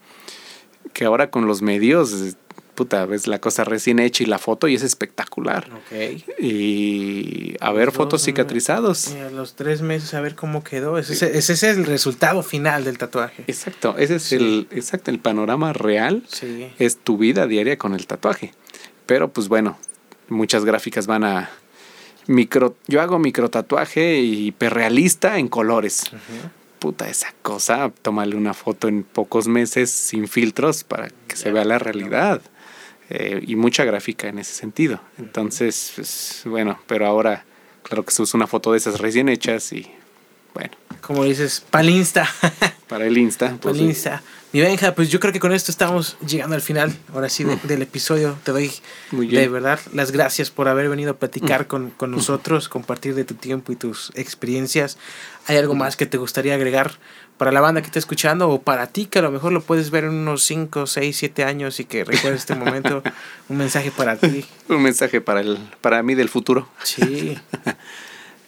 [0.91, 2.35] que ahora con los medios,
[2.78, 5.68] puta, ves la cosa recién hecha y la foto y es espectacular.
[5.74, 6.22] Ok.
[6.40, 9.14] Y a ver Los fotos dos, cicatrizados.
[9.16, 10.99] Y a los tres meses a ver cómo quedó.
[10.99, 13.44] Ese, ese- ese es el resultado final del tatuaje.
[13.48, 14.36] Exacto, ese es Sí.
[14.36, 16.70] el, exacto, el panorama real Sí.
[16.78, 18.54] es tu vida diaria con el tatuaje.
[19.08, 19.80] Pero pues bueno,
[20.30, 21.49] muchas gráficas van a
[22.28, 26.04] micro, yo hago micro tatuaje hiperrealista en colores.
[26.78, 31.66] Puta, esa cosa, tomarle una foto en pocos meses sin filtros para que se vea
[31.66, 32.41] la no.
[33.10, 35.00] Eh, y mucha gráfica en ese sentido.
[35.18, 37.46] Entonces, pues, bueno, pero ahora,
[37.84, 39.90] claro que se usa una foto de esas recién hechas y
[40.54, 40.72] bueno,
[41.02, 42.28] Como dices, para el Insta.
[42.90, 43.46] Para el Insta.
[43.48, 44.22] Para Pues, el Insta.
[44.54, 47.58] Mi Benja, pues yo creo que con esto estamos llegando al final, ahora sí, de-
[47.64, 48.38] del episodio.
[48.44, 48.72] Te doy
[49.12, 53.36] de verdad las gracias por haber venido a platicar con, con nosotros, compartir de tu
[53.36, 54.98] tiempo y tus experiencias.
[55.48, 56.94] ¿Hay algo más que te gustaría agregar
[57.38, 59.91] para la banda que está escuchando o para ti que a lo mejor lo puedes
[59.91, 63.03] ver en unos 5, 6, 7 años y que recuerdes este momento?
[63.49, 64.45] Un mensaje para ti.
[64.69, 66.68] Un mensaje para, el, para mí del futuro.
[66.84, 67.38] Sí.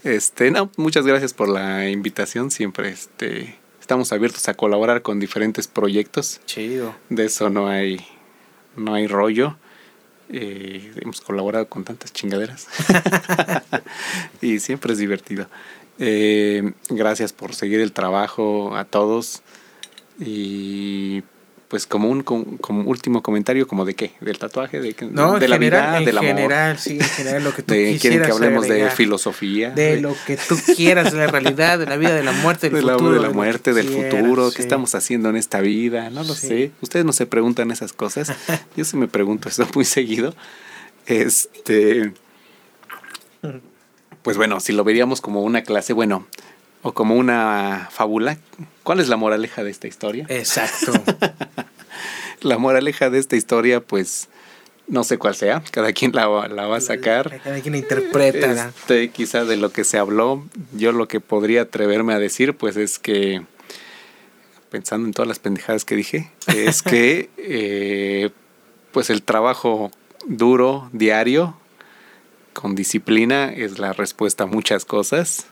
[0.01, 2.51] Este, no, muchas gracias por la invitación.
[2.51, 6.39] Siempre este, estamos abiertos a colaborar con diferentes proyectos.
[6.45, 6.95] Chido.
[7.09, 7.99] De eso no hay,
[8.77, 9.57] no hay rollo.
[10.31, 12.67] Eh, hemos colaborado con tantas chingaderas.
[14.41, 15.47] y siempre es divertido.
[15.99, 19.41] Eh, gracias por seguir el trabajo a todos.
[20.19, 21.23] Y
[21.67, 25.57] pues como un como, último comentario, como de qué, del tatuaje, de, No, de la
[25.57, 26.27] general, vida, en del amor.
[26.30, 29.69] general, sí, en general, lo que tú De, quieren que hablemos de filosofía.
[29.69, 32.80] de lo que tú quieras, de la realidad, de la vida, de la muerte, del
[32.81, 33.13] de la, futuro.
[33.13, 34.55] de la muerte, del quieras, futuro, sí.
[34.55, 36.47] qué estamos haciendo en esta vida, no lo Sí.
[36.47, 36.71] sé.
[36.81, 38.34] Ustedes no se preguntan esas cosas.
[38.76, 40.34] Yo sí me pregunto eso muy seguido.
[41.05, 42.13] Este.
[44.30, 46.27] Pues bueno, si lo veríamos como una clase, bueno,
[46.84, 48.38] o como una fábula,
[48.84, 50.27] ¿cuál es la moraleja de esta historia?
[50.30, 50.93] Exacto.
[52.41, 54.30] La moraleja de esta historia, pues,
[54.88, 57.41] no sé cuál sea, cada quien la, va- la va a sacar.
[57.43, 58.69] Cada quien interpreta.
[58.69, 62.77] Este, quizá de lo que se habló, yo lo que podría atreverme a decir, pues
[62.77, 63.41] es que,
[64.69, 68.30] pensando en todas las pendejadas que dije, es que, eh,
[68.91, 69.91] pues el trabajo
[70.27, 71.59] duro, diario,
[72.53, 75.45] con disciplina, es la respuesta a muchas cosas.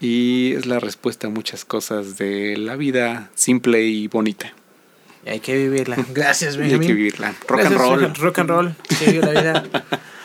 [0.00, 4.52] Y es la respuesta a muchas cosas de la vida simple y bonita.
[5.24, 5.96] Y hay que vivirla.
[6.14, 7.34] Gracias, Y hay que vivirla.
[7.48, 8.14] Rock Gracias, and roll.
[8.14, 8.74] Rock, and roll.
[8.98, 9.64] Que la vida.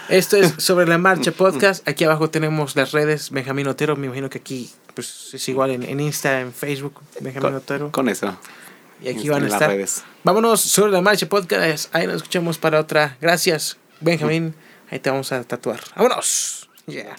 [0.10, 1.88] Esto es Sobre la Marcha Podcast.
[1.88, 3.32] Aquí abajo tenemos las redes.
[3.32, 3.96] Benjamín Otero.
[3.96, 6.96] Me imagino que aquí pues, es igual en, en Insta, en Facebook.
[7.22, 7.92] Benjamín Con, Otero.
[7.92, 8.38] con eso.
[9.02, 9.70] Y aquí van a las estar.
[9.70, 10.04] redes.
[10.26, 11.96] Vámonos sobre la Marcha Podcast.
[11.96, 13.18] Ahí nos escuchamos para otra.
[13.22, 14.54] Gracias, Benjamín.
[14.92, 15.80] Ahí te vamos a tatuar.
[15.96, 16.70] ¡Vámonos!
[16.86, 17.16] Yeah.